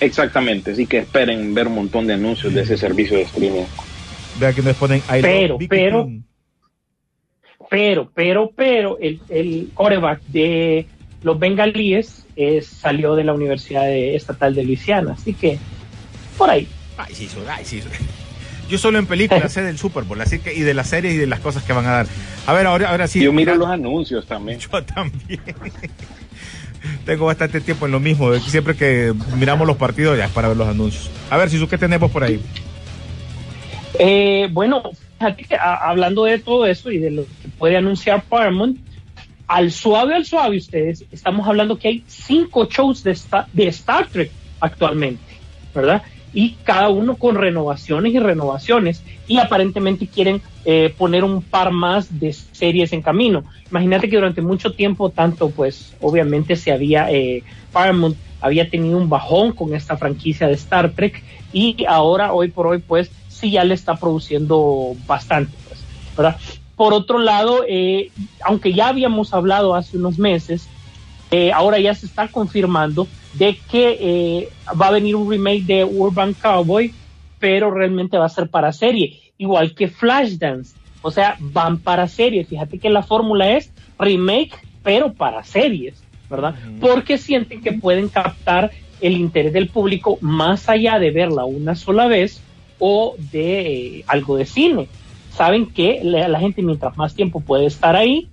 exactamente. 0.00 0.72
Así 0.72 0.86
que 0.86 0.98
esperen 0.98 1.54
ver 1.54 1.66
un 1.68 1.74
montón 1.74 2.06
de 2.06 2.14
anuncios 2.14 2.52
de 2.54 2.62
ese 2.62 2.76
servicio 2.76 3.16
de 3.16 3.22
streaming. 3.24 3.64
Vea 4.40 4.52
que 4.52 4.62
nos 4.62 4.76
ponen 4.76 4.98
I 5.08 5.20
Pero, 5.22 5.58
pero-. 5.68 6.08
Pero, 7.70 8.10
pero, 8.14 8.50
pero, 8.54 8.98
el, 8.98 9.20
el 9.30 9.70
coreback 9.72 10.20
de 10.26 10.86
los 11.22 11.38
bengalíes 11.38 12.26
salió 12.62 13.14
de 13.14 13.24
la 13.24 13.32
Universidad 13.32 13.84
de- 13.84 14.14
Estatal 14.16 14.54
de 14.54 14.64
Luisiana. 14.64 15.12
Así 15.12 15.32
que, 15.32 15.58
por 16.36 16.50
ahí. 16.50 16.66
Ay, 16.98 17.14
sí, 17.14 17.24
eso, 17.26 17.38
ay, 17.48 17.64
sí, 17.64 17.78
eso. 17.78 17.88
Yo 18.72 18.78
solo 18.78 18.98
en 18.98 19.06
películas 19.06 19.52
sé 19.52 19.62
del 19.62 19.76
Super 19.78 20.04
Bowl, 20.04 20.18
así 20.22 20.38
que 20.38 20.54
y 20.54 20.60
de 20.62 20.72
las 20.72 20.88
series 20.88 21.12
y 21.14 21.18
de 21.18 21.26
las 21.26 21.40
cosas 21.40 21.62
que 21.62 21.74
van 21.74 21.84
a 21.86 21.90
dar. 21.90 22.06
A 22.46 22.52
ver, 22.54 22.66
ahora, 22.66 22.88
ahora 22.90 23.06
sí. 23.06 23.20
Yo 23.22 23.32
miro 23.32 23.54
los 23.54 23.68
anuncios 23.68 24.26
también. 24.26 24.58
Yo 24.58 24.82
también. 24.82 25.40
Tengo 27.04 27.26
bastante 27.26 27.60
tiempo 27.60 27.84
en 27.86 27.92
lo 27.92 28.00
mismo. 28.00 28.34
Siempre 28.40 28.74
que 28.74 29.12
miramos 29.38 29.66
los 29.66 29.76
partidos 29.76 30.16
ya 30.16 30.24
es 30.24 30.30
para 30.32 30.48
ver 30.48 30.56
los 30.56 30.66
anuncios. 30.68 31.10
A 31.30 31.36
ver, 31.36 31.50
Sisu, 31.50 31.68
¿qué 31.68 31.76
tenemos 31.78 32.10
por 32.10 32.24
ahí? 32.24 32.40
Eh, 33.98 34.48
bueno, 34.50 34.82
fíjate 35.18 35.44
que, 35.44 35.54
a- 35.54 35.74
hablando 35.90 36.24
de 36.24 36.38
todo 36.38 36.66
eso 36.66 36.90
y 36.90 36.98
de 36.98 37.10
lo 37.10 37.22
que 37.24 37.48
puede 37.58 37.76
anunciar 37.76 38.22
Paramount, 38.24 38.78
al 39.46 39.70
suave, 39.70 40.14
al 40.14 40.24
suave, 40.24 40.56
ustedes, 40.56 41.04
estamos 41.12 41.46
hablando 41.46 41.78
que 41.78 41.88
hay 41.88 42.04
cinco 42.08 42.66
shows 42.70 43.04
de, 43.04 43.12
Sta- 43.14 43.46
de 43.52 43.68
Star 43.68 44.06
Trek 44.08 44.30
actualmente, 44.60 45.22
¿verdad? 45.74 46.02
Y 46.34 46.56
cada 46.64 46.88
uno 46.88 47.16
con 47.16 47.36
renovaciones 47.36 48.14
y 48.14 48.18
renovaciones. 48.18 49.02
Y 49.28 49.38
aparentemente 49.38 50.06
quieren 50.06 50.40
eh, 50.64 50.94
poner 50.96 51.24
un 51.24 51.42
par 51.42 51.72
más 51.72 52.18
de 52.20 52.32
series 52.32 52.92
en 52.92 53.02
camino. 53.02 53.44
Imagínate 53.70 54.08
que 54.08 54.16
durante 54.16 54.42
mucho 54.42 54.72
tiempo, 54.72 55.10
tanto 55.10 55.50
pues, 55.50 55.94
obviamente 56.00 56.56
se 56.56 56.72
había, 56.72 57.10
eh, 57.10 57.42
Paramount 57.72 58.16
había 58.40 58.68
tenido 58.68 58.98
un 58.98 59.08
bajón 59.08 59.52
con 59.52 59.74
esta 59.74 59.96
franquicia 59.96 60.48
de 60.48 60.54
Star 60.54 60.90
Trek 60.92 61.22
y 61.52 61.84
ahora, 61.86 62.32
hoy 62.32 62.48
por 62.48 62.66
hoy, 62.66 62.78
pues, 62.78 63.10
sí 63.28 63.50
ya 63.50 63.64
le 63.64 63.74
está 63.74 63.96
produciendo 63.96 64.94
bastante, 65.06 65.52
pues, 65.68 65.80
¿verdad? 66.16 66.36
Por 66.76 66.94
otro 66.94 67.18
lado, 67.18 67.64
eh, 67.68 68.10
aunque 68.44 68.72
ya 68.72 68.88
habíamos 68.88 69.34
hablado 69.34 69.74
hace 69.74 69.96
unos 69.96 70.18
meses, 70.18 70.68
eh, 71.30 71.52
ahora 71.52 71.78
ya 71.78 71.94
se 71.94 72.06
está 72.06 72.28
confirmando 72.28 73.06
de 73.34 73.58
que 73.70 73.98
eh, 74.00 74.48
va 74.80 74.88
a 74.88 74.92
venir 74.92 75.16
un 75.16 75.30
remake 75.30 75.64
de 75.64 75.84
Urban 75.84 76.34
Cowboy, 76.34 76.92
pero 77.38 77.70
realmente 77.70 78.18
va 78.18 78.26
a 78.26 78.30
ser 78.30 78.48
para 78.48 78.72
serie, 78.72 79.20
igual 79.38 79.74
que 79.74 79.88
Flashdance. 79.88 80.76
O 81.02 81.10
sea, 81.10 81.36
van 81.40 81.78
para 81.78 82.06
serie. 82.06 82.44
Fíjate 82.44 82.78
que 82.78 82.88
la 82.88 83.02
fórmula 83.02 83.50
es 83.56 83.72
remake, 83.98 84.52
pero 84.84 85.12
para 85.12 85.42
series, 85.42 86.02
¿verdad? 86.30 86.54
Porque 86.80 87.18
sienten 87.18 87.60
que 87.60 87.72
pueden 87.72 88.08
captar 88.08 88.70
el 89.00 89.16
interés 89.16 89.52
del 89.52 89.68
público 89.68 90.18
más 90.20 90.68
allá 90.68 91.00
de 91.00 91.10
verla 91.10 91.44
una 91.44 91.74
sola 91.74 92.06
vez 92.06 92.40
o 92.78 93.16
de 93.32 93.98
eh, 93.98 94.04
algo 94.06 94.36
de 94.36 94.46
cine. 94.46 94.88
Saben 95.34 95.66
que 95.66 96.00
la, 96.04 96.28
la 96.28 96.38
gente 96.38 96.62
mientras 96.62 96.96
más 96.96 97.14
tiempo 97.14 97.40
puede 97.40 97.66
estar 97.66 97.96
ahí, 97.96 98.28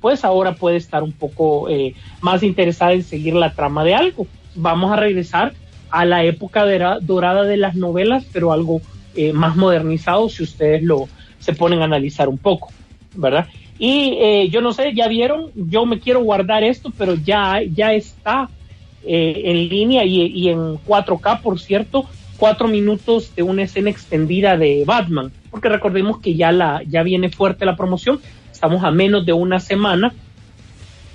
pues 0.00 0.24
ahora 0.24 0.54
puede 0.54 0.76
estar 0.76 1.02
un 1.02 1.12
poco 1.12 1.68
eh, 1.68 1.94
más 2.20 2.42
interesada 2.42 2.92
en 2.92 3.02
seguir 3.02 3.34
la 3.34 3.54
trama 3.54 3.84
de 3.84 3.94
algo. 3.94 4.26
Vamos 4.58 4.92
a 4.92 4.96
regresar 4.96 5.54
a 5.90 6.04
la 6.04 6.24
época 6.24 6.66
dorada 7.00 7.44
de 7.44 7.56
las 7.56 7.74
novelas, 7.74 8.26
pero 8.32 8.52
algo 8.52 8.80
eh, 9.14 9.32
más 9.32 9.56
modernizado 9.56 10.28
si 10.28 10.42
ustedes 10.42 10.82
lo 10.82 11.08
se 11.38 11.52
ponen 11.52 11.80
a 11.80 11.84
analizar 11.84 12.28
un 12.28 12.38
poco, 12.38 12.72
¿verdad? 13.14 13.46
Y 13.78 14.18
eh, 14.20 14.48
yo 14.50 14.60
no 14.60 14.72
sé, 14.72 14.92
ya 14.92 15.06
vieron, 15.06 15.50
yo 15.54 15.86
me 15.86 16.00
quiero 16.00 16.20
guardar 16.20 16.64
esto, 16.64 16.92
pero 16.98 17.14
ya, 17.14 17.60
ya 17.62 17.92
está 17.92 18.50
eh, 19.04 19.42
en 19.44 19.68
línea 19.68 20.04
y, 20.04 20.26
y 20.26 20.48
en 20.48 20.78
4K, 20.78 21.40
por 21.40 21.60
cierto, 21.60 22.06
cuatro 22.36 22.66
minutos 22.66 23.34
de 23.36 23.44
una 23.44 23.62
escena 23.62 23.90
extendida 23.90 24.56
de 24.56 24.82
Batman, 24.84 25.30
porque 25.50 25.68
recordemos 25.68 26.18
que 26.18 26.34
ya 26.34 26.50
la 26.50 26.82
ya 26.86 27.02
viene 27.04 27.30
fuerte 27.30 27.64
la 27.64 27.76
promoción, 27.76 28.20
estamos 28.50 28.82
a 28.82 28.90
menos 28.90 29.24
de 29.24 29.32
una 29.32 29.60
semana, 29.60 30.12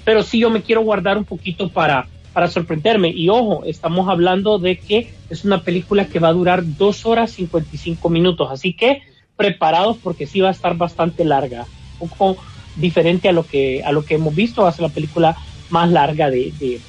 pero 0.06 0.24
sí 0.24 0.40
yo 0.40 0.50
me 0.50 0.62
quiero 0.62 0.82
guardar 0.82 1.18
un 1.18 1.26
poquito 1.26 1.70
para 1.70 2.08
para 2.34 2.50
sorprenderme. 2.50 3.10
Y 3.10 3.30
ojo, 3.30 3.64
estamos 3.66 4.10
hablando 4.10 4.60
de 4.60 4.78
que 4.78 5.14
es 5.30 5.46
una 5.46 5.62
película 5.62 6.08
que 6.08 6.20
va 6.20 6.30
a 6.30 6.34
durar 6.34 6.64
dos 6.78 7.06
horas 7.06 7.32
55 7.32 8.10
minutos, 8.10 8.50
así 8.52 8.74
que 8.74 9.02
preparados 9.38 9.98
porque 9.98 10.28
sí 10.28 10.42
va 10.42 10.50
a 10.50 10.52
estar 10.52 10.76
bastante 10.76 11.24
larga, 11.26 11.66
un 12.00 12.10
poco 12.10 12.44
diferente 12.76 13.30
a 13.30 13.32
lo 13.32 13.46
que 13.46 13.84
a 13.84 13.92
lo 13.92 14.04
que 14.04 14.16
hemos 14.16 14.36
visto, 14.36 14.64
va 14.64 14.70
a 14.70 14.74
ser 14.74 14.84
la 14.84 14.90
película 14.90 15.38
más 15.70 15.90
larga 15.90 16.30
de, 16.30 16.52
de, 16.60 16.80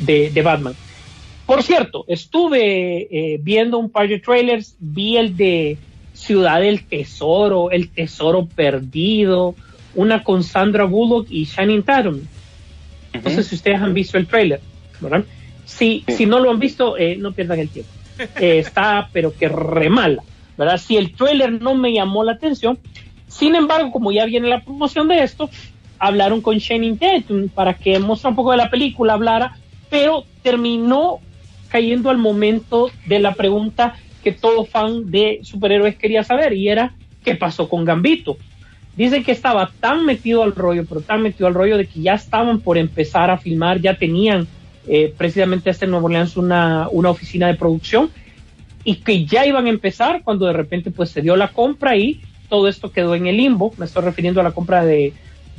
de, 0.00 0.30
de 0.30 0.42
Batman. 0.42 0.74
Por 1.46 1.62
cierto, 1.62 2.04
estuve 2.08 3.08
eh, 3.10 3.38
viendo 3.42 3.78
un 3.78 3.90
par 3.90 4.08
de 4.08 4.20
trailers, 4.20 4.76
vi 4.78 5.16
el 5.16 5.36
de 5.36 5.76
Ciudad 6.12 6.60
del 6.60 6.84
Tesoro, 6.84 7.70
El 7.70 7.88
Tesoro 7.88 8.46
Perdido, 8.46 9.54
una 9.94 10.22
con 10.22 10.44
Sandra 10.44 10.84
Bullock 10.84 11.26
y 11.30 11.44
Shannon 11.44 11.82
Tatum. 11.82 12.20
No 13.22 13.30
sé 13.30 13.42
si 13.42 13.54
ustedes 13.54 13.80
han 13.80 13.92
visto 13.92 14.16
el 14.16 14.26
trailer, 14.26 14.60
¿verdad? 15.02 15.24
Si, 15.64 16.04
si 16.08 16.26
no 16.26 16.38
lo 16.38 16.50
han 16.50 16.58
visto, 16.58 16.96
eh, 16.96 17.16
no 17.16 17.32
pierdan 17.32 17.60
el 17.60 17.68
tiempo. 17.68 17.90
Eh, 18.38 18.58
está, 18.58 19.08
pero 19.10 19.32
que 19.32 19.48
re 19.48 19.88
mala, 19.88 20.22
¿verdad? 20.56 20.76
Si 20.76 20.96
el 20.96 21.14
trailer 21.16 21.60
no 21.60 21.74
me 21.74 21.92
llamó 21.92 22.22
la 22.22 22.32
atención, 22.32 22.78
sin 23.26 23.54
embargo, 23.54 23.90
como 23.90 24.12
ya 24.12 24.26
viene 24.26 24.48
la 24.48 24.60
promoción 24.60 25.08
de 25.08 25.22
esto, 25.22 25.48
hablaron 25.98 26.42
con 26.42 26.58
Shannon 26.58 26.98
Tatum 26.98 27.48
para 27.48 27.74
que 27.74 27.98
muestre 27.98 28.28
un 28.28 28.36
poco 28.36 28.50
de 28.50 28.58
la 28.58 28.70
película, 28.70 29.14
hablara, 29.14 29.56
pero 29.88 30.24
terminó 30.42 31.20
cayendo 31.68 32.10
al 32.10 32.18
momento 32.18 32.90
de 33.06 33.18
la 33.18 33.32
pregunta 33.32 33.94
que 34.22 34.32
todo 34.32 34.66
fan 34.66 35.10
de 35.10 35.40
superhéroes 35.42 35.96
quería 35.96 36.22
saber 36.22 36.52
y 36.52 36.68
era 36.68 36.94
qué 37.24 37.34
pasó 37.34 37.68
con 37.68 37.84
Gambito. 37.84 38.36
Dicen 38.96 39.24
que 39.24 39.32
estaba 39.32 39.70
tan 39.80 40.04
metido 40.04 40.42
al 40.42 40.54
rollo, 40.54 40.84
pero 40.86 41.00
tan 41.00 41.22
metido 41.22 41.46
al 41.46 41.54
rollo 41.54 41.78
de 41.78 41.86
que 41.86 42.02
ya 42.02 42.14
estaban 42.14 42.60
por 42.60 42.76
empezar 42.76 43.30
a 43.30 43.38
filmar, 43.38 43.80
ya 43.80 43.96
tenían 43.96 44.46
eh, 44.86 45.14
precisamente 45.16 45.70
este 45.70 45.86
Nuevo 45.86 46.06
Orleans 46.06 46.36
una, 46.36 46.88
una 46.90 47.10
oficina 47.10 47.46
de 47.46 47.54
producción 47.54 48.10
y 48.84 48.96
que 48.96 49.24
ya 49.24 49.46
iban 49.46 49.66
a 49.66 49.70
empezar 49.70 50.22
cuando 50.24 50.46
de 50.46 50.52
repente 50.52 50.90
pues 50.90 51.10
se 51.10 51.22
dio 51.22 51.36
la 51.36 51.48
compra 51.48 51.96
y 51.96 52.20
todo 52.48 52.68
esto 52.68 52.90
quedó 52.90 53.14
en 53.14 53.26
el 53.26 53.36
limbo. 53.36 53.72
Me 53.78 53.86
estoy 53.86 54.02
refiriendo 54.02 54.40
a 54.40 54.44
la 54.44 54.50
compra 54.50 54.84
de, 54.84 55.12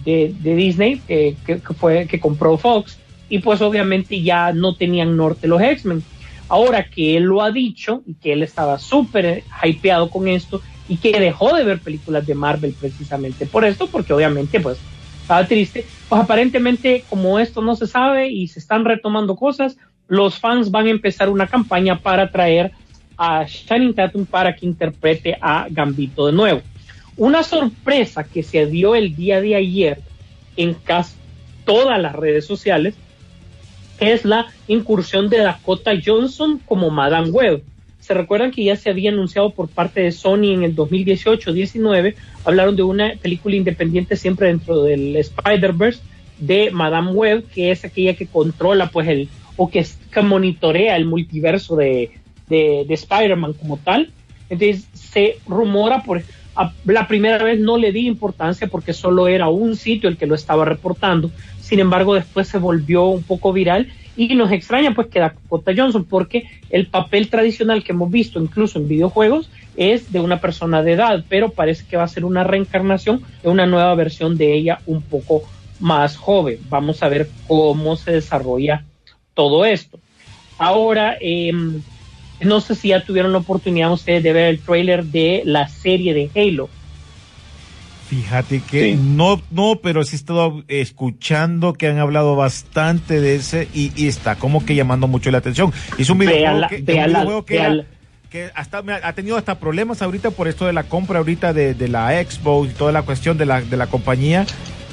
de, 0.03 0.33
de 0.39 0.55
Disney 0.55 1.01
que, 1.07 1.35
que, 1.45 1.59
que 1.59 1.73
fue 1.73 2.05
que 2.07 2.19
compró 2.19 2.57
Fox 2.57 2.99
y 3.29 3.39
pues 3.39 3.61
obviamente 3.61 4.21
ya 4.21 4.51
no 4.51 4.75
tenían 4.75 5.15
norte 5.15 5.47
los 5.47 5.61
X-Men. 5.61 6.03
Ahora 6.49 6.83
que 6.83 7.17
él 7.17 7.23
lo 7.23 7.41
ha 7.41 7.51
dicho 7.51 8.03
y 8.05 8.13
que 8.15 8.33
él 8.33 8.43
estaba 8.43 8.77
súper 8.77 9.43
hypeado 9.63 10.09
con 10.09 10.27
esto 10.27 10.61
y 10.89 10.97
que 10.97 11.17
dejó 11.19 11.55
de 11.55 11.63
ver 11.63 11.79
películas 11.79 12.27
de 12.27 12.35
Marvel 12.35 12.75
precisamente 12.79 13.45
por 13.45 13.63
esto, 13.63 13.87
porque 13.87 14.13
obviamente 14.13 14.59
pues 14.59 14.77
estaba 15.23 15.47
triste, 15.47 15.85
pues 16.09 16.21
aparentemente 16.21 17.03
como 17.09 17.39
esto 17.39 17.61
no 17.61 17.75
se 17.75 17.87
sabe 17.87 18.29
y 18.29 18.47
se 18.47 18.59
están 18.59 18.85
retomando 18.85 19.35
cosas, 19.35 19.77
los 20.07 20.37
fans 20.37 20.69
van 20.69 20.87
a 20.87 20.91
empezar 20.91 21.29
una 21.29 21.47
campaña 21.47 21.99
para 21.99 22.29
traer 22.29 22.71
a 23.17 23.45
Channing 23.45 23.95
Tatum 23.95 24.25
para 24.25 24.55
que 24.55 24.65
interprete 24.65 25.37
a 25.39 25.67
Gambito 25.69 26.27
de 26.27 26.33
nuevo. 26.33 26.61
Una 27.15 27.41
sorpresa 27.43 28.23
que 28.23 28.43
se 28.43 28.65
dio 28.65 28.95
el 28.95 29.15
día 29.15 29.39
de 29.39 29.55
ayer 29.55 30.01
en 30.57 30.73
casi 30.73 31.15
todas 31.63 32.01
las 32.01 32.13
redes 32.13 32.45
sociales 32.45 32.95
es 33.99 34.25
la 34.25 34.47
incursión 34.67 35.29
de 35.29 35.37
Dakota 35.37 35.91
Johnson 36.03 36.59
como 36.65 36.89
Madame 36.89 37.29
Web. 37.29 37.63
Se 38.03 38.13
recuerdan 38.13 38.51
que 38.51 38.65
ya 38.65 38.75
se 38.75 38.89
había 38.89 39.11
anunciado 39.11 39.51
por 39.51 39.69
parte 39.69 40.01
de 40.01 40.11
Sony 40.11 40.51
en 40.51 40.63
el 40.63 40.75
2018-19, 40.75 42.15
hablaron 42.43 42.75
de 42.75 42.83
una 42.83 43.13
película 43.21 43.55
independiente 43.55 44.17
siempre 44.17 44.47
dentro 44.47 44.83
del 44.83 45.15
Spider-Verse 45.15 46.01
de 46.37 46.69
Madame 46.71 47.11
Web, 47.11 47.45
que 47.53 47.71
es 47.71 47.85
aquella 47.85 48.13
que 48.13 48.27
controla 48.27 48.89
pues 48.89 49.07
el, 49.07 49.29
o 49.55 49.69
que, 49.69 49.85
que 50.11 50.21
monitorea 50.21 50.97
el 50.97 51.05
multiverso 51.05 51.77
de, 51.77 52.11
de, 52.49 52.83
de 52.85 52.93
Spider-Man 52.93 53.53
como 53.53 53.77
tal. 53.77 54.11
Entonces 54.49 54.85
se 54.93 55.37
rumora 55.47 56.03
por 56.03 56.21
la 56.83 57.07
primera 57.07 57.41
vez 57.41 57.57
no 57.57 57.77
le 57.77 57.93
di 57.93 58.05
importancia 58.05 58.67
porque 58.67 58.93
solo 58.93 59.29
era 59.29 59.47
un 59.47 59.77
sitio 59.77 60.09
el 60.09 60.17
que 60.17 60.27
lo 60.27 60.35
estaba 60.35 60.65
reportando. 60.65 61.31
Sin 61.61 61.79
embargo, 61.79 62.15
después 62.15 62.49
se 62.49 62.57
volvió 62.57 63.05
un 63.05 63.23
poco 63.23 63.53
viral 63.53 63.87
y 64.15 64.35
nos 64.35 64.51
extraña 64.51 64.93
pues 64.93 65.07
que 65.07 65.19
Dakota 65.19 65.73
Johnson 65.75 66.05
porque 66.05 66.49
el 66.69 66.87
papel 66.87 67.29
tradicional 67.29 67.83
que 67.83 67.93
hemos 67.93 68.11
visto 68.11 68.39
incluso 68.39 68.79
en 68.79 68.87
videojuegos 68.87 69.49
es 69.75 70.11
de 70.11 70.19
una 70.19 70.39
persona 70.39 70.83
de 70.83 70.93
edad, 70.93 71.25
pero 71.29 71.49
parece 71.49 71.85
que 71.85 71.97
va 71.97 72.03
a 72.03 72.07
ser 72.07 72.25
una 72.25 72.43
reencarnación 72.43 73.23
de 73.41 73.49
una 73.49 73.65
nueva 73.65 73.95
versión 73.95 74.37
de 74.37 74.53
ella 74.53 74.79
un 74.85 75.01
poco 75.01 75.43
más 75.79 76.15
joven. 76.15 76.59
Vamos 76.69 77.01
a 77.01 77.09
ver 77.09 77.29
cómo 77.47 77.95
se 77.95 78.11
desarrolla 78.11 78.83
todo 79.33 79.65
esto. 79.65 79.99
Ahora, 80.57 81.17
eh, 81.19 81.51
no 82.39 82.61
sé 82.61 82.75
si 82.75 82.89
ya 82.89 83.03
tuvieron 83.03 83.31
la 83.31 83.39
oportunidad 83.39 83.91
ustedes 83.91 84.23
de 84.23 84.33
ver 84.33 84.49
el 84.49 84.59
trailer 84.59 85.05
de 85.05 85.41
la 85.45 85.67
serie 85.67 86.13
de 86.13 86.29
Halo. 86.35 86.69
Fíjate 88.07 88.61
que 88.61 88.95
no, 88.95 89.41
no, 89.49 89.79
pero 89.81 90.03
sí 90.03 90.15
he 90.15 90.17
estado 90.17 90.63
escuchando 90.67 91.73
que 91.73 91.87
han 91.87 91.99
hablado 91.99 92.35
bastante 92.35 93.21
de 93.21 93.35
ese 93.35 93.67
y, 93.73 94.07
está 94.07 94.35
como 94.35 94.65
que 94.65 94.75
llamando 94.75 95.07
mucho 95.07 95.31
la 95.31 95.37
atención. 95.37 95.71
Es 95.97 96.09
un 96.09 96.19
videojuego 96.19 97.45
que, 97.45 97.85
que, 98.29 98.49
hasta 98.55 98.83
ha 99.03 99.13
tenido 99.13 99.37
hasta 99.37 99.59
problemas 99.59 100.01
ahorita 100.01 100.31
por 100.31 100.47
esto 100.47 100.65
de 100.65 100.73
la 100.73 100.83
compra 100.83 101.19
ahorita 101.19 101.53
de, 101.53 101.73
de 101.73 101.87
la 101.87 102.09
Xbox 102.23 102.71
y 102.71 102.73
toda 102.73 102.91
la 102.91 103.03
cuestión 103.03 103.37
de 103.37 103.45
la, 103.45 103.61
de 103.61 103.77
la 103.77 103.87
compañía 103.87 104.45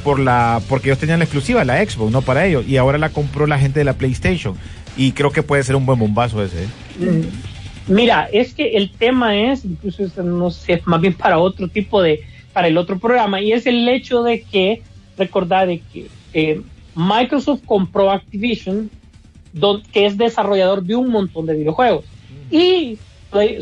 por 0.04 0.18
la 0.18 0.62
porque 0.68 0.88
ellos 0.88 0.98
tenían 0.98 1.18
la 1.18 1.26
exclusiva 1.26 1.62
la 1.62 1.84
Xbox 1.84 2.10
no 2.10 2.22
para 2.22 2.46
ellos 2.46 2.64
y 2.66 2.78
ahora 2.78 2.96
la 2.96 3.10
compró 3.10 3.46
la 3.46 3.58
gente 3.58 3.80
de 3.80 3.84
la 3.84 3.94
PlayStation 3.94 4.56
y 4.96 5.12
creo 5.12 5.30
que 5.30 5.42
puede 5.42 5.62
ser 5.62 5.76
un 5.76 5.86
buen 5.86 5.98
bombazo 5.98 6.42
ese. 6.42 6.64
¿eh? 6.64 6.68
Mm. 6.98 7.92
Mira, 7.92 8.28
es 8.32 8.54
que 8.54 8.76
el 8.76 8.90
tema 8.90 9.36
es, 9.36 9.64
incluso 9.64 10.04
no 10.22 10.50
sé, 10.50 10.82
más 10.84 11.00
bien 11.00 11.14
para 11.14 11.38
otro 11.38 11.68
tipo 11.68 12.02
de, 12.02 12.20
para 12.60 12.68
el 12.68 12.76
otro 12.76 12.98
programa, 12.98 13.40
y 13.40 13.52
es 13.52 13.64
el 13.64 13.88
hecho 13.88 14.22
de 14.22 14.42
que, 14.42 14.82
recordad 15.16 15.66
de 15.66 15.80
que 15.80 16.08
eh, 16.34 16.60
Microsoft 16.94 17.62
compró 17.64 18.10
Activision, 18.10 18.90
que 19.94 20.04
es 20.04 20.18
desarrollador 20.18 20.82
de 20.82 20.94
un 20.94 21.08
montón 21.08 21.46
de 21.46 21.54
videojuegos, 21.54 22.04
y 22.50 22.98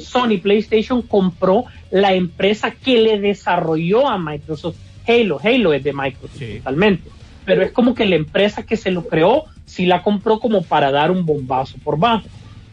Sony 0.00 0.40
PlayStation 0.42 1.00
compró 1.00 1.66
la 1.92 2.12
empresa 2.12 2.72
que 2.72 2.98
le 2.98 3.20
desarrolló 3.20 4.08
a 4.08 4.18
Microsoft 4.18 4.78
Halo. 5.06 5.38
Halo 5.40 5.72
es 5.74 5.84
de 5.84 5.92
Microsoft 5.92 6.42
totalmente 6.56 7.08
pero 7.44 7.62
es 7.62 7.70
como 7.70 7.94
que 7.94 8.04
la 8.04 8.16
empresa 8.16 8.64
que 8.64 8.76
se 8.76 8.90
lo 8.90 9.06
creó 9.06 9.44
sí 9.64 9.86
la 9.86 10.02
compró 10.02 10.40
como 10.40 10.62
para 10.62 10.90
dar 10.90 11.12
un 11.12 11.24
bombazo 11.24 11.78
por 11.84 11.98
bajo. 11.98 12.26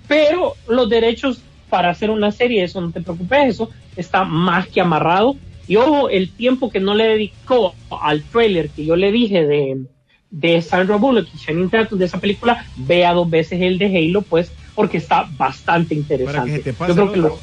Pero 0.07 0.55
los 0.67 0.89
derechos 0.89 1.39
para 1.69 1.91
hacer 1.91 2.09
una 2.09 2.31
serie, 2.31 2.63
eso 2.63 2.81
no 2.81 2.91
te 2.91 2.99
preocupes, 2.99 3.47
eso 3.47 3.69
está 3.95 4.25
más 4.25 4.67
que 4.67 4.81
amarrado. 4.81 5.37
Y 5.67 5.77
ojo, 5.77 6.09
el 6.09 6.31
tiempo 6.31 6.69
que 6.69 6.79
no 6.79 6.93
le 6.93 7.07
dedicó 7.07 7.73
al 7.89 8.23
trailer 8.23 8.69
que 8.69 8.85
yo 8.85 8.95
le 8.95 9.11
dije 9.11 9.45
de, 9.45 9.85
de 10.29 10.61
Sandra 10.61 10.97
Bullock 10.97 11.27
y 11.33 11.37
Channing 11.37 11.69
Tatum 11.69 11.97
de 11.97 12.05
esa 12.05 12.19
película, 12.19 12.65
vea 12.75 13.13
dos 13.13 13.29
veces 13.29 13.61
el 13.61 13.77
de 13.77 13.85
Halo, 13.85 14.21
pues, 14.21 14.51
porque 14.75 14.97
está 14.97 15.29
bastante 15.37 15.95
interesante. 15.95 16.73
Para 16.73 16.87
que 16.87 16.93
yo 16.93 16.95
creo 16.95 17.11
que 17.11 17.19
los, 17.19 17.39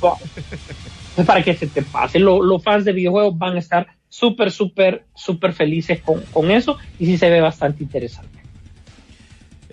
para 1.27 1.43
que 1.43 1.55
se 1.55 1.67
te 1.67 1.83
pase, 1.83 2.19
los 2.19 2.63
fans 2.63 2.85
de 2.85 2.93
videojuegos 2.93 3.37
van 3.37 3.57
a 3.57 3.59
estar 3.59 3.87
súper, 4.09 4.51
súper, 4.51 5.07
súper 5.15 5.55
felices 5.55 6.01
con, 6.03 6.51
eso 6.51 6.77
y 6.99 7.07
sí 7.07 7.17
se 7.17 7.31
ve 7.31 7.41
bastante 7.41 7.83
interesante. 7.83 8.42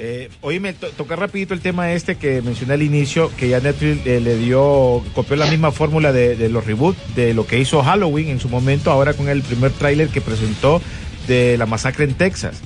Eh, 0.01 0.29
oye, 0.39 0.61
me 0.61 0.71
toca 0.71 1.17
rapidito 1.17 1.53
el 1.53 1.59
tema 1.59 1.91
este 1.91 2.15
que 2.15 2.41
mencioné 2.41 2.75
al 2.75 2.81
inicio, 2.81 3.29
que 3.35 3.49
ya 3.49 3.59
Netflix 3.59 4.07
eh, 4.07 4.21
le 4.21 4.37
dio, 4.37 5.03
copió 5.13 5.35
la 5.35 5.45
misma 5.47 5.73
fórmula 5.73 6.13
de, 6.13 6.47
los 6.47 6.65
reboots, 6.65 7.15
de 7.17 7.33
lo 7.33 7.45
que 7.45 7.59
hizo 7.59 7.83
Halloween 7.83 8.29
en 8.29 8.39
su 8.39 8.47
momento, 8.47 8.91
ahora 8.91 9.11
con 9.13 9.27
el 9.27 9.41
primer 9.41 9.71
tráiler 9.71 10.07
que 10.07 10.21
presentó 10.21 10.81
de 11.27 11.57
la 11.57 11.65
masacre 11.65 12.05
en 12.05 12.13
Texas, 12.13 12.61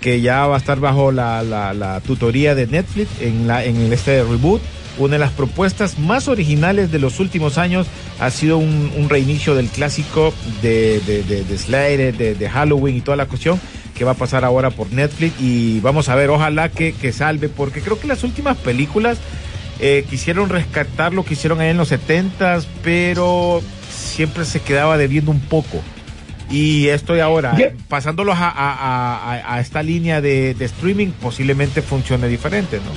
que 0.00 0.20
ya 0.20 0.46
va 0.46 0.54
a 0.54 0.58
estar 0.58 0.78
bajo 0.78 1.10
la, 1.10 1.42
la, 1.42 2.00
tutoría 2.06 2.54
de 2.54 2.68
Netflix 2.68 3.10
en, 3.20 3.48
la, 3.48 3.64
en 3.64 3.92
este 3.92 4.22
reboot. 4.22 4.62
Una 4.98 5.14
de 5.14 5.18
las 5.18 5.32
propuestas 5.32 5.98
más 5.98 6.28
originales 6.28 6.92
de 6.92 7.00
los 7.00 7.18
últimos 7.18 7.58
años 7.58 7.88
ha 8.20 8.30
sido 8.30 8.58
un, 8.58 9.08
reinicio 9.08 9.56
del 9.56 9.66
clásico 9.66 10.32
de, 10.62 11.00
de, 11.00 11.24
de, 11.24 11.42
de 11.42 12.34
de, 12.34 12.48
Halloween 12.48 12.98
y 12.98 13.00
toda 13.00 13.16
la 13.16 13.26
cuestión 13.26 13.58
que 14.02 14.04
va 14.04 14.12
a 14.12 14.14
pasar 14.14 14.44
ahora 14.44 14.70
por 14.70 14.92
Netflix 14.92 15.40
y 15.40 15.78
vamos 15.78 16.08
a 16.08 16.16
ver, 16.16 16.28
ojalá 16.28 16.68
que, 16.70 16.92
que 16.92 17.12
salve, 17.12 17.48
porque 17.48 17.80
creo 17.80 18.00
que 18.00 18.08
las 18.08 18.24
últimas 18.24 18.56
películas 18.56 19.20
eh, 19.78 20.04
quisieron 20.10 20.48
rescatar 20.48 21.12
lo 21.12 21.24
que 21.24 21.34
hicieron 21.34 21.60
ahí 21.60 21.68
en 21.68 21.76
los 21.76 21.86
70 21.86 22.62
pero 22.82 23.62
siempre 23.88 24.44
se 24.44 24.60
quedaba 24.60 24.98
debiendo 24.98 25.30
un 25.30 25.38
poco. 25.38 25.80
Y 26.50 26.88
estoy 26.88 27.20
ahora 27.20 27.56
pasándolos 27.86 28.36
a, 28.36 28.48
a, 28.50 29.54
a, 29.54 29.60
esta 29.60 29.84
línea 29.84 30.20
de, 30.20 30.54
de 30.54 30.64
streaming, 30.64 31.10
posiblemente 31.22 31.80
funcione 31.80 32.26
diferente, 32.26 32.78
¿no? 32.78 32.90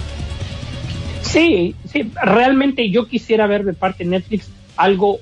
Sí, 1.22 1.76
sí, 1.86 2.12
realmente 2.20 2.90
yo 2.90 3.08
quisiera 3.08 3.46
ver 3.46 3.64
de 3.64 3.74
parte 3.74 4.06
de 4.06 4.10
Netflix 4.10 4.50
algo 4.76 5.20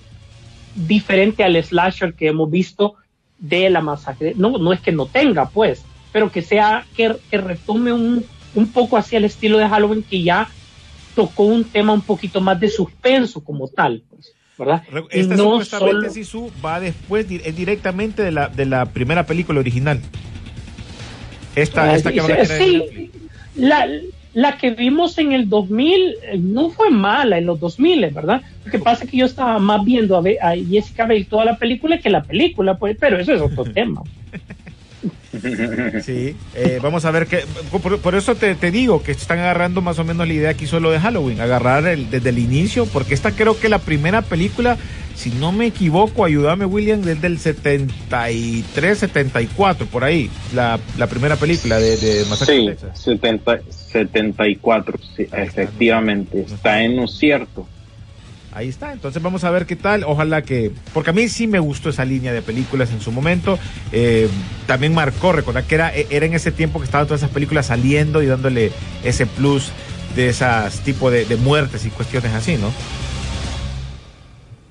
diferente 0.76 1.44
al 1.44 1.62
slasher 1.62 2.14
que 2.14 2.28
hemos 2.28 2.50
visto 2.50 2.96
de 3.44 3.70
la 3.70 3.82
masacre. 3.82 4.34
No, 4.36 4.58
no 4.58 4.74
es 4.74 4.80
que 4.80 4.92
no 4.92 5.06
tenga, 5.06 5.50
pues, 5.50 5.84
pero 6.12 6.32
que 6.32 6.42
sea, 6.42 6.86
que, 6.96 7.16
retome 7.32 7.92
un, 7.92 8.26
un 8.56 8.72
poco 8.72 8.98
hacia 8.98 9.18
el 9.18 9.26
estilo 9.26 9.58
de 9.58 9.68
Halloween 9.68 10.02
que 10.02 10.24
ya 10.24 10.50
tocó 11.14 11.44
un 11.44 11.66
tema 11.66 11.94
un 11.94 12.02
poquito 12.02 12.42
más 12.42 12.60
de 12.60 12.70
suspenso 12.70 13.44
como 13.44 13.68
tal, 13.68 14.02
pues, 14.10 14.34
¿verdad? 14.58 14.84
Esta 15.12 15.36
no 15.36 15.44
supuestamente 15.44 16.24
solo... 16.24 16.52
va 16.64 16.80
después 16.80 17.28
directamente 17.28 18.24
de 18.24 18.32
la, 18.32 18.48
de 18.48 18.66
la 18.66 18.86
primera 18.86 19.26
película 19.26 19.60
original. 19.60 20.00
Esta, 21.56 21.94
esta 21.96 22.12
que 22.12 22.22
va 22.22 22.34
a 22.34 22.46
sí, 22.46 23.12
la, 23.56 23.88
la 24.34 24.58
que 24.58 24.72
vimos 24.72 25.18
en 25.18 25.34
el 25.34 25.50
2000 25.50 26.02
eh, 26.02 26.38
no 26.40 26.70
fue 26.70 26.90
mala 26.90 27.38
en 27.38 27.46
los 27.46 27.60
2000, 27.60 28.10
¿verdad? 28.12 28.42
Lo 28.66 28.72
que 28.72 28.80
pasa 28.80 29.04
es 29.04 29.12
que 29.12 29.18
yo 29.18 29.26
estaba 29.26 29.60
más 29.60 29.84
viendo 29.84 30.18
a, 30.18 30.24
a 30.42 30.56
Jessica 30.56 31.06
Biel 31.06 31.28
toda 31.28 31.46
la 31.46 31.58
película 31.58 32.00
que 32.00 32.10
la 32.10 32.24
película, 32.24 32.78
pues, 32.78 32.98
pero 33.00 33.18
eso 33.18 33.34
es 33.34 33.42
otro 33.42 33.64
tema. 33.66 34.02
Sí, 36.04 36.36
eh, 36.56 36.80
vamos 36.82 37.06
a 37.06 37.12
ver 37.12 37.26
que 37.26 37.44
por, 38.02 38.16
eso 38.16 38.36
te, 38.36 38.72
digo 38.72 39.02
que 39.02 39.12
están 39.12 39.40
agarrando 39.40 39.82
más 39.82 39.98
o 40.00 40.04
menos 40.04 40.28
la 40.28 40.34
idea 40.34 40.54
que 40.54 40.66
hizo 40.66 40.80
lo 40.80 40.92
de 40.92 41.00
Halloween, 41.00 41.42
agarrar 41.42 41.98
desde 41.98 42.30
el 42.30 42.38
inicio, 42.38 42.86
porque 42.86 43.14
esta 43.14 43.32
creo 43.32 43.60
que 43.60 43.68
la 43.68 43.80
primera 43.80 44.22
película, 44.22 44.78
si 45.16 45.32
no 45.32 45.52
me 45.52 45.66
equivoco, 45.66 46.24
ayúdame 46.24 46.66
William, 46.66 47.02
desde 47.02 47.28
el 47.28 47.40
73, 47.40 48.98
74, 48.98 49.88
por 49.88 50.04
ahí, 50.04 50.30
la, 50.54 50.80
la 50.98 51.08
primera 51.08 51.36
película 51.36 51.80
de, 51.80 51.98
de 51.98 52.26
Sí, 52.26 52.70
74, 52.94 55.00
sí, 55.16 55.28
efectivamente, 55.32 56.42
está 56.42 56.84
en 56.84 56.96
lo 56.96 57.08
cierto. 57.08 57.68
Ahí 58.56 58.70
está, 58.70 58.94
entonces 58.94 59.22
vamos 59.24 59.44
a 59.46 59.50
ver 59.50 59.66
qué 59.66 59.76
tal. 59.76 60.04
Ojalá 60.04 60.44
que, 60.44 60.72
porque 60.94 61.10
a 61.10 61.14
mí 61.14 61.28
sí 61.28 61.48
me 61.48 61.58
gustó 61.58 61.90
esa 61.90 62.06
línea 62.06 62.32
de 62.34 62.44
películas 62.44 62.92
en 62.92 63.02
su 63.02 63.12
momento. 63.12 63.58
Eh, 63.92 64.30
también 64.68 64.94
marcó, 64.94 65.32
recordar 65.32 65.64
que 65.64 65.74
era, 65.74 65.92
era 65.92 66.26
en 66.28 66.36
ese 66.36 66.52
tiempo 66.52 66.78
que 66.80 66.86
estaban 66.86 67.08
todas 67.08 67.22
esas 67.22 67.32
películas 67.34 67.68
saliendo 67.68 68.22
y 68.22 68.28
dándole 68.28 68.72
ese 69.04 69.26
plus 69.26 69.72
de 70.16 70.30
esas 70.30 70.82
tipo 70.82 71.10
de, 71.10 71.26
muertes 71.38 71.86
y 71.88 71.90
cuestiones 71.90 72.32
así, 72.34 72.58
¿no? 72.58 72.72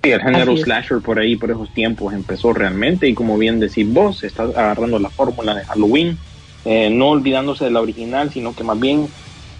Sí, 0.05 0.11
el 0.11 0.20
género 0.20 0.57
slasher 0.57 1.01
por 1.01 1.18
ahí, 1.18 1.35
por 1.35 1.51
esos 1.51 1.72
tiempos, 1.74 2.14
empezó 2.14 2.53
realmente 2.53 3.09
y 3.09 3.14
como 3.14 3.37
bien 3.37 3.59
decís 3.59 3.93
vos, 3.93 4.22
está 4.22 4.45
agarrando 4.45 5.01
la 5.01 5.11
fórmula 5.11 5.55
de 5.57 5.64
Halloween, 5.64 6.18
eh, 6.64 6.89
no 6.89 7.09
olvidándose 7.11 7.64
de 7.64 7.72
la 7.72 7.80
original, 7.80 8.30
sino 8.33 8.55
que 8.55 8.62
más 8.62 8.78
bien 8.78 9.09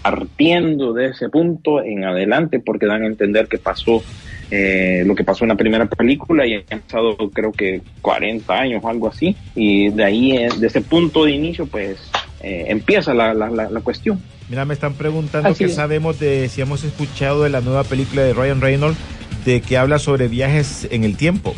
partiendo 0.03 0.93
de 0.93 1.07
ese 1.07 1.29
punto 1.29 1.81
en 1.81 2.03
adelante, 2.03 2.59
porque 2.59 2.85
dan 2.85 3.03
a 3.03 3.07
entender 3.07 3.47
que 3.47 3.57
pasó 3.57 4.03
eh, 4.51 5.03
lo 5.05 5.15
que 5.15 5.23
pasó 5.23 5.45
en 5.45 5.49
la 5.49 5.55
primera 5.55 5.87
película 5.87 6.45
y 6.45 6.55
han 6.55 6.81
pasado 6.81 7.17
creo 7.31 7.51
que 7.51 7.81
40 8.01 8.53
años 8.53 8.83
o 8.83 8.89
algo 8.89 9.07
así, 9.07 9.35
y 9.55 9.89
de 9.89 10.03
ahí, 10.03 10.33
eh, 10.33 10.49
de 10.59 10.67
ese 10.67 10.81
punto 10.81 11.25
de 11.25 11.31
inicio, 11.31 11.65
pues 11.65 11.97
eh, 12.41 12.65
empieza 12.67 13.13
la, 13.13 13.33
la, 13.33 13.49
la, 13.49 13.81
cuestión. 13.81 14.21
Mira, 14.49 14.65
me 14.65 14.73
están 14.73 14.93
preguntando 14.93 15.55
qué 15.55 15.69
sabemos 15.69 16.19
de 16.19 16.49
si 16.49 16.61
hemos 16.61 16.83
escuchado 16.83 17.43
de 17.43 17.49
la 17.49 17.61
nueva 17.61 17.85
película 17.85 18.21
de 18.21 18.33
Ryan 18.33 18.59
Reynolds 18.59 18.97
de 19.45 19.61
que 19.61 19.77
habla 19.77 19.97
sobre 19.97 20.27
viajes 20.27 20.87
en 20.91 21.05
el 21.05 21.15
tiempo. 21.15 21.55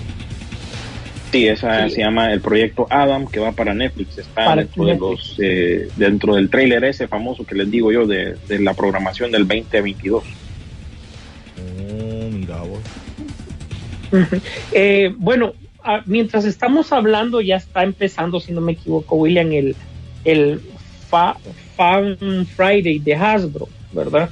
Sí, 1.32 1.48
esa 1.48 1.90
se 1.90 2.00
llama 2.02 2.32
el 2.32 2.40
proyecto 2.40 2.88
Adam, 2.90 3.28
que 3.28 3.40
va 3.40 3.52
para 3.52 3.74
Netflix. 3.74 4.18
Está 4.18 4.56
dentro, 4.56 4.86
De 4.86 4.96
los, 4.96 5.36
eh, 5.42 5.90
dentro 5.98 6.36
del 6.36 6.50
tráiler 6.50 6.84
ese 6.86 7.08
famoso 7.08 7.46
que 7.46 7.56
les 7.56 7.70
digo 7.70 7.92
yo 7.92 8.06
de, 8.08 8.38
la 8.60 8.74
programación 8.74 9.32
del 9.32 9.48
2022. 9.48 10.24
Eh, 14.72 15.14
bueno, 15.18 15.54
ah, 15.84 16.02
mientras 16.06 16.46
estamos 16.46 16.94
hablando, 16.94 17.42
ya 17.42 17.58
está 17.58 17.84
empezando, 17.84 18.40
si 18.40 18.52
no 18.54 18.62
me 18.62 18.74
equivoco, 18.74 19.16
William, 19.16 19.52
el, 19.52 19.76
el 20.24 20.62
Fa- 21.10 21.38
Fan 21.76 22.46
Friday 22.56 23.00
de 23.00 23.16
Hasbro, 23.16 23.68
¿verdad? 23.92 24.30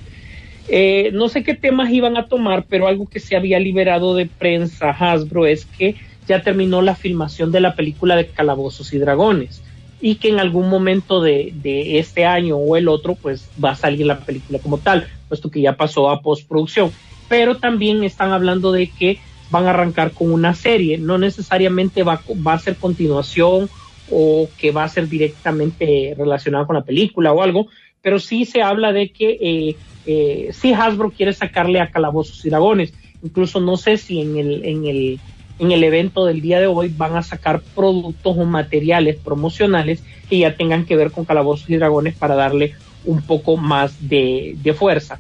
Eh, 0.69 1.09
no 1.11 1.27
sé 1.27 1.43
qué 1.43 1.53
temas 1.53 1.91
iban 1.91 2.15
a 2.15 2.27
tomar, 2.27 2.63
pero 2.69 2.87
algo 2.87 3.07
que 3.09 3.19
se 3.19 3.35
había 3.35 3.59
liberado 3.59 4.15
de 4.15 4.25
prensa 4.27 4.91
Hasbro 4.91 5.45
es 5.45 5.65
que 5.65 5.95
ya 6.27 6.41
terminó 6.41 6.81
la 6.81 6.95
filmación 6.95 7.51
de 7.51 7.61
la 7.61 7.75
película 7.75 8.15
de 8.15 8.27
Calabozos 8.27 8.93
y 8.93 8.97
Dragones 8.97 9.61
y 10.01 10.15
que 10.15 10.27
en 10.27 10.39
algún 10.41 10.69
momento 10.69 11.21
de, 11.21 11.53
este 11.97 12.25
año 12.25 12.57
o 12.57 12.75
el 12.75 12.89
otro, 12.89 13.15
pues 13.15 13.49
va 13.63 13.71
a 13.71 13.75
salir 13.75 14.05
la 14.05 14.19
película 14.19 14.59
como 14.59 14.77
tal, 14.77 15.07
puesto 15.29 15.49
que 15.49 15.61
ya 15.61 15.77
pasó 15.77 16.09
a 16.09 16.21
postproducción. 16.21 16.91
Pero 17.29 17.55
también 17.55 18.03
están 18.03 18.33
hablando 18.33 18.73
de 18.73 18.87
que 18.89 19.19
van 19.49 19.65
a 19.65 19.69
arrancar 19.69 20.11
con 20.11 20.33
una 20.33 20.55
serie, 20.55 20.97
no 20.97 21.17
necesariamente 21.17 22.03
va, 22.03 22.21
va 22.45 22.53
a 22.53 22.59
ser 22.59 22.75
continuación 22.75 23.69
o 24.11 24.49
que 24.57 24.71
va 24.71 24.83
a 24.83 24.89
ser 24.89 25.07
directamente 25.07 26.13
relacionada 26.17 26.65
con 26.65 26.75
la 26.75 26.83
película 26.83 27.31
o 27.31 27.41
algo, 27.41 27.67
pero 28.01 28.19
sí 28.19 28.43
se 28.43 28.61
habla 28.61 28.91
de 28.91 29.09
que 29.09 29.37
eh, 29.39 29.75
eh, 30.05 30.49
sí 30.51 30.73
Hasbro 30.73 31.11
quiere 31.11 31.31
sacarle 31.31 31.79
a 31.79 31.89
Calabozos 31.89 32.45
y 32.45 32.49
Dragones. 32.49 32.93
Incluso 33.23 33.61
no 33.61 33.77
sé 33.77 33.97
si 33.97 34.19
en 34.19 34.35
el, 34.35 34.65
en 34.65 34.85
el 34.85 35.19
en 35.59 35.71
el 35.71 35.83
evento 35.83 36.25
del 36.25 36.41
día 36.41 36.59
de 36.59 36.67
hoy 36.67 36.93
van 36.95 37.15
a 37.15 37.23
sacar 37.23 37.61
productos 37.61 38.37
o 38.37 38.45
materiales 38.45 39.17
promocionales 39.17 40.03
que 40.29 40.39
ya 40.39 40.55
tengan 40.55 40.85
que 40.85 40.95
ver 40.95 41.11
con 41.11 41.25
Calabozos 41.25 41.69
y 41.69 41.75
Dragones 41.75 42.15
para 42.15 42.35
darle 42.35 42.75
un 43.05 43.21
poco 43.21 43.57
más 43.57 44.09
de, 44.09 44.55
de 44.61 44.73
fuerza. 44.73 45.19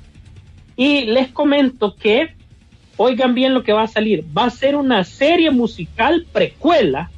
Y 0.75 1.05
les 1.05 1.27
comento 1.29 1.95
que, 1.95 2.33
oigan 2.97 3.35
bien 3.35 3.53
lo 3.53 3.63
que 3.63 3.73
va 3.73 3.83
a 3.83 3.87
salir, 3.87 4.25
va 4.35 4.45
a 4.45 4.49
ser 4.49 4.75
una 4.75 5.03
serie 5.03 5.51
musical 5.51 6.25
precuela 6.31 7.11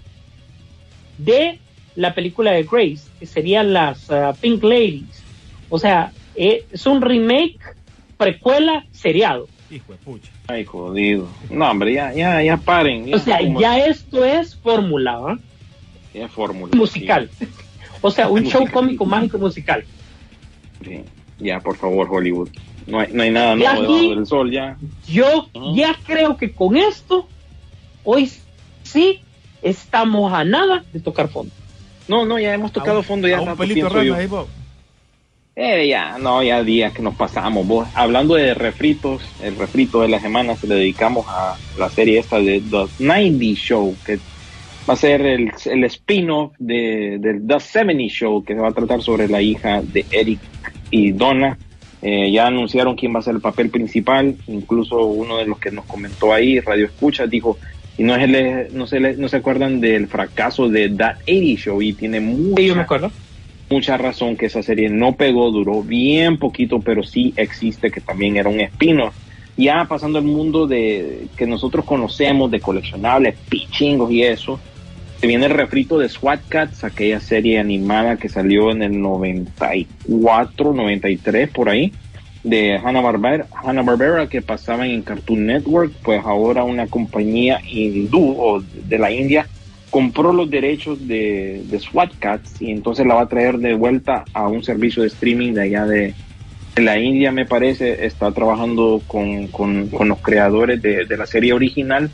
de 1.18 1.59
la 1.95 2.13
película 2.13 2.51
de 2.51 2.63
Grace, 2.63 3.09
que 3.20 3.26
serían 3.26 3.74
las 3.74 4.09
uh, 4.09 4.36
Pink 4.39 4.63
Ladies. 4.63 5.24
O 5.70 5.80
sea, 5.80 6.11
eh, 6.36 6.66
es 6.72 6.86
un 6.86 7.01
remake 7.01 7.57
precuela 8.18 8.86
seriado. 8.91 9.47
Hijo 9.72 9.93
de 9.93 9.97
pucha. 9.99 10.30
Ay, 10.47 10.63
jodido. 10.66 11.28
No, 11.49 11.70
hombre, 11.72 11.93
ya, 11.93 12.13
ya, 12.13 12.41
ya 12.43 12.57
paren. 12.57 13.05
Ya, 13.07 13.16
O 13.16 13.20
sea, 13.20 13.38
como- 13.39 13.59
ya 13.59 13.80
esto 13.86 14.24
es 14.24 14.55
fórmula, 14.55 15.20
¿ah? 15.28 15.39
ya 16.13 16.26
es 16.26 16.32
fórmula. 16.32 16.76
musical. 16.76 17.30
O 18.01 18.11
sea, 18.11 18.30
un 18.30 18.43
show 18.49 18.68
cómico 18.72 19.05
mágico 19.05 19.38
musical. 19.39 19.84
Sí. 20.84 21.01
Ya, 21.39 21.59
por 21.59 21.76
favor, 21.78 22.07
Hollywood. 22.09 22.49
No 22.88 22.99
hay, 22.99 23.07
no 23.11 23.24
hay 23.24 23.32
nada 23.32 23.55
nuevo 23.55 23.72
aquí- 23.72 23.82
debajo 23.82 24.16
del 24.16 24.26
sol 24.28 24.51
ya. 24.51 24.78
Yo 25.07 25.49
ya 25.74 25.95
creo 26.05 26.38
que 26.38 26.51
con 26.53 26.78
esto, 26.78 27.28
hoy 28.03 28.32
sí 28.84 29.22
estamos 29.63 30.32
a 30.32 30.43
nada 30.43 30.84
de 30.93 30.99
tocar 30.99 31.28
fondo. 31.28 31.51
No, 32.07 32.24
no, 32.24 32.38
ya 32.38 32.53
hemos 32.53 32.72
tocado 32.72 33.01
fondo 33.01 33.28
ya. 33.28 33.39
A 33.39 33.41
un 33.41 33.57
pelito 33.57 33.89
rana 33.89 34.18
ahí, 34.18 34.28
Bob. 34.28 34.47
Eh, 35.57 35.87
ya, 35.87 36.17
no, 36.17 36.43
ya 36.43 36.63
días 36.63 36.91
que 36.93 37.01
nos 37.01 37.15
pasamos. 37.15 37.65
Vos, 37.65 37.87
hablando 37.95 38.35
de 38.35 38.53
refritos, 38.53 39.23
el 39.41 39.55
refrito 39.55 40.01
de 40.01 40.09
la 40.09 40.19
semana 40.19 40.55
se 40.55 40.67
le 40.67 40.75
dedicamos 40.75 41.25
a 41.29 41.55
la 41.79 41.89
serie 41.89 42.19
esta 42.19 42.39
de 42.39 42.61
The 42.69 42.85
90 43.05 43.45
Show, 43.55 43.95
que 44.05 44.17
va 44.87 44.93
a 44.93 44.97
ser 44.97 45.21
el, 45.21 45.51
el 45.65 45.83
spin-off 45.85 46.51
de, 46.59 47.17
del 47.19 47.47
The 47.47 47.59
70 47.61 48.03
Show, 48.09 48.43
que 48.43 48.53
se 48.53 48.59
va 48.59 48.67
a 48.69 48.73
tratar 48.73 49.01
sobre 49.01 49.29
la 49.29 49.41
hija 49.41 49.81
de 49.81 50.05
Eric 50.11 50.39
y 50.91 51.11
Donna. 51.13 51.57
Eh, 52.01 52.31
ya 52.31 52.47
anunciaron 52.47 52.95
quién 52.95 53.15
va 53.15 53.19
a 53.19 53.23
ser 53.23 53.35
el 53.35 53.41
papel 53.41 53.69
principal, 53.69 54.35
incluso 54.47 55.05
uno 55.05 55.37
de 55.37 55.45
los 55.45 55.57
que 55.57 55.71
nos 55.71 55.85
comentó 55.85 56.33
ahí, 56.33 56.59
Radio 56.59 56.85
Escucha, 56.85 57.25
dijo, 57.27 57.57
y 57.97 58.03
no, 58.03 58.15
se 58.15 58.27
le- 58.27 58.69
no, 58.71 58.85
se 58.85 58.99
le- 58.99 59.15
no 59.15 59.29
se 59.29 59.37
acuerdan 59.37 59.79
del 59.79 60.07
fracaso 60.07 60.67
de 60.67 60.89
That 60.89 61.15
80 61.25 61.61
Show, 61.61 61.81
y 61.81 61.93
tiene 61.93 62.19
mucha, 62.19 62.61
Sí, 62.61 62.67
yo 62.67 62.75
me 62.75 62.81
acuerdo. 62.81 63.09
Mucha 63.70 63.97
razón 63.97 64.36
que 64.36 64.47
esa 64.47 64.63
serie 64.63 64.89
no 64.89 65.16
pegó, 65.16 65.51
duró 65.51 65.82
bien 65.82 66.38
poquito, 66.38 66.80
pero 66.80 67.03
sí 67.03 67.34
existe 67.36 67.91
que 67.91 68.01
también 68.01 68.38
era 68.38 68.49
un 68.49 68.59
espino. 68.59 69.11
Ya 69.57 69.86
pasando 69.86 70.20
el 70.20 70.26
mundo 70.26 70.68
de 70.68 71.28
que 71.38 71.47
nosotros 71.47 71.86
conocemos 71.86 72.51
de 72.51 72.59
coleccionables, 72.59 73.36
pichingos 73.49 74.11
y 74.11 74.24
eso, 74.24 74.59
se 75.20 75.28
viene 75.28 75.45
el 75.45 75.53
refrito 75.53 75.97
de 75.97 76.09
SWAT 76.09 76.41
Cats, 76.49 76.84
aquella 76.84 77.22
serie 77.22 77.57
animada 77.57 78.18
que 78.18 78.28
salió 78.28 78.72
en 78.72 78.84
el 78.84 79.01
94, 79.01 80.74
93 80.74 81.49
por 81.49 81.70
ahí, 81.70 81.93
de 82.43 82.76
Hanna 82.78 83.01
Barbera, 83.01 83.47
Hanna 83.63 83.82
Barbera 83.82 84.28
que 84.28 84.41
pasaban 84.41 84.89
en 84.89 85.01
Cartoon 85.01 85.45
Network, 85.47 85.93
pues 86.03 86.24
ahora 86.24 86.63
una 86.63 86.88
compañía 86.88 87.59
hindú 87.66 88.36
o 88.38 88.61
de 88.61 88.99
la 88.99 89.09
India 89.09 89.47
compró 89.95 90.33
los 90.33 90.49
derechos 90.49 91.07
de, 91.07 91.63
de 91.67 91.79
SWAT 91.79 92.11
Cats 92.19 92.61
y 92.61 92.69
entonces 92.69 93.05
la 93.05 93.15
va 93.15 93.21
a 93.21 93.29
traer 93.29 93.59
de 93.59 93.75
vuelta 93.75 94.25
a 94.33 94.45
un 94.49 94.61
servicio 94.61 95.03
de 95.03 95.07
streaming 95.07 95.53
de 95.53 95.61
allá 95.61 95.85
de, 95.85 96.13
la 96.75 96.99
India, 96.99 97.31
me 97.31 97.45
parece. 97.45 98.05
Está 98.05 98.29
trabajando 98.33 99.01
con, 99.07 99.47
con, 99.47 99.87
con 99.87 100.09
los 100.09 100.19
creadores 100.19 100.81
de, 100.81 101.05
de 101.05 101.15
la 101.15 101.25
serie 101.25 101.53
original. 101.53 102.11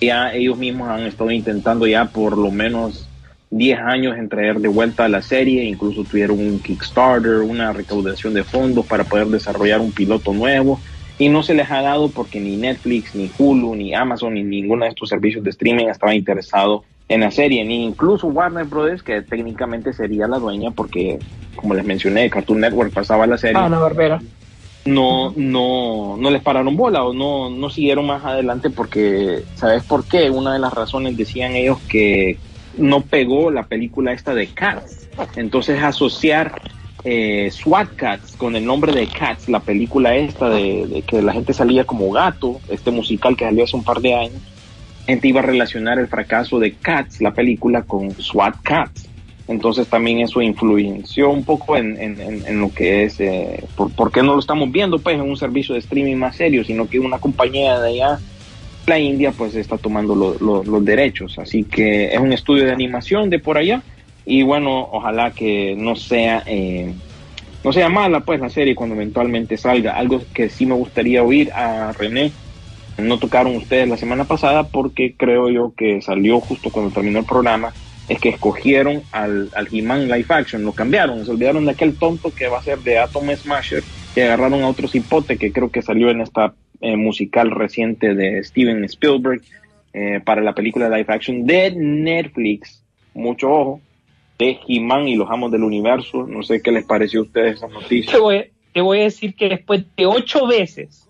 Ya 0.00 0.32
ellos 0.32 0.56
mismos 0.56 0.88
han 0.88 1.00
estado 1.00 1.32
intentando 1.32 1.84
ya 1.88 2.04
por 2.04 2.38
lo 2.38 2.52
menos 2.52 3.08
10 3.50 3.80
años 3.80 4.16
en 4.16 4.28
traer 4.28 4.60
de 4.60 4.68
vuelta 4.68 5.06
a 5.06 5.08
la 5.08 5.20
serie, 5.20 5.64
incluso 5.64 6.04
tuvieron 6.04 6.38
un 6.38 6.60
Kickstarter, 6.60 7.38
una 7.38 7.72
recaudación 7.72 8.34
de 8.34 8.44
fondos 8.44 8.86
para 8.86 9.02
poder 9.02 9.26
desarrollar 9.26 9.80
un 9.80 9.90
piloto 9.90 10.32
nuevo 10.32 10.78
y 11.18 11.28
no 11.28 11.42
se 11.42 11.54
les 11.54 11.70
ha 11.70 11.82
dado 11.82 12.10
porque 12.10 12.40
ni 12.40 12.56
Netflix, 12.56 13.14
ni 13.14 13.30
Hulu, 13.36 13.74
ni 13.74 13.94
Amazon, 13.94 14.34
ni 14.34 14.42
ninguno 14.42 14.84
de 14.84 14.90
estos 14.90 15.08
servicios 15.08 15.42
de 15.42 15.50
streaming 15.50 15.86
estaba 15.86 16.14
interesado 16.14 16.84
en 17.08 17.20
la 17.20 17.30
serie, 17.30 17.64
ni 17.64 17.84
incluso 17.84 18.28
Warner 18.28 18.66
Brothers, 18.66 19.02
que 19.02 19.22
técnicamente 19.22 19.92
sería 19.92 20.28
la 20.28 20.38
dueña 20.38 20.70
porque, 20.70 21.18
como 21.56 21.74
les 21.74 21.84
mencioné, 21.84 22.30
Cartoon 22.30 22.60
Network 22.60 22.92
pasaba 22.92 23.26
la 23.26 23.38
serie 23.38 23.60
Ana 23.60 23.78
Barbera. 23.78 24.20
no, 24.84 25.32
no, 25.34 26.16
no 26.18 26.30
les 26.30 26.42
pararon 26.42 26.76
bola 26.76 27.04
o 27.04 27.14
no, 27.14 27.50
no 27.50 27.70
siguieron 27.70 28.06
más 28.06 28.24
adelante 28.24 28.70
porque, 28.70 29.42
¿sabes 29.54 29.82
por 29.84 30.04
qué? 30.04 30.30
Una 30.30 30.52
de 30.52 30.58
las 30.58 30.72
razones 30.72 31.16
decían 31.16 31.56
ellos 31.56 31.78
que 31.88 32.38
no 32.76 33.00
pegó 33.00 33.50
la 33.50 33.64
película 33.64 34.12
esta 34.12 34.34
de 34.34 34.48
Cats. 34.48 35.08
Entonces 35.34 35.82
asociar 35.82 36.60
eh, 37.04 37.50
SWAT 37.50 37.94
Cats 37.96 38.36
con 38.36 38.56
el 38.56 38.64
nombre 38.64 38.92
de 38.92 39.06
Cats, 39.08 39.48
la 39.48 39.60
película 39.60 40.16
esta 40.16 40.48
de, 40.50 41.02
que 41.06 41.22
la 41.22 41.32
gente 41.32 41.52
salía 41.52 41.84
como 41.84 42.10
gato, 42.10 42.60
este 42.68 42.90
musical 42.90 43.36
que 43.36 43.44
salió 43.44 43.64
hace 43.64 43.76
un 43.76 43.84
par 43.84 44.00
de 44.00 44.14
años, 44.14 44.42
gente 45.06 45.28
iba 45.28 45.40
a 45.40 45.44
relacionar 45.44 45.98
el 45.98 46.08
fracaso 46.08 46.58
de 46.58 46.74
Cats, 46.74 47.20
la 47.20 47.32
película, 47.32 47.82
con 47.82 48.10
SWAT 48.20 48.56
Cats. 48.62 49.08
Entonces 49.46 49.86
también 49.88 50.18
eso 50.20 50.42
influenció 50.42 51.30
un 51.30 51.42
poco 51.42 51.76
en, 51.76 51.98
en- 51.98 52.20
en- 52.20 52.60
lo 52.60 52.70
que 52.70 53.04
es, 53.04 53.18
eh, 53.20 53.64
por, 53.76 53.90
por 53.92 54.12
qué 54.12 54.22
no 54.22 54.34
lo 54.34 54.40
estamos 54.40 54.70
viendo 54.70 54.98
pues 54.98 55.14
en 55.14 55.22
un 55.22 55.38
servicio 55.38 55.72
de 55.72 55.78
streaming 55.80 56.16
más 56.16 56.36
serio, 56.36 56.62
sino 56.64 56.86
que 56.86 57.00
una 57.00 57.18
compañía 57.18 57.80
de 57.80 57.88
allá, 57.88 58.18
la 58.86 58.98
India, 58.98 59.32
pues 59.32 59.54
está 59.54 59.78
tomando 59.78 60.14
lo- 60.14 60.62
los 60.64 60.84
derechos. 60.84 61.38
Así 61.38 61.64
que 61.64 62.12
es 62.12 62.18
un 62.18 62.32
estudio 62.34 62.66
de 62.66 62.72
animación 62.72 63.30
de 63.30 63.38
por 63.38 63.56
allá 63.56 63.82
y 64.28 64.42
bueno, 64.42 64.86
ojalá 64.92 65.30
que 65.30 65.74
no 65.74 65.96
sea, 65.96 66.42
eh, 66.44 66.92
no 67.64 67.72
sea 67.72 67.88
mala 67.88 68.20
pues 68.20 68.38
la 68.40 68.50
serie 68.50 68.74
cuando 68.74 68.94
eventualmente 68.94 69.56
salga. 69.56 69.96
Algo 69.96 70.20
que 70.34 70.50
sí 70.50 70.66
me 70.66 70.74
gustaría 70.74 71.22
oír 71.22 71.50
a 71.54 71.92
René, 71.92 72.32
no 72.98 73.18
tocaron 73.18 73.56
ustedes 73.56 73.88
la 73.88 73.96
semana 73.96 74.24
pasada 74.24 74.64
porque 74.64 75.14
creo 75.16 75.48
yo 75.48 75.72
que 75.74 76.02
salió 76.02 76.40
justo 76.40 76.68
cuando 76.68 76.92
terminó 76.92 77.20
el 77.20 77.24
programa, 77.24 77.72
es 78.06 78.20
que 78.20 78.28
escogieron 78.28 79.02
al, 79.12 79.48
al 79.54 79.66
He-Man 79.72 80.08
Live 80.08 80.26
Action, 80.28 80.62
lo 80.62 80.72
cambiaron, 80.72 81.24
se 81.24 81.30
olvidaron 81.30 81.64
de 81.64 81.70
aquel 81.70 81.96
tonto 81.96 82.30
que 82.30 82.48
va 82.48 82.58
a 82.58 82.62
ser 82.62 82.80
de 82.80 82.98
Atom 82.98 83.34
Smasher 83.34 83.82
y 84.14 84.20
agarraron 84.20 84.62
a 84.62 84.68
otro 84.68 84.88
cipote 84.88 85.38
que 85.38 85.52
creo 85.52 85.70
que 85.70 85.80
salió 85.80 86.10
en 86.10 86.20
esta 86.20 86.52
eh, 86.82 86.96
musical 86.96 87.50
reciente 87.50 88.14
de 88.14 88.44
Steven 88.44 88.84
Spielberg 88.84 89.40
eh, 89.94 90.20
para 90.22 90.42
la 90.42 90.54
película 90.54 90.90
live 90.90 91.06
action 91.08 91.46
de 91.46 91.70
Netflix, 91.70 92.84
mucho 93.14 93.50
ojo, 93.50 93.80
de 94.38 94.60
He-Man 94.66 95.08
y 95.08 95.16
los 95.16 95.28
amos 95.30 95.50
del 95.50 95.64
universo, 95.64 96.26
no 96.26 96.42
sé 96.42 96.62
qué 96.62 96.70
les 96.70 96.84
pareció 96.84 97.20
a 97.20 97.22
ustedes 97.24 97.56
esa 97.56 97.68
noticia. 97.68 98.12
Te 98.12 98.18
voy, 98.18 98.50
te 98.72 98.80
voy 98.80 99.00
a 99.00 99.04
decir 99.04 99.34
que 99.34 99.48
después 99.48 99.84
de 99.96 100.06
ocho 100.06 100.46
veces, 100.46 101.08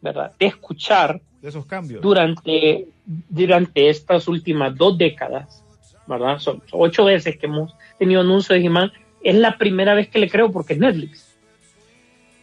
¿verdad? 0.00 0.32
De 0.38 0.46
escuchar 0.46 1.20
De 1.40 1.48
esos 1.48 1.64
cambios. 1.64 2.02
durante, 2.02 2.86
durante 3.06 3.88
estas 3.88 4.28
últimas 4.28 4.76
dos 4.76 4.98
décadas, 4.98 5.64
¿verdad? 6.06 6.38
Son 6.38 6.62
ocho 6.72 7.06
veces 7.06 7.38
que 7.38 7.46
hemos 7.46 7.74
tenido 7.98 8.20
anuncio 8.20 8.54
de 8.54 8.64
He-Man. 8.64 8.92
Es 9.22 9.34
la 9.36 9.56
primera 9.56 9.94
vez 9.94 10.08
que 10.08 10.18
le 10.18 10.28
creo 10.28 10.52
porque 10.52 10.74
es 10.74 10.78
Netflix. 10.78 11.34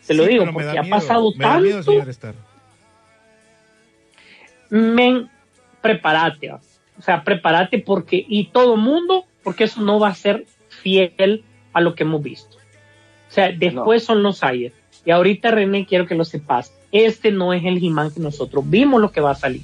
Te 0.07 0.15
lo 0.15 0.25
digo, 0.25 0.45
porque 0.51 0.69
ha 0.69 0.81
miedo, 0.81 0.95
pasado 0.95 1.31
me 1.35 1.45
da 1.45 1.59
miedo, 1.59 1.75
tanto. 1.75 1.91
señor 1.91 2.09
Star. 2.09 2.33
Men, 4.71 5.29
prepárate. 5.81 6.51
O 6.51 7.01
sea, 7.01 7.23
prepárate 7.23 7.79
porque, 7.79 8.25
y 8.27 8.45
todo 8.47 8.75
mundo, 8.75 9.25
porque 9.49 9.63
eso 9.63 9.81
no 9.81 9.99
va 9.99 10.09
a 10.09 10.13
ser 10.13 10.45
fiel 10.67 11.43
a 11.73 11.81
lo 11.81 11.95
que 11.95 12.03
hemos 12.03 12.21
visto. 12.21 12.55
O 12.57 13.31
sea, 13.31 13.51
después 13.51 14.03
son 14.03 14.21
los 14.21 14.43
aires. 14.43 14.73
Y 15.05 15.09
ahorita, 15.09 15.49
René, 15.49 15.87
quiero 15.87 16.05
que 16.05 16.13
lo 16.13 16.23
sepas. 16.23 16.71
Este 16.91 17.31
no 17.31 17.51
es 17.51 17.65
el 17.65 17.83
He-Man 17.83 18.11
que 18.11 18.19
nosotros 18.19 18.63
vimos 18.69 19.01
lo 19.01 19.11
que 19.11 19.21
va 19.21 19.31
a 19.31 19.35
salir. 19.35 19.63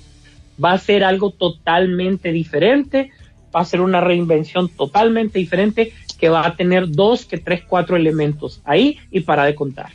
Va 0.64 0.72
a 0.72 0.80
ser 0.80 1.04
algo 1.04 1.30
totalmente 1.30 2.32
diferente, 2.32 3.12
va 3.56 3.60
a 3.60 3.66
ser 3.66 3.82
una 3.82 4.02
reinvención 4.02 4.70
totalmente 4.70 5.38
diferente 5.38 5.94
que 6.18 6.30
va 6.30 6.48
a 6.48 6.56
tener 6.56 6.90
dos, 6.90 7.26
que 7.28 7.38
tres, 7.38 7.62
cuatro 7.68 7.96
elementos 7.96 8.62
ahí 8.66 8.98
y 9.12 9.20
para 9.20 9.44
de 9.46 9.54
contar. 9.54 9.92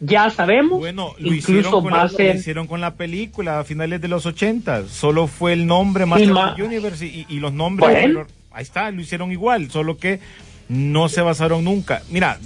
Ya 0.00 0.28
sabemos, 0.28 0.80
Bueno, 0.80 1.14
lo 1.18 1.28
incluso 1.28 1.52
hicieron, 1.52 1.72
con 1.72 1.86
va 1.86 1.96
la, 1.96 2.02
a 2.02 2.04
lo 2.04 2.10
ser 2.10 2.36
hicieron 2.36 2.66
con 2.66 2.82
la 2.82 2.94
película 2.94 3.58
a 3.58 3.64
finales 3.64 4.02
de 4.02 4.08
los 4.08 4.26
80. 4.26 4.86
Solo 4.88 5.26
fue 5.28 5.54
el 5.54 5.66
nombre 5.66 6.04
Master 6.04 6.30
ma- 6.30 6.50
of 6.50 6.56
the 6.56 6.62
Universe 6.62 7.06
y, 7.06 7.24
y 7.26 7.40
los 7.40 7.54
nombres. 7.54 7.90
Bueno. 7.90 8.26
Ahí 8.58 8.64
está, 8.64 8.90
lo 8.90 9.00
hicieron 9.00 9.30
igual, 9.30 9.70
solo 9.70 9.98
que 9.98 10.18
no 10.68 11.08
se 11.08 11.20
basaron 11.20 11.62
nunca. 11.62 12.02
Mira, 12.10 12.40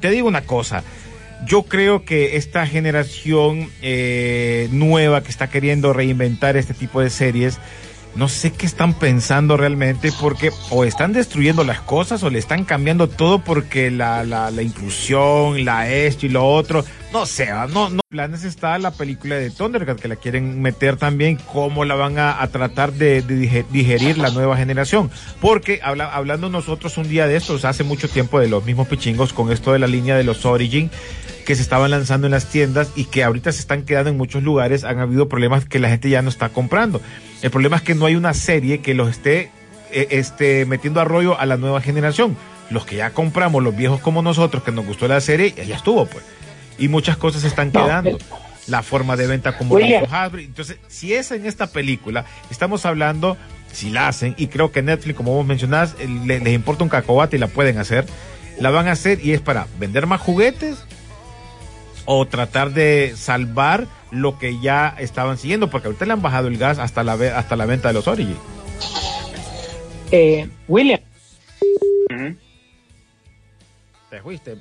te, 0.00 0.08
digo 0.08 0.26
una 0.26 0.46
cosa. 0.46 0.82
Yo 1.46 1.64
creo 1.64 2.06
que 2.06 2.38
esta 2.38 2.66
generación 2.66 3.68
eh, 3.82 4.70
nueva 4.72 5.22
que 5.22 5.28
está 5.28 5.50
queriendo 5.50 5.92
reinventar 5.92 6.56
este 6.56 6.72
tipo 6.72 7.02
de 7.02 7.10
series, 7.10 7.58
no 8.16 8.28
sé 8.28 8.52
qué 8.52 8.64
están 8.66 8.94
pensando 8.94 9.56
realmente 9.56 10.12
porque 10.20 10.50
o 10.70 10.84
están 10.84 11.12
destruyendo 11.12 11.64
las 11.64 11.80
cosas 11.80 12.22
o 12.22 12.30
le 12.30 12.38
están 12.38 12.64
cambiando 12.64 13.08
todo 13.08 13.40
porque 13.40 13.90
la, 13.90 14.22
la, 14.24 14.50
la 14.50 14.62
inclusión, 14.62 15.64
la 15.64 15.88
esto 15.90 16.26
y 16.26 16.28
lo 16.28 16.46
otro, 16.46 16.84
no 17.12 17.26
sé, 17.26 17.48
no, 17.70 17.90
no. 17.90 18.00
Planes 18.08 18.44
está 18.44 18.78
la 18.78 18.92
película 18.92 19.34
de 19.34 19.50
Thundercat 19.50 19.98
que 19.98 20.06
la 20.06 20.14
quieren 20.14 20.62
meter 20.62 20.96
también, 20.96 21.36
cómo 21.52 21.84
la 21.84 21.96
van 21.96 22.16
a, 22.20 22.40
a 22.40 22.46
tratar 22.46 22.92
de, 22.92 23.22
de 23.22 23.34
dige- 23.36 23.66
digerir 23.70 24.18
la 24.18 24.30
nueva 24.30 24.56
generación. 24.56 25.10
Porque 25.40 25.80
habla- 25.82 26.14
hablando 26.14 26.48
nosotros 26.48 26.96
un 26.96 27.08
día 27.08 27.26
de 27.26 27.34
estos, 27.36 27.64
hace 27.64 27.82
mucho 27.82 28.08
tiempo 28.08 28.38
de 28.38 28.46
los 28.46 28.64
mismos 28.64 28.86
pichingos 28.86 29.32
con 29.32 29.50
esto 29.50 29.72
de 29.72 29.80
la 29.80 29.88
línea 29.88 30.16
de 30.16 30.22
los 30.22 30.44
Origin, 30.46 30.92
que 31.44 31.56
se 31.56 31.62
estaban 31.62 31.90
lanzando 31.90 32.28
en 32.28 32.30
las 32.30 32.46
tiendas 32.46 32.90
y 32.94 33.06
que 33.06 33.24
ahorita 33.24 33.50
se 33.50 33.58
están 33.60 33.82
quedando 33.82 34.10
en 34.10 34.16
muchos 34.16 34.44
lugares, 34.44 34.84
han 34.84 35.00
habido 35.00 35.28
problemas 35.28 35.64
que 35.64 35.80
la 35.80 35.88
gente 35.88 36.08
ya 36.08 36.22
no 36.22 36.28
está 36.28 36.50
comprando. 36.50 37.00
El 37.44 37.50
problema 37.50 37.76
es 37.76 37.82
que 37.82 37.94
no 37.94 38.06
hay 38.06 38.16
una 38.16 38.32
serie 38.32 38.80
que 38.80 38.94
los 38.94 39.10
esté 39.10 39.50
eh, 39.92 40.08
este, 40.12 40.64
metiendo 40.64 41.02
a 41.02 41.04
rollo 41.04 41.38
a 41.38 41.44
la 41.44 41.58
nueva 41.58 41.82
generación. 41.82 42.38
Los 42.70 42.86
que 42.86 42.96
ya 42.96 43.10
compramos, 43.10 43.62
los 43.62 43.76
viejos 43.76 44.00
como 44.00 44.22
nosotros, 44.22 44.62
que 44.62 44.72
nos 44.72 44.86
gustó 44.86 45.06
la 45.08 45.20
serie, 45.20 45.52
ya, 45.54 45.76
estuvo, 45.76 46.06
pues. 46.06 46.24
Y 46.78 46.88
muchas 46.88 47.18
cosas 47.18 47.42
se 47.42 47.48
están 47.48 47.70
No, 47.70 47.84
quedando. 47.84 48.18
La 48.66 48.82
forma 48.82 49.14
de 49.16 49.26
venta 49.26 49.58
como 49.58 49.78
hizo 49.78 50.06
Hasbro. 50.10 50.40
Entonces, 50.40 50.78
si 50.88 51.12
es 51.12 51.32
en 51.32 51.44
esta 51.44 51.66
película, 51.66 52.24
estamos 52.50 52.86
hablando, 52.86 53.36
si 53.74 53.90
la 53.90 54.08
hacen, 54.08 54.34
y 54.38 54.46
creo 54.46 54.72
que 54.72 54.80
Netflix, 54.80 55.14
como 55.14 55.34
vos 55.34 55.44
mencionás, 55.44 55.94
eh, 56.00 56.08
le- 56.24 56.40
les 56.40 56.54
importa 56.54 56.82
un 56.82 56.88
cacahuate 56.88 57.36
y 57.36 57.40
la 57.40 57.48
pueden 57.48 57.76
hacer, 57.76 58.06
la 58.58 58.70
van 58.70 58.88
a 58.88 58.92
hacer 58.92 59.20
y 59.22 59.32
es 59.34 59.42
para 59.42 59.66
vender 59.78 60.06
más 60.06 60.22
juguetes 60.22 60.78
o 62.06 62.26
tratar 62.26 62.70
de 62.72 63.12
salvar 63.16 63.86
lo 64.14 64.38
que 64.38 64.58
ya 64.60 64.94
estaban 64.98 65.36
siguiendo, 65.38 65.68
porque 65.70 65.88
ahorita 65.88 66.06
le 66.06 66.12
han 66.12 66.22
bajado 66.22 66.48
el 66.48 66.56
gas 66.58 66.78
hasta 66.78 67.02
la, 67.04 67.16
ve- 67.16 67.30
hasta 67.30 67.56
la 67.56 67.66
venta 67.66 67.88
de 67.88 67.94
los 67.94 68.06
Origin. 68.08 68.36
eh, 70.10 70.48
William. 70.68 71.00
Te 74.10 74.20
fuiste. 74.20 74.56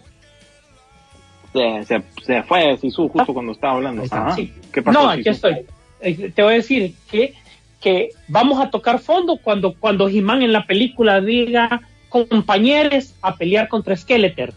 se, 1.53 1.83
se, 1.85 2.03
se 2.25 2.43
fue 2.43 2.77
Sisu 2.77 3.07
justo 3.09 3.33
cuando 3.33 3.51
estaba 3.51 3.73
hablando. 3.75 4.01
Ahí 4.01 4.05
está. 4.05 4.25
Ajá. 4.27 4.35
Sí. 4.35 4.53
¿Qué 4.71 4.81
pasó, 4.81 4.99
No, 5.01 5.09
aquí 5.09 5.19
Sisu? 5.23 5.29
estoy. 5.31 5.65
Eh, 6.01 6.31
Te 6.35 6.41
voy 6.43 6.53
a 6.53 6.57
decir 6.57 6.95
que, 7.09 7.33
que 7.79 8.09
vamos 8.27 8.59
a 8.63 8.69
tocar 8.71 8.99
fondo 8.99 9.37
cuando, 9.37 9.75
cuando 9.79 10.09
He-Man 10.09 10.41
en 10.41 10.53
la 10.53 10.65
película 10.65 11.21
diga 11.21 11.81
compañeros 12.09 13.13
a 13.21 13.35
pelear 13.35 13.67
contra 13.67 13.95
Skeletor. 13.95 14.53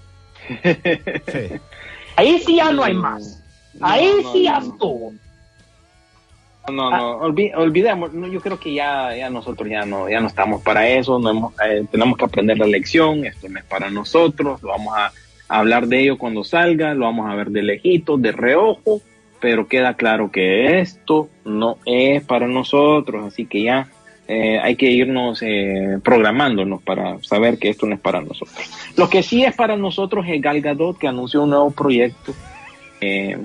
Sí. 0.62 1.58
Ahí 2.16 2.38
sí 2.46 2.56
ya 2.56 2.72
no 2.72 2.82
hay 2.82 2.94
más. 2.94 3.42
Ahí 3.80 4.10
No, 4.16 4.22
no, 4.22 4.32
sí 4.32 4.42
ya 4.44 4.60
no. 4.60 4.66
estuvo. 4.66 5.12
No, 6.68 6.90
no, 6.90 7.20
olvi- 7.20 7.52
olvidemos, 7.54 8.12
no, 8.12 8.26
yo 8.26 8.40
creo 8.40 8.58
que 8.58 8.74
ya, 8.74 9.14
ya 9.16 9.30
nosotros 9.30 9.68
ya 9.70 9.86
no, 9.86 10.08
ya 10.08 10.18
no 10.20 10.26
estamos 10.26 10.62
para 10.62 10.88
eso, 10.88 11.16
no 11.20 11.30
hemos- 11.30 11.54
eh, 11.64 11.84
tenemos 11.92 12.18
que 12.18 12.24
aprender 12.24 12.58
la 12.58 12.66
lección, 12.66 13.24
esto 13.24 13.48
no 13.48 13.60
es 13.60 13.64
para 13.66 13.88
nosotros, 13.88 14.60
lo 14.64 14.70
vamos 14.70 14.92
a, 14.96 15.06
a 15.48 15.58
hablar 15.60 15.86
de 15.86 16.00
ello 16.00 16.18
cuando 16.18 16.42
salga, 16.42 16.92
lo 16.94 17.04
vamos 17.04 17.30
a 17.30 17.36
ver 17.36 17.50
de 17.50 17.62
lejito, 17.62 18.16
de 18.16 18.32
reojo, 18.32 19.00
pero 19.40 19.68
queda 19.68 19.94
claro 19.94 20.32
que 20.32 20.80
esto 20.80 21.28
no 21.44 21.78
es 21.84 22.24
para 22.24 22.48
nosotros, 22.48 23.24
así 23.26 23.46
que 23.46 23.62
ya 23.62 23.86
eh, 24.26 24.58
hay 24.60 24.74
que 24.74 24.90
irnos 24.90 25.40
eh, 25.42 26.00
programándonos 26.02 26.82
para 26.82 27.22
saber 27.22 27.58
que 27.58 27.68
esto 27.68 27.86
no 27.86 27.94
es 27.94 28.00
para 28.00 28.20
nosotros. 28.20 28.68
Lo 28.96 29.08
que 29.08 29.22
sí 29.22 29.44
es 29.44 29.54
para 29.54 29.76
nosotros 29.76 30.26
es 30.28 30.42
Gal 30.42 30.60
Gadot, 30.62 30.98
que 30.98 31.06
anunció 31.06 31.44
un 31.44 31.50
nuevo 31.50 31.70
proyecto. 31.70 32.34
eh, 33.00 33.38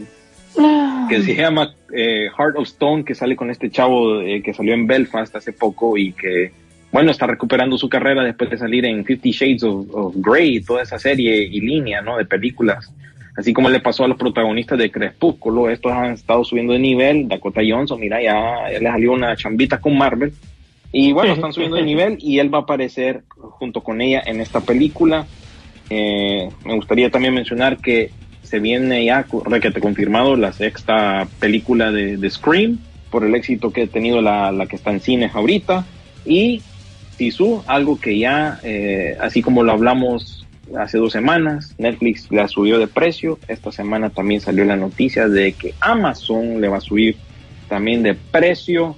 que 1.09 1.21
se 1.21 1.35
llama 1.35 1.73
eh, 1.93 2.29
Heart 2.37 2.57
of 2.57 2.67
Stone, 2.67 3.03
que 3.03 3.15
sale 3.15 3.35
con 3.35 3.49
este 3.49 3.69
chavo 3.69 4.21
eh, 4.21 4.41
que 4.41 4.53
salió 4.53 4.73
en 4.73 4.87
Belfast 4.87 5.35
hace 5.35 5.53
poco 5.53 5.97
y 5.97 6.13
que, 6.13 6.51
bueno, 6.91 7.11
está 7.11 7.27
recuperando 7.27 7.77
su 7.77 7.89
carrera 7.89 8.23
después 8.23 8.49
de 8.49 8.57
salir 8.57 8.85
en 8.85 9.03
Fifty 9.05 9.31
Shades 9.31 9.63
of, 9.63 9.87
of 9.93 10.15
Grey, 10.17 10.61
toda 10.61 10.83
esa 10.83 10.99
serie 10.99 11.43
y 11.43 11.61
línea, 11.61 12.01
¿no? 12.01 12.17
De 12.17 12.25
películas. 12.25 12.93
Así 13.37 13.53
como 13.53 13.69
le 13.69 13.79
pasó 13.79 14.03
a 14.03 14.07
los 14.07 14.17
protagonistas 14.17 14.77
de 14.77 14.91
Crepúsculo, 14.91 15.69
estos 15.69 15.91
han 15.91 16.13
estado 16.13 16.43
subiendo 16.43 16.73
de 16.73 16.79
nivel. 16.79 17.27
Dakota 17.27 17.61
Johnson, 17.67 17.99
mira, 17.99 18.21
ya, 18.21 18.71
ya 18.71 18.79
le 18.79 18.89
salió 18.89 19.13
una 19.13 19.35
chambita 19.35 19.79
con 19.79 19.97
Marvel. 19.97 20.33
Y 20.91 21.13
bueno, 21.13 21.33
están 21.33 21.53
subiendo 21.53 21.77
de 21.77 21.83
nivel 21.83 22.17
y 22.19 22.39
él 22.39 22.53
va 22.53 22.59
a 22.59 22.61
aparecer 22.61 23.23
junto 23.29 23.81
con 23.81 24.01
ella 24.01 24.21
en 24.25 24.41
esta 24.41 24.59
película. 24.59 25.25
Eh, 25.89 26.49
me 26.65 26.75
gustaría 26.75 27.09
también 27.09 27.33
mencionar 27.33 27.77
que 27.77 28.11
se 28.51 28.59
viene 28.59 29.05
ya 29.05 29.25
requete 29.45 29.79
confirmado 29.79 30.35
la 30.35 30.51
sexta 30.51 31.25
película 31.39 31.89
de, 31.89 32.29
Scream 32.29 32.79
por 33.09 33.23
el 33.23 33.33
éxito 33.33 33.71
que 33.71 33.83
ha 33.83 33.87
tenido 33.87 34.21
la, 34.21 34.51
la 34.51 34.65
que 34.65 34.75
está 34.75 34.91
en 34.91 34.99
cines 34.99 35.33
ahorita. 35.33 35.85
Y 36.25 36.61
Sisu, 37.17 37.63
algo 37.65 37.97
que 37.97 38.19
ya 38.19 38.59
eh, 38.63 39.15
así 39.21 39.41
como 39.41 39.63
lo 39.63 39.71
hablamos 39.71 40.45
hace 40.77 40.97
dos 40.97 41.13
semanas, 41.13 41.75
Netflix 41.77 42.29
la 42.29 42.49
subió 42.49 42.77
de 42.77 42.87
precio, 42.87 43.39
esta 43.47 43.71
semana 43.71 44.09
también 44.09 44.41
salió 44.41 44.65
la 44.65 44.75
noticia 44.75 45.29
de 45.29 45.53
que 45.53 45.73
Amazon 45.79 46.59
le 46.59 46.67
va 46.67 46.77
a 46.77 46.81
subir 46.81 47.15
también 47.69 48.03
de 48.03 48.15
precio 48.15 48.97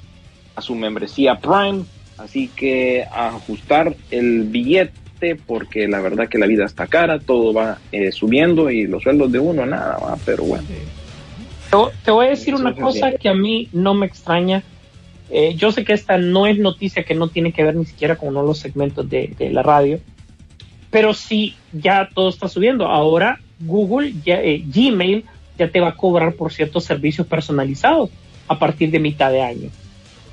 a 0.55 0.61
su 0.61 0.73
membresía 0.73 1.39
Prime, 1.39 1.83
así 2.17 2.49
que 2.55 3.05
ajustar 3.11 3.95
el 4.09 4.45
billete 4.45 5.02
porque 5.45 5.87
la 5.87 5.99
verdad 6.01 6.27
que 6.29 6.37
la 6.37 6.47
vida 6.47 6.65
está 6.65 6.87
cara, 6.87 7.19
todo 7.19 7.53
va 7.53 7.79
eh, 7.91 8.11
subiendo 8.11 8.69
y 8.69 8.87
los 8.87 9.03
sueldos 9.03 9.31
de 9.31 9.39
uno 9.39 9.65
nada, 9.65 9.97
va, 9.97 10.17
pero 10.25 10.43
bueno. 10.43 10.65
Te, 10.67 11.77
te 12.05 12.11
voy 12.11 12.27
a 12.27 12.29
decir 12.29 12.53
Eso 12.53 12.61
una 12.63 12.75
cosa 12.75 13.07
así. 13.07 13.17
que 13.19 13.29
a 13.29 13.33
mí 13.33 13.69
no 13.71 13.93
me 13.93 14.05
extraña. 14.05 14.63
Eh, 15.29 15.55
yo 15.55 15.71
sé 15.71 15.83
que 15.83 15.93
esta 15.93 16.17
no 16.17 16.45
es 16.45 16.59
noticia 16.59 17.03
que 17.03 17.15
no 17.15 17.27
tiene 17.29 17.51
que 17.51 17.63
ver 17.63 17.75
ni 17.75 17.85
siquiera 17.85 18.15
con 18.15 18.29
uno 18.29 18.41
de 18.41 18.47
los 18.47 18.59
segmentos 18.59 19.09
de, 19.09 19.33
de 19.37 19.49
la 19.49 19.63
radio, 19.63 19.99
pero 20.91 21.13
sí, 21.13 21.55
ya 21.71 22.09
todo 22.13 22.29
está 22.29 22.47
subiendo. 22.47 22.87
Ahora 22.87 23.39
Google, 23.59 24.13
ya, 24.23 24.41
eh, 24.41 24.63
Gmail, 24.65 25.25
ya 25.57 25.69
te 25.69 25.79
va 25.79 25.89
a 25.89 25.95
cobrar 25.95 26.33
por 26.33 26.51
ciertos 26.51 26.83
servicios 26.83 27.25
personalizados 27.27 28.09
a 28.47 28.59
partir 28.59 28.91
de 28.91 28.99
mitad 28.99 29.31
de 29.31 29.41
año. 29.41 29.69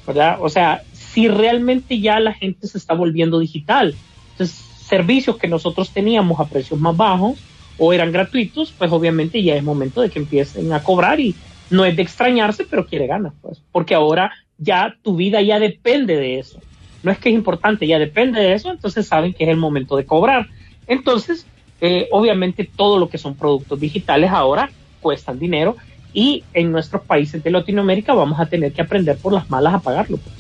¿Verdad? 0.06 0.38
O 0.40 0.48
sea, 0.48 0.82
si 0.92 1.28
realmente 1.28 2.00
ya 2.00 2.20
la 2.20 2.32
gente 2.34 2.66
se 2.66 2.78
está 2.78 2.94
volviendo 2.94 3.38
digital, 3.38 3.94
entonces 4.32 4.64
servicios 4.90 5.38
que 5.38 5.48
nosotros 5.48 5.90
teníamos 5.90 6.38
a 6.40 6.46
precios 6.46 6.78
más 6.78 6.96
bajos 6.96 7.38
o 7.78 7.92
eran 7.92 8.12
gratuitos, 8.12 8.74
pues 8.76 8.92
obviamente 8.92 9.42
ya 9.42 9.54
es 9.54 9.62
momento 9.62 10.02
de 10.02 10.10
que 10.10 10.18
empiecen 10.18 10.72
a 10.72 10.82
cobrar 10.82 11.18
y 11.20 11.34
no 11.70 11.84
es 11.84 11.96
de 11.96 12.02
extrañarse, 12.02 12.64
pero 12.68 12.86
quiere 12.86 13.06
ganas, 13.06 13.32
pues, 13.40 13.62
porque 13.72 13.94
ahora 13.94 14.32
ya 14.58 14.96
tu 15.02 15.16
vida 15.16 15.40
ya 15.40 15.58
depende 15.58 16.16
de 16.16 16.38
eso. 16.40 16.60
No 17.02 17.10
es 17.10 17.18
que 17.18 17.30
es 17.30 17.34
importante, 17.34 17.86
ya 17.86 17.98
depende 17.98 18.40
de 18.40 18.52
eso, 18.52 18.70
entonces 18.70 19.06
saben 19.06 19.32
que 19.32 19.44
es 19.44 19.50
el 19.50 19.56
momento 19.56 19.96
de 19.96 20.04
cobrar. 20.04 20.48
Entonces, 20.86 21.46
eh, 21.80 22.08
obviamente 22.10 22.68
todo 22.76 22.98
lo 22.98 23.08
que 23.08 23.16
son 23.16 23.34
productos 23.34 23.80
digitales 23.80 24.30
ahora 24.30 24.70
cuestan 25.00 25.38
dinero 25.38 25.76
y 26.12 26.44
en 26.52 26.72
nuestros 26.72 27.02
países 27.02 27.42
de 27.42 27.50
Latinoamérica 27.50 28.12
vamos 28.12 28.38
a 28.38 28.46
tener 28.46 28.72
que 28.72 28.82
aprender 28.82 29.16
por 29.16 29.32
las 29.32 29.48
malas 29.48 29.72
a 29.72 29.78
pagarlo. 29.78 30.18
Pues. 30.18 30.39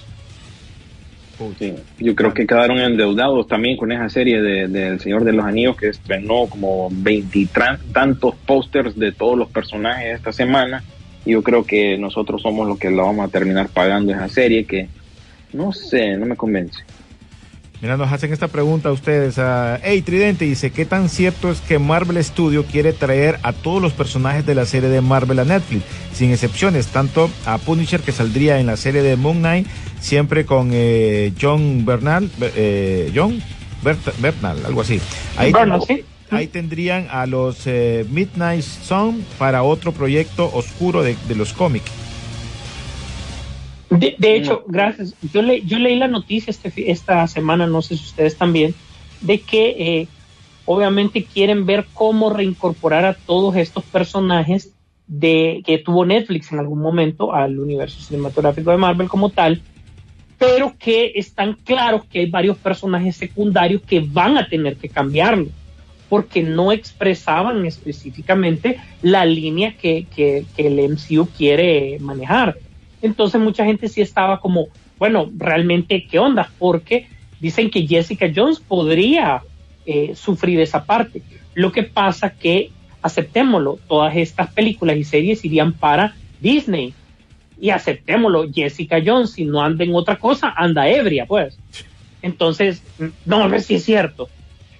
Sí, 1.58 1.74
yo 1.98 2.14
creo 2.14 2.34
que 2.34 2.46
quedaron 2.46 2.78
endeudados 2.78 3.48
también 3.48 3.76
con 3.76 3.90
esa 3.92 4.08
serie 4.08 4.42
de, 4.42 4.68
de 4.68 4.88
El 4.88 5.00
Señor 5.00 5.24
de 5.24 5.32
los 5.32 5.44
Anillos 5.44 5.76
que 5.76 5.88
estrenó 5.88 6.46
como 6.46 6.88
veintitantos 6.90 8.34
pósters 8.46 8.98
de 8.98 9.12
todos 9.12 9.38
los 9.38 9.48
personajes 9.48 10.16
esta 10.16 10.32
semana. 10.32 10.82
Y 11.24 11.32
yo 11.32 11.42
creo 11.42 11.64
que 11.64 11.96
nosotros 11.98 12.42
somos 12.42 12.66
los 12.66 12.78
que 12.78 12.90
lo 12.90 13.04
vamos 13.04 13.26
a 13.26 13.32
terminar 13.32 13.68
pagando 13.68 14.12
esa 14.12 14.28
serie 14.28 14.64
que 14.64 14.88
no 15.52 15.72
sé, 15.72 16.16
no 16.16 16.26
me 16.26 16.36
convence. 16.36 16.82
Mira, 17.82 17.96
nos 17.96 18.12
hacen 18.12 18.30
esta 18.30 18.48
pregunta 18.48 18.90
a 18.90 18.92
ustedes. 18.92 19.38
a 19.38 19.80
hey, 19.82 20.02
Tridente 20.02 20.44
dice, 20.44 20.70
¿qué 20.70 20.84
tan 20.84 21.08
cierto 21.08 21.50
es 21.50 21.62
que 21.62 21.78
Marvel 21.78 22.22
Studio 22.22 22.64
quiere 22.64 22.92
traer 22.92 23.38
a 23.42 23.54
todos 23.54 23.80
los 23.80 23.94
personajes 23.94 24.44
de 24.44 24.54
la 24.54 24.66
serie 24.66 24.90
de 24.90 25.00
Marvel 25.00 25.38
a 25.38 25.46
Netflix? 25.46 25.84
Sin 26.12 26.30
excepciones, 26.30 26.88
tanto 26.88 27.30
a 27.46 27.56
Punisher 27.56 28.00
que 28.00 28.12
saldría 28.12 28.60
en 28.60 28.66
la 28.66 28.76
serie 28.76 29.00
de 29.00 29.16
Moon 29.16 29.38
Knight, 29.38 29.66
siempre 30.00 30.44
con 30.44 30.70
eh, 30.72 31.32
John 31.40 31.84
Bernal, 31.84 32.30
eh, 32.56 33.12
John 33.14 33.40
Bert- 33.82 34.14
Bernal, 34.20 34.58
algo 34.66 34.80
así. 34.80 35.00
Ahí, 35.36 35.52
Bernal, 35.52 35.82
sí. 35.82 36.04
ahí 36.30 36.46
tendrían 36.46 37.06
a 37.10 37.26
los 37.26 37.66
eh, 37.66 38.04
Midnight 38.10 38.62
Sun 38.62 39.24
para 39.38 39.62
otro 39.62 39.92
proyecto 39.92 40.50
oscuro 40.52 41.02
de, 41.02 41.16
de 41.28 41.34
los 41.34 41.52
cómics. 41.52 41.90
De, 43.90 44.14
de 44.18 44.36
hecho, 44.36 44.62
gracias. 44.68 45.14
Yo, 45.32 45.42
le, 45.42 45.62
yo 45.62 45.78
leí 45.78 45.96
la 45.96 46.06
noticia 46.06 46.50
este, 46.50 46.70
fi- 46.70 46.88
esta 46.90 47.26
semana, 47.26 47.66
no 47.66 47.82
sé 47.82 47.96
si 47.96 48.04
ustedes 48.04 48.36
también, 48.38 48.72
de 49.20 49.40
que 49.40 49.68
eh, 49.78 50.08
obviamente 50.64 51.24
quieren 51.24 51.66
ver 51.66 51.86
cómo 51.92 52.30
reincorporar 52.30 53.04
a 53.04 53.14
todos 53.14 53.56
estos 53.56 53.82
personajes 53.84 54.70
de 55.08 55.62
que 55.66 55.78
tuvo 55.78 56.06
Netflix 56.06 56.52
en 56.52 56.60
algún 56.60 56.80
momento 56.80 57.34
al 57.34 57.58
universo 57.58 58.00
cinematográfico 58.00 58.70
de 58.70 58.76
Marvel 58.76 59.08
como 59.08 59.30
tal, 59.30 59.60
pero 60.40 60.74
que 60.78 61.12
están 61.16 61.52
claros 61.52 62.06
que 62.06 62.20
hay 62.20 62.30
varios 62.30 62.56
personajes 62.56 63.14
secundarios 63.14 63.82
que 63.82 64.00
van 64.00 64.38
a 64.38 64.48
tener 64.48 64.76
que 64.76 64.88
cambiarlo, 64.88 65.48
porque 66.08 66.42
no 66.42 66.72
expresaban 66.72 67.66
específicamente 67.66 68.80
la 69.02 69.26
línea 69.26 69.74
que, 69.76 70.06
que, 70.16 70.46
el 70.56 70.78
MCU 70.92 71.28
quiere 71.36 71.98
manejar. 72.00 72.56
Entonces 73.02 73.38
mucha 73.38 73.66
gente 73.66 73.86
sí 73.86 74.00
estaba 74.00 74.40
como, 74.40 74.68
bueno, 74.98 75.30
realmente, 75.36 76.06
¿qué 76.10 76.18
onda? 76.18 76.50
Porque 76.58 77.06
dicen 77.38 77.70
que 77.70 77.86
Jessica 77.86 78.26
Jones 78.34 78.60
podría 78.60 79.42
eh, 79.84 80.14
sufrir 80.14 80.58
esa 80.60 80.86
parte. 80.86 81.20
Lo 81.52 81.70
que 81.70 81.82
pasa 81.82 82.30
que, 82.30 82.70
aceptémoslo, 83.02 83.78
todas 83.86 84.16
estas 84.16 84.50
películas 84.54 84.96
y 84.96 85.04
series 85.04 85.44
irían 85.44 85.74
para 85.74 86.14
Disney. 86.40 86.94
Y 87.60 87.70
aceptémoslo, 87.70 88.50
Jessica 88.50 88.98
Jones, 89.04 89.32
si 89.32 89.44
no 89.44 89.62
anda 89.62 89.84
en 89.84 89.94
otra 89.94 90.16
cosa, 90.16 90.54
anda 90.56 90.88
ebria, 90.88 91.26
pues. 91.26 91.58
Entonces, 92.22 92.82
no, 93.24 93.48
no 93.48 93.60
si 93.60 93.74
es 93.74 93.84
cierto. 93.84 94.28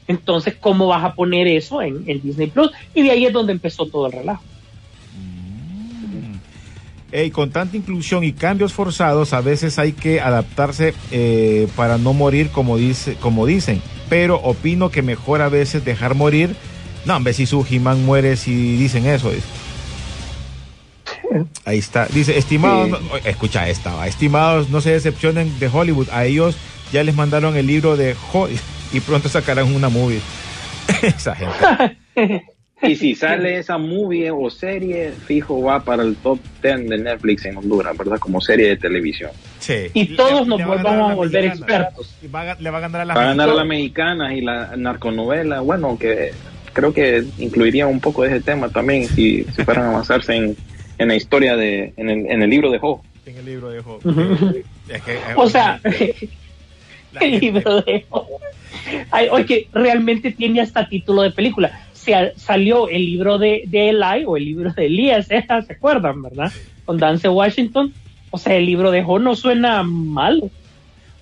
Entonces, 0.09 0.57
¿cómo 0.59 0.89
vas 0.89 1.05
a 1.05 1.15
poner 1.15 1.47
eso 1.47 1.83
en, 1.83 2.03
en 2.07 2.21
Disney 2.23 2.49
Plus? 2.49 2.71
Y 2.95 3.03
de 3.03 3.13
ahí 3.13 3.27
es 3.27 3.33
donde 3.33 3.53
empezó 3.53 3.87
todo 3.87 4.07
el 4.07 4.13
relajo. 4.13 4.43
Ey, 7.13 7.31
con 7.31 7.51
tanta 7.51 7.77
inclusión 7.77 8.23
y 8.23 8.33
cambios 8.33 8.73
forzados, 8.73 9.33
a 9.33 9.41
veces 9.41 9.79
hay 9.79 9.93
que 9.93 10.21
adaptarse 10.21 10.95
eh, 11.11 11.67
para 11.75 11.99
no 11.99 12.13
morir 12.13 12.51
como, 12.51 12.77
dice, 12.77 13.15
como 13.17 13.47
dicen. 13.47 13.83
Pero 14.09 14.37
opino 14.37 14.91
que 14.91 15.03
mejor 15.03 15.43
a 15.43 15.49
veces 15.49 15.85
dejar 15.85 16.15
morir. 16.15 16.55
No, 17.05 17.17
hombre, 17.17 17.33
si 17.33 17.47
su 17.47 17.65
muere 18.05 18.37
si 18.37 18.77
dicen 18.77 19.07
eso. 19.07 19.31
dice. 19.31 19.47
Ahí 21.65 21.79
está. 21.79 22.07
Dice, 22.07 22.37
estimados, 22.39 22.89
Sí. 22.89 23.07
no- 23.11 23.17
escucha 23.19 23.69
esta, 23.69 23.95
va, 23.95 24.07
estimados, 24.07 24.71
no 24.71 24.81
se 24.81 24.91
decepcionen 24.93 25.59
de 25.59 25.69
Hollywood. 25.69 26.09
A 26.13 26.25
ellos 26.25 26.57
ya 26.93 27.03
les 27.05 27.15
mandaron 27.15 27.57
el 27.57 27.67
libro 27.67 27.97
de 27.97 28.17
Ho 28.33 28.49
y 28.93 29.01
pronto 29.01 29.29
sacarán 29.29 29.75
una 29.75 29.89
movie. 29.89 30.21
Esa 31.03 31.35
gente. 31.37 31.97
Y 32.83 32.97
si 32.97 33.15
sale 33.15 33.59
esa 33.59 33.77
movie 33.77 34.31
o 34.31 34.49
serie, 34.49 35.13
fijo 35.27 35.61
va 35.61 35.85
para 35.85 36.03
el 36.03 36.17
top 36.17 36.39
10 36.63 36.89
de 36.89 36.97
Netflix 36.97 37.45
en 37.45 37.59
Honduras, 37.59 37.95
¿verdad? 37.95 38.19
Como 38.19 38.41
serie 38.41 38.69
de 38.69 38.77
televisión. 38.79 39.33
Sí. 39.59 39.89
Y 39.93 40.17
todos 40.17 40.47
nos 40.47 40.59
Le 40.61 40.65
va 40.65 41.11
a 41.11 41.15
volver 41.15 41.45
mexicana. 41.45 41.77
expertos. 41.85 42.15
Y 42.23 42.29
va 42.29 42.53
a 42.53 42.55
le 42.59 42.71
va 42.71 42.79
a 42.79 42.81
ganar 42.81 43.01
a 43.03 43.05
la 43.05 43.15
Va 43.15 43.21
a 43.21 43.25
ganar 43.27 43.51
a 43.51 43.55
la 43.55 43.65
mexicana. 43.65 44.15
mexicana 44.31 44.35
y 44.35 44.41
la 44.41 44.77
narconovela, 44.79 45.61
bueno, 45.61 45.99
que 45.99 46.31
creo 46.73 46.95
que 46.95 47.23
incluiría 47.37 47.87
un 47.87 48.01
poco 48.01 48.23
de 48.23 48.31
ese 48.31 48.41
tema 48.41 48.71
también 48.71 49.07
si, 49.07 49.45
si 49.55 49.63
fueran 49.63 49.85
a 49.85 49.89
avanzarse 49.91 50.35
en, 50.37 50.57
en 51.01 51.09
la 51.09 51.17
historia 51.17 51.57
de, 51.57 51.95
en 51.97 52.11
el, 52.11 52.27
en 52.31 52.43
el 52.43 52.51
libro 52.51 52.71
de 52.71 52.79
Joe. 52.79 52.99
En 53.25 53.37
el 53.39 53.45
libro 53.47 53.71
de 53.71 53.81
Job. 53.81 54.01
Ujú. 54.05 54.63
Es 54.89 55.03
que, 55.03 55.19
O 55.35 55.49
sea, 55.49 55.81
el 57.21 57.41
libro 57.41 57.81
de 57.81 58.05
Ay, 59.11 59.29
oye, 59.31 59.69
realmente 59.73 60.31
tiene 60.31 60.61
hasta 60.61 60.89
título 60.89 61.23
de 61.23 61.31
película. 61.31 61.87
Se, 61.95 62.35
salió 62.37 62.89
el 62.89 63.07
libro 63.07 63.39
de, 63.39 63.63
de 63.67 63.89
Eli 63.89 64.25
o 64.27 64.37
el 64.37 64.45
libro 64.45 64.73
de 64.73 64.87
Elías, 64.87 65.31
¿eh? 65.31 65.45
¿se 65.67 65.73
acuerdan, 65.73 66.23
verdad? 66.23 66.53
Con 66.85 66.99
Dance 66.99 67.29
Washington. 67.29 67.95
O 68.31 68.37
sea, 68.37 68.55
el 68.57 68.67
libro 68.67 68.91
de 68.91 69.03
Jo 69.03 69.19
no 69.19 69.35
suena 69.35 69.83
mal. 69.83 70.51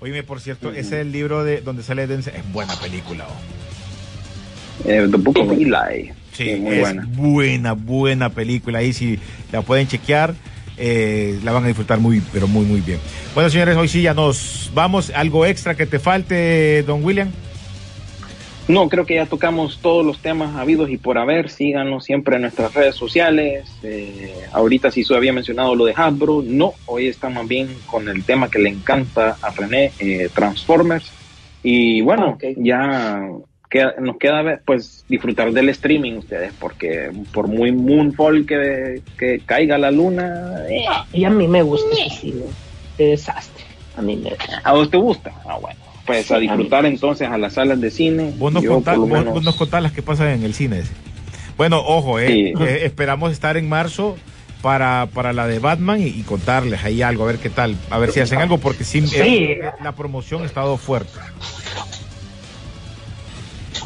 Oíme, 0.00 0.24
por 0.24 0.40
cierto, 0.40 0.70
ese 0.70 0.80
es 0.80 0.92
el 0.92 1.12
libro 1.12 1.44
de 1.44 1.60
donde 1.60 1.84
sale 1.84 2.06
Denzel. 2.08 2.34
Es 2.34 2.52
buena 2.52 2.74
película. 2.80 3.26
oh. 3.28 4.88
Eh, 4.88 5.06
The 5.08 5.16
Book 5.16 5.38
of 5.38 5.52
Eli. 5.52 6.12
Sí, 6.38 6.54
muy 6.54 6.74
es 6.74 6.80
buena. 6.80 7.08
buena, 7.10 7.72
buena 7.72 8.30
película. 8.30 8.78
Ahí 8.78 8.92
si 8.92 9.18
la 9.50 9.62
pueden 9.62 9.88
chequear, 9.88 10.34
eh, 10.76 11.40
la 11.42 11.50
van 11.50 11.64
a 11.64 11.66
disfrutar 11.66 11.98
muy, 11.98 12.22
pero 12.32 12.46
muy, 12.46 12.64
muy 12.64 12.80
bien. 12.80 13.00
Bueno, 13.34 13.50
señores, 13.50 13.76
hoy 13.76 13.88
sí 13.88 14.02
ya 14.02 14.14
nos 14.14 14.70
vamos. 14.72 15.10
¿Algo 15.10 15.44
extra 15.44 15.74
que 15.74 15.84
te 15.84 15.98
falte, 15.98 16.84
don 16.84 17.04
William? 17.04 17.28
No, 18.68 18.88
creo 18.88 19.04
que 19.04 19.16
ya 19.16 19.26
tocamos 19.26 19.78
todos 19.82 20.06
los 20.06 20.20
temas 20.20 20.54
habidos 20.54 20.90
y 20.90 20.96
por 20.98 21.18
haber. 21.18 21.50
Síganos 21.50 22.04
siempre 22.04 22.36
en 22.36 22.42
nuestras 22.42 22.72
redes 22.72 22.94
sociales. 22.94 23.66
Eh, 23.82 24.32
ahorita 24.52 24.92
sí 24.92 25.02
se 25.02 25.16
había 25.16 25.32
mencionado 25.32 25.74
lo 25.74 25.86
de 25.86 25.94
Hasbro. 25.96 26.44
No, 26.46 26.74
hoy 26.86 27.08
estamos 27.08 27.48
bien 27.48 27.68
con 27.86 28.08
el 28.08 28.22
tema 28.22 28.48
que 28.48 28.60
le 28.60 28.68
encanta 28.68 29.38
a 29.42 29.50
René, 29.50 29.90
eh, 29.98 30.28
Transformers. 30.32 31.10
Y 31.62 32.02
bueno, 32.02 32.38
ya 32.58 33.22
queda- 33.70 33.94
nos 34.00 34.16
queda 34.18 34.60
pues 34.64 35.04
disfrutar 35.08 35.52
del 35.52 35.68
streaming 35.70 36.14
ustedes, 36.18 36.52
porque 36.58 37.10
por 37.32 37.48
muy 37.48 37.72
Moonfall 37.72 38.46
que, 38.46 39.02
que 39.18 39.40
caiga 39.44 39.78
la 39.78 39.90
luna, 39.90 40.62
eh, 40.68 40.84
Y 41.12 41.24
a 41.24 41.30
mí 41.30 41.46
me 41.48 41.62
gusta 41.62 41.88
ese 41.92 42.10
cine. 42.16 42.44
Qué 42.96 43.06
desastre. 43.08 43.64
A 43.96 44.02
mí 44.02 44.16
me 44.16 44.32
¿a 44.64 44.72
vos 44.72 44.90
te 44.90 44.96
gusta? 44.96 45.32
Ah, 45.46 45.58
bueno. 45.60 45.78
Pues 46.06 46.30
a 46.30 46.38
disfrutar 46.38 46.86
entonces 46.86 47.28
a 47.28 47.36
las 47.36 47.52
salas 47.54 47.80
de 47.80 47.90
cine. 47.90 48.32
Vos 48.38 48.50
nos, 48.52 48.62
Yo, 48.62 48.72
contás, 48.74 48.94
por 48.96 49.06
lo 49.06 49.08
vos- 49.14 49.18
menos- 49.20 49.34
vos 49.34 49.42
nos 49.44 49.56
contás 49.56 49.82
las 49.82 49.92
que 49.92 50.02
pasan 50.02 50.28
en 50.28 50.42
el 50.44 50.54
cine. 50.54 50.82
Bueno, 51.56 51.80
ojo, 51.84 52.18
eh, 52.18 52.28
Sí. 52.28 52.64
eh, 52.64 52.80
esperamos 52.84 53.32
estar 53.32 53.56
en 53.56 53.68
marzo 53.68 54.16
para, 54.62 55.08
para 55.12 55.32
la 55.32 55.46
de 55.46 55.58
Batman 55.58 56.00
y, 56.00 56.06
y 56.06 56.22
contarles 56.22 56.82
ahí 56.84 57.02
algo, 57.02 57.24
a 57.24 57.26
ver 57.26 57.38
qué 57.38 57.50
tal, 57.50 57.76
a 57.90 57.98
ver 57.98 58.10
si 58.12 58.20
hacen 58.20 58.38
algo, 58.40 58.58
porque 58.58 58.84
sí, 58.84 59.06
Sí. 59.06 59.16
eh, 59.20 59.60
la 59.82 59.92
promoción 59.92 60.42
ha 60.42 60.46
estado 60.46 60.76
fuerte. 60.78 61.10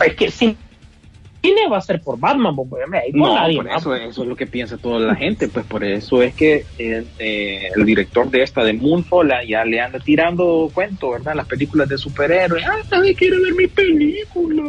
Es 0.00 0.14
que 0.14 0.30
si 0.30 0.56
cine 1.42 1.68
va 1.70 1.78
a 1.78 1.80
ser 1.80 2.00
por 2.00 2.18
Batman, 2.18 2.54
pues, 2.54 2.68
pues, 2.70 2.82
ahí 2.92 3.10
por 3.10 3.20
No, 3.20 3.34
nadie 3.34 3.56
por 3.56 3.68
eso, 3.68 3.94
eso 3.96 4.22
es 4.22 4.28
lo 4.28 4.36
que 4.36 4.46
piensa 4.46 4.76
toda 4.78 5.00
la 5.00 5.16
gente, 5.16 5.48
pues 5.48 5.66
por 5.66 5.82
eso 5.82 6.22
es 6.22 6.34
que 6.34 6.64
eh, 6.78 7.04
eh, 7.18 7.68
el 7.74 7.84
director 7.84 8.30
de 8.30 8.42
esta 8.42 8.62
de 8.62 8.72
Moonfall 8.74 9.32
ah, 9.32 9.44
ya 9.44 9.64
le 9.64 9.80
anda 9.80 9.98
tirando 9.98 10.70
cuento, 10.72 11.10
¿verdad? 11.10 11.34
Las 11.34 11.46
películas 11.46 11.88
de 11.88 11.98
superhéroes. 11.98 12.64
Ah, 12.64 12.76
nadie 12.90 13.14
quiere 13.14 13.40
ver 13.40 13.54
mi 13.54 13.66
película. 13.66 14.62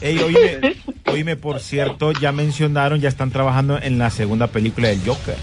Ey, 0.00 0.18
oíme, 0.18 0.76
oíme, 1.06 1.36
por 1.36 1.58
cierto, 1.60 2.12
ya 2.12 2.30
mencionaron, 2.30 3.00
ya 3.00 3.08
están 3.08 3.30
trabajando 3.30 3.78
en 3.82 3.98
la 3.98 4.10
segunda 4.10 4.46
película 4.46 4.88
del 4.88 5.00
Joker. 5.04 5.36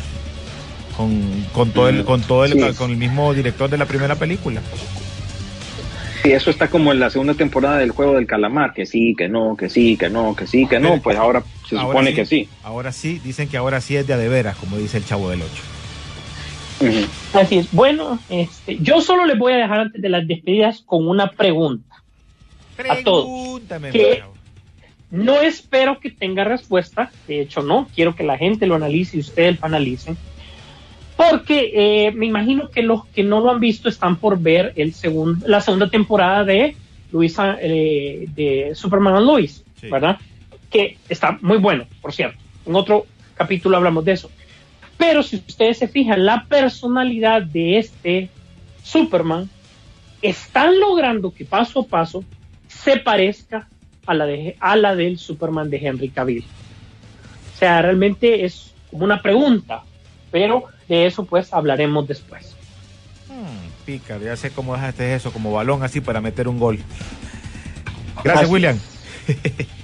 Con, 0.95 1.45
con 1.53 1.71
todo 1.71 1.87
el, 1.87 2.03
con 2.03 2.21
todo 2.21 2.43
el, 2.43 2.53
Sí. 2.53 2.77
con 2.77 2.91
el 2.91 2.97
mismo 2.97 3.33
director 3.33 3.69
de 3.69 3.77
la 3.77 3.85
primera 3.85 4.15
película. 4.15 4.61
Sí, 6.23 6.31
eso 6.31 6.49
está 6.49 6.69
como 6.69 6.91
en 6.91 6.99
la 6.99 7.09
segunda 7.09 7.33
temporada 7.33 7.77
del 7.77 7.91
juego 7.91 8.15
del 8.15 8.27
calamar, 8.27 8.73
que 8.73 8.85
sí, 8.85 9.15
que 9.17 9.29
no, 9.29 9.55
que 9.55 9.69
sí, 9.69 9.95
que 9.95 10.09
no, 10.09 10.35
que 10.35 10.47
sí, 10.47 10.67
que 10.67 10.79
no, 10.79 11.01
pues 11.01 11.17
ahora 11.17 11.43
se 11.67 11.77
Ahora 11.77 11.87
supone 11.87 12.13
que 12.13 12.25
sí. 12.25 12.49
Ahora 12.63 12.91
sí, 12.91 13.19
dicen 13.23 13.47
que 13.47 13.57
ahora 13.57 13.79
sí 13.79 13.95
es 13.95 14.05
de 14.05 14.13
a 14.13 14.17
de 14.17 14.27
veras, 14.27 14.57
como 14.57 14.77
dice 14.77 14.97
el 14.97 15.05
chavo 15.05 15.29
del 15.29 15.41
8. 15.41 15.53
Ujú. 16.81 17.39
Así 17.39 17.57
es. 17.59 17.71
Bueno, 17.71 18.19
este, 18.29 18.77
yo 18.79 19.01
solo 19.01 19.25
les 19.25 19.37
voy 19.37 19.53
a 19.53 19.57
dejar 19.57 19.79
antes 19.79 20.01
de 20.01 20.09
las 20.09 20.27
despedidas 20.27 20.81
con 20.85 21.07
una 21.07 21.31
pregunta. 21.31 21.95
A 22.89 22.97
todos. 23.03 23.61
Chavo. 23.67 24.39
No 25.11 25.41
espero 25.41 25.99
que 25.99 26.11
tenga 26.11 26.43
respuesta, 26.43 27.11
de 27.27 27.41
hecho 27.41 27.63
no, 27.63 27.87
quiero 27.95 28.15
que 28.15 28.23
la 28.23 28.37
gente 28.37 28.67
lo 28.67 28.75
analice 28.75 29.17
y 29.17 29.21
ustedes 29.21 29.59
lo 29.59 29.65
analicen, 29.65 30.17
porque 31.19 31.71
eh, 32.07 32.11
me 32.13 32.25
imagino 32.27 32.69
que 32.69 32.81
los 32.81 33.05
que 33.07 33.23
no 33.23 33.41
lo 33.41 33.51
han 33.51 33.59
visto 33.59 33.89
están 33.89 34.15
por 34.15 34.39
ver 34.39 34.71
el 34.77 34.93
segun- 34.93 35.43
la 35.45 35.59
segunda 35.59 35.89
temporada 35.89 36.45
de 36.45 36.77
Luisa, 37.11 37.57
eh, 37.59 38.25
de 38.33 38.71
Superman 38.73 39.15
and 39.15 39.25
Lois, 39.25 39.65
Sí. 39.81 39.89
¿verdad? 39.89 40.17
Que 40.69 40.97
está 41.09 41.37
muy 41.41 41.57
bueno, 41.57 41.85
por 42.01 42.13
cierto. 42.13 42.37
En 42.65 42.73
otro 42.73 43.05
capítulo 43.35 43.75
hablamos 43.75 44.05
de 44.05 44.13
eso. 44.13 44.31
Pero 44.97 45.21
si 45.21 45.35
ustedes 45.35 45.77
se 45.79 45.89
fijan, 45.89 46.25
la 46.25 46.45
personalidad 46.45 47.41
de 47.41 47.79
este 47.79 48.29
Superman 48.81 49.49
están 50.21 50.79
logrando 50.79 51.33
que 51.33 51.43
paso 51.43 51.81
a 51.81 51.85
paso 51.85 52.23
se 52.69 52.95
parezca 52.97 53.67
a 54.05 54.13
la, 54.13 54.25
de, 54.25 54.55
a 54.61 54.75
la 54.77 54.95
del 54.95 55.17
Superman 55.17 55.69
de 55.69 55.85
Henry 55.85 56.09
Cavill. 56.09 56.45
O 57.55 57.57
sea, 57.57 57.81
realmente 57.81 58.45
es 58.45 58.73
como 58.89 59.03
una 59.03 59.21
pregunta, 59.21 59.83
pero 60.31 60.63
de 60.89 61.05
eso 61.05 61.23
pues 61.23 61.53
hablaremos 61.53 62.07
después. 62.07 62.55
Hmm, 63.29 63.85
pica, 63.85 64.17
ya 64.17 64.35
sé 64.35 64.49
cómo 64.49 64.73
dejaste 64.73 65.15
eso, 65.15 65.31
como 65.31 65.53
balón 65.53 65.83
así 65.83 66.01
para 66.01 66.19
meter 66.19 66.47
un 66.47 66.59
gol. 66.59 66.79
Gracias, 68.23 68.43
Así. 68.43 68.53
William. 68.53 68.79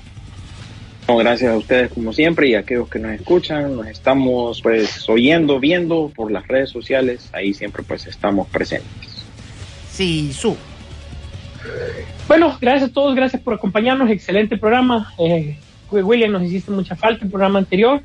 No, 1.08 1.18
gracias 1.18 1.54
a 1.54 1.58
ustedes 1.58 1.92
como 1.92 2.12
siempre 2.14 2.48
y 2.48 2.56
a 2.56 2.62
aquellos 2.62 2.90
que 2.90 2.98
nos 2.98 3.12
escuchan, 3.12 3.76
nos 3.76 3.86
estamos 3.86 4.60
pues 4.64 5.08
oyendo, 5.08 5.60
viendo 5.60 6.12
por 6.16 6.32
las 6.32 6.48
redes 6.48 6.72
sociales, 6.72 7.30
ahí 7.32 7.54
siempre 7.54 7.84
pues 7.84 8.08
estamos 8.08 8.48
presentes. 8.48 9.24
Sí, 9.92 10.34
su. 10.34 10.58
Bueno, 12.28 12.58
gracias 12.60 12.90
a 12.90 12.94
todos, 12.94 13.16
gracias 13.16 13.40
por 13.40 13.54
acompañarnos, 13.54 14.10
excelente 14.10 14.58
programa. 14.58 15.14
Eh, 15.20 15.60
William, 15.92 16.32
nos 16.32 16.42
hiciste 16.42 16.72
mucha 16.72 16.96
falta 16.96 17.24
el 17.24 17.30
programa 17.30 17.60
anterior, 17.60 18.02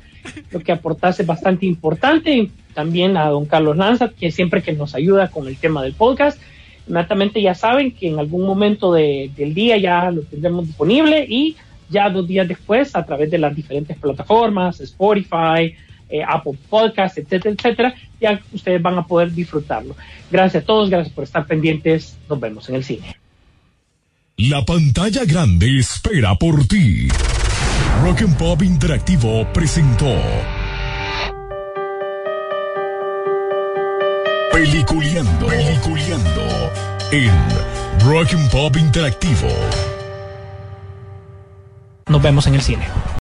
lo 0.51 0.59
que 0.59 0.71
aportaste 0.71 1.23
es 1.23 1.27
bastante 1.27 1.65
importante. 1.65 2.51
También 2.73 3.17
a 3.17 3.25
don 3.29 3.45
Carlos 3.45 3.77
Lanza, 3.77 4.09
que 4.09 4.31
siempre 4.31 4.61
que 4.61 4.73
nos 4.73 4.95
ayuda 4.95 5.29
con 5.29 5.47
el 5.47 5.57
tema 5.57 5.83
del 5.83 5.93
podcast. 5.93 6.39
Inmediatamente 6.87 7.41
ya 7.41 7.53
saben 7.55 7.91
que 7.91 8.07
en 8.09 8.19
algún 8.19 8.45
momento 8.45 8.91
de- 8.93 9.31
del 9.35 9.53
día 9.53 9.77
ya 9.77 10.09
lo 10.11 10.21
tendremos 10.23 10.65
disponible 10.67 11.25
y 11.27 11.55
ya 11.89 12.09
dos 12.09 12.27
días 12.27 12.47
después 12.47 12.95
a 12.95 13.05
través 13.05 13.29
de 13.29 13.37
las 13.37 13.55
diferentes 13.55 13.97
plataformas, 13.97 14.79
Spotify, 14.79 15.75
eh, 16.09 16.21
Apple 16.27 16.57
Podcast, 16.69 17.17
etcétera, 17.17 17.55
etcétera, 17.57 17.95
ya 18.19 18.41
ustedes 18.51 18.81
van 18.81 18.97
a 18.97 19.05
poder 19.05 19.31
disfrutarlo. 19.31 19.95
Gracias 20.29 20.63
a 20.63 20.65
todos, 20.65 20.89
gracias 20.89 21.13
por 21.13 21.23
estar 21.23 21.45
pendientes, 21.45 22.17
nos 22.29 22.39
vemos 22.39 22.67
en 22.69 22.75
el 22.75 22.83
cine. 22.83 23.15
La 24.37 24.65
pantalla 24.65 25.23
grande 25.25 25.77
espera 25.79 26.35
por 26.35 26.65
ti. 26.67 27.07
Rock 28.03 28.21
and 28.23 28.37
Pop 28.37 28.61
Interactivo 28.63 29.45
presentó 29.53 30.07
Peliculeando, 34.51 35.47
Peliculeando 35.47 36.41
en 37.11 37.31
Rock 38.05 38.33
and 38.33 38.51
Pop 38.51 38.75
Interactivo. 38.75 39.47
Nos 42.07 42.21
vemos 42.21 42.47
en 42.47 42.55
el 42.55 42.61
cine. 42.61 43.20